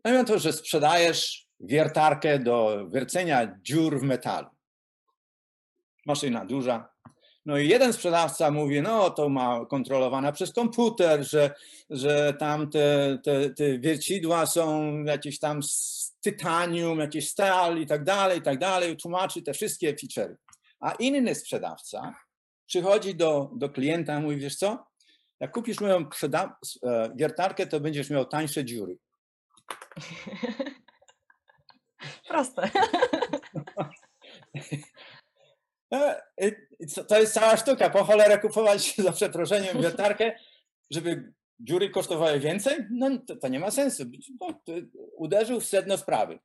Powiem 0.02 0.24
to, 0.24 0.38
że 0.38 0.52
sprzedajesz 0.52 1.48
wiertarkę 1.60 2.38
do 2.38 2.88
wiercenia 2.90 3.58
dziur 3.62 4.00
w 4.00 4.02
metalu. 4.02 4.55
Maszyna 6.06 6.44
duża. 6.44 6.88
No 7.46 7.58
i 7.58 7.68
jeden 7.68 7.92
sprzedawca 7.92 8.50
mówi, 8.50 8.82
no 8.82 9.10
to 9.10 9.28
ma 9.28 9.66
kontrolowane 9.66 10.32
przez 10.32 10.52
komputer, 10.52 11.24
że, 11.24 11.54
że 11.90 12.34
tam 12.38 12.70
te, 12.70 13.18
te, 13.24 13.50
te 13.50 13.78
wiercidła 13.78 14.46
są 14.46 14.94
jakieś 15.04 15.38
tam 15.38 15.62
z 15.62 16.16
tytanium, 16.20 16.98
jakieś 16.98 17.28
stal 17.28 17.78
i 17.78 17.86
tak 17.86 18.04
dalej, 18.04 18.38
i 18.38 18.42
tak 18.42 18.58
dalej. 18.58 18.96
Tłumaczy 18.96 19.42
te 19.42 19.52
wszystkie 19.52 19.96
featurey. 19.96 20.36
A 20.80 20.92
inny 20.92 21.34
sprzedawca 21.34 22.14
przychodzi 22.66 23.14
do, 23.14 23.50
do 23.56 23.68
klienta 23.68 24.18
i 24.18 24.22
mówi, 24.22 24.36
wiesz 24.36 24.56
co, 24.56 24.86
jak 25.40 25.52
kupisz 25.52 25.80
moją 25.80 26.08
e, 26.22 27.10
wiertarkę, 27.16 27.66
to 27.66 27.80
będziesz 27.80 28.10
miał 28.10 28.24
tańsze 28.24 28.64
dziury. 28.64 28.98
Proste. 32.28 32.70
E, 35.92 36.20
co- 36.88 37.04
To 37.04 37.20
jest 37.20 37.34
cała 37.34 37.56
sztuka. 37.56 37.90
Po 37.90 38.04
cholerę 38.04 38.38
kupować 38.38 38.94
za 38.98 39.12
przeproszeniem 39.12 39.82
wiertarkę, 39.82 40.38
żeby 40.90 41.32
dziury 41.60 41.90
kosztowały 41.90 42.40
więcej? 42.40 42.76
No 42.90 43.18
to, 43.26 43.36
to 43.36 43.48
nie 43.48 43.58
ma 43.60 43.70
sensu. 43.70 44.04
No, 44.40 44.60
uderzył 45.16 45.60
w 45.60 45.66
sedno 45.66 45.96
sprawy. 45.98 46.38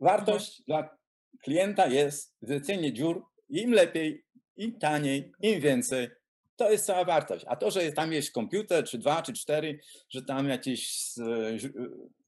Wartość 0.00 0.62
dla 0.62 0.96
klienta 1.42 1.86
jest 1.86 2.34
zlecenie 2.42 2.92
dziur. 2.92 3.24
Im 3.48 3.72
lepiej, 3.72 4.24
im 4.56 4.78
taniej, 4.78 5.32
im 5.40 5.60
więcej. 5.60 6.08
To 6.56 6.70
jest 6.70 6.86
cała 6.86 7.04
wartość. 7.04 7.44
A 7.48 7.56
to, 7.56 7.70
że 7.70 7.92
tam 7.92 8.12
jest 8.12 8.32
komputer, 8.32 8.84
czy 8.84 8.98
dwa, 8.98 9.22
czy 9.22 9.32
cztery, 9.32 9.80
że 10.10 10.22
tam 10.22 10.48
jakieś. 10.48 11.12
e, 11.18 11.58
ź- 11.58 11.72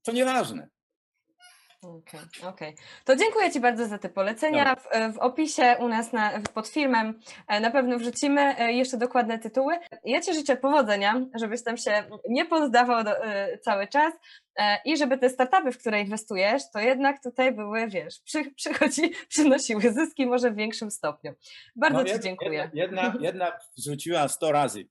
To 0.02 0.12
nieważne. 0.12 0.68
Okej, 1.86 2.20
okej. 2.48 2.74
To 3.04 3.16
dziękuję 3.16 3.50
Ci 3.50 3.60
bardzo 3.60 3.86
za 3.86 3.98
te 3.98 4.08
polecenia. 4.08 4.76
W, 4.76 5.14
w 5.14 5.18
opisie 5.18 5.76
u 5.80 5.88
nas 5.88 6.12
na, 6.12 6.30
pod 6.54 6.68
filmem 6.68 7.20
e, 7.48 7.60
na 7.60 7.70
pewno 7.70 7.98
wrzucimy 7.98 8.58
e, 8.58 8.72
jeszcze 8.72 8.96
dokładne 8.96 9.38
tytuły. 9.38 9.78
Ja 10.04 10.20
Ci 10.20 10.34
życzę 10.34 10.56
powodzenia, 10.56 11.26
żebyś 11.34 11.62
tam 11.64 11.76
się 11.76 12.04
nie 12.28 12.44
poddawał 12.44 13.04
do, 13.04 13.24
e, 13.24 13.58
cały 13.58 13.88
czas 13.88 14.14
i 14.84 14.96
żeby 14.96 15.18
te 15.18 15.30
startupy, 15.30 15.72
w 15.72 15.78
które 15.78 16.00
inwestujesz, 16.00 16.62
to 16.72 16.78
jednak 16.78 17.22
tutaj 17.22 17.52
były, 17.52 17.88
wiesz, 17.88 18.20
przy, 18.20 18.50
przychodzi, 18.50 19.12
przynosiły 19.28 19.92
zyski 19.92 20.26
może 20.26 20.50
w 20.50 20.56
większym 20.56 20.90
stopniu. 20.90 21.32
Bardzo 21.76 21.98
No, 21.98 22.04
Ci 22.04 22.14
jed- 22.14 22.22
dziękuję. 22.22 22.70
Jedna, 22.74 23.02
jedna, 23.02 23.14
jedna 23.26 23.52
zwróciła 23.74 24.28
100 24.28 24.52
razy 24.52 24.88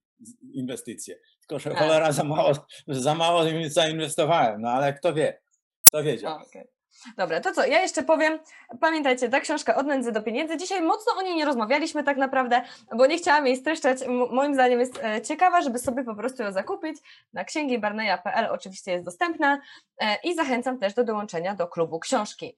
inwestycje. 0.53 1.15
Tylko, 1.39 1.59
że 1.59 1.71
A. 1.71 1.79
cholera 1.79 2.11
za 2.11 2.23
mało, 2.23 2.51
za 2.87 3.15
mało 3.15 3.43
zainwestowałem. 3.67 4.61
No 4.61 4.69
ale 4.69 4.93
kto 4.93 5.13
wie? 5.13 5.41
Kto 5.87 6.03
wiedział? 6.03 6.33
O, 6.33 6.41
okej. 6.41 6.74
Dobra, 7.17 7.41
to 7.41 7.51
co, 7.51 7.65
ja 7.65 7.81
jeszcze 7.81 8.03
powiem, 8.03 8.39
pamiętajcie, 8.81 9.29
ta 9.29 9.39
książka 9.39 9.75
Od 9.75 9.87
nędzy 9.87 10.11
do 10.11 10.21
pieniędzy, 10.21 10.57
dzisiaj 10.57 10.81
mocno 10.81 11.13
o 11.17 11.21
niej 11.21 11.35
nie 11.35 11.45
rozmawialiśmy 11.45 12.03
tak 12.03 12.17
naprawdę, 12.17 12.61
bo 12.95 13.05
nie 13.05 13.17
chciałam 13.17 13.47
jej 13.47 13.57
streszczać, 13.57 13.99
moim 14.31 14.53
zdaniem 14.53 14.79
jest 14.79 15.03
e, 15.03 15.21
ciekawa, 15.21 15.61
żeby 15.61 15.79
sobie 15.79 16.03
po 16.03 16.15
prostu 16.15 16.43
ją 16.43 16.51
zakupić, 16.51 16.97
na 17.33 17.43
księgibarneja.pl 17.43 18.47
oczywiście 18.51 18.91
jest 18.91 19.05
dostępna 19.05 19.61
e, 19.97 20.17
i 20.23 20.35
zachęcam 20.35 20.79
też 20.79 20.93
do 20.93 21.03
dołączenia 21.03 21.55
do 21.55 21.67
klubu 21.67 21.99
książki 21.99 22.57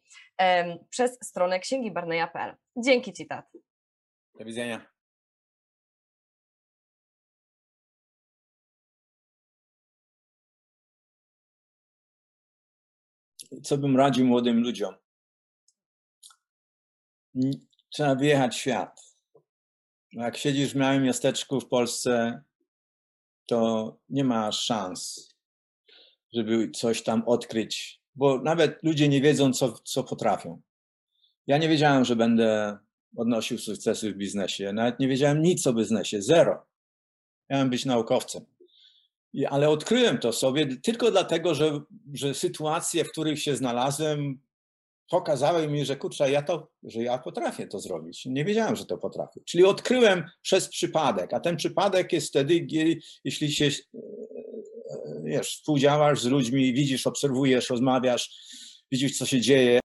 przez 0.90 1.18
stronę 1.22 1.60
księgibarneja.pl. 1.60 2.56
Dzięki 2.76 3.14
Ci, 3.14 3.28
Tat. 3.28 3.46
Do 4.40 4.46
widzenia. 4.46 4.97
Co 13.64 13.78
bym 13.78 13.98
radził 13.98 14.26
młodym 14.26 14.62
ludziom? 14.62 14.94
Trzeba 17.90 18.16
wyjechać 18.16 18.58
świat. 18.58 19.02
Jak 20.12 20.38
siedzisz 20.38 20.74
w 20.74 20.76
małym 20.76 21.04
miasteczku 21.04 21.62
w 21.62 21.68
Polsce, 21.68 22.44
to 23.46 23.98
nie 24.10 24.24
ma 24.24 24.52
szans, 24.52 25.30
żeby 26.34 26.72
coś 26.72 27.04
tam 27.04 27.24
odkryć, 27.26 28.02
bo 28.16 28.42
nawet 28.42 28.84
ludzie 28.84 29.10
nie 29.10 29.22
wiedzą, 29.22 29.54
co, 29.54 29.72
co 29.72 30.04
potrafią. 30.04 30.62
Ja 31.48 31.58
nie 31.58 31.70
wiedziałem, 31.70 32.06
że 32.06 32.16
będę 32.16 32.78
odnosił 33.16 33.58
sukcesy 33.58 34.14
w 34.14 34.18
biznesie. 34.18 34.74
Nawet 34.74 35.00
nie 35.00 35.08
wiedziałem 35.08 35.42
nic 35.42 35.68
o 35.68 35.74
biznesie, 35.74 36.22
zero. 36.22 36.66
Miałem 37.50 37.70
być 37.70 37.86
naukowcem. 37.86 38.46
Ale 39.46 39.70
odkryłem 39.70 40.18
to 40.18 40.34
sobie 40.34 40.78
tylko 40.78 41.12
dlatego, 41.12 41.56
że, 41.56 41.80
że 42.14 42.34
sytuacje, 42.34 43.04
w 43.04 43.12
których 43.12 43.42
się 43.42 43.56
znalazłem, 43.56 44.40
pokazały 45.10 45.68
mi, 45.68 45.86
że 45.86 45.96
kurczę, 45.96 46.32
ja 46.32 46.42
to, 46.42 46.68
że 46.84 47.04
ja 47.04 47.18
potrafię 47.18 47.68
to 47.68 47.80
zrobić. 47.80 48.26
Nie 48.26 48.46
wiedziałem, 48.46 48.76
że 48.76 48.86
to 48.86 48.98
potrafię. 48.98 49.42
Czyli 49.46 49.66
odkryłem 49.66 50.24
przez 50.42 50.70
przypadek, 50.70 51.34
a 51.34 51.40
ten 51.40 51.56
przypadek 51.56 52.14
jest 52.14 52.28
wtedy, 52.28 52.68
jeśli 53.24 53.52
się 53.52 53.66
e, 53.66 53.70
e, 53.70 55.22
wiesz, 55.24 55.58
współdziałasz 55.58 56.22
z 56.22 56.26
ludźmi, 56.26 56.74
widzisz, 56.74 57.08
obserwujesz, 57.08 57.70
rozmawiasz, 57.70 58.36
widzisz, 58.92 59.18
co 59.18 59.26
się 59.26 59.42
dzieje, 59.42 59.80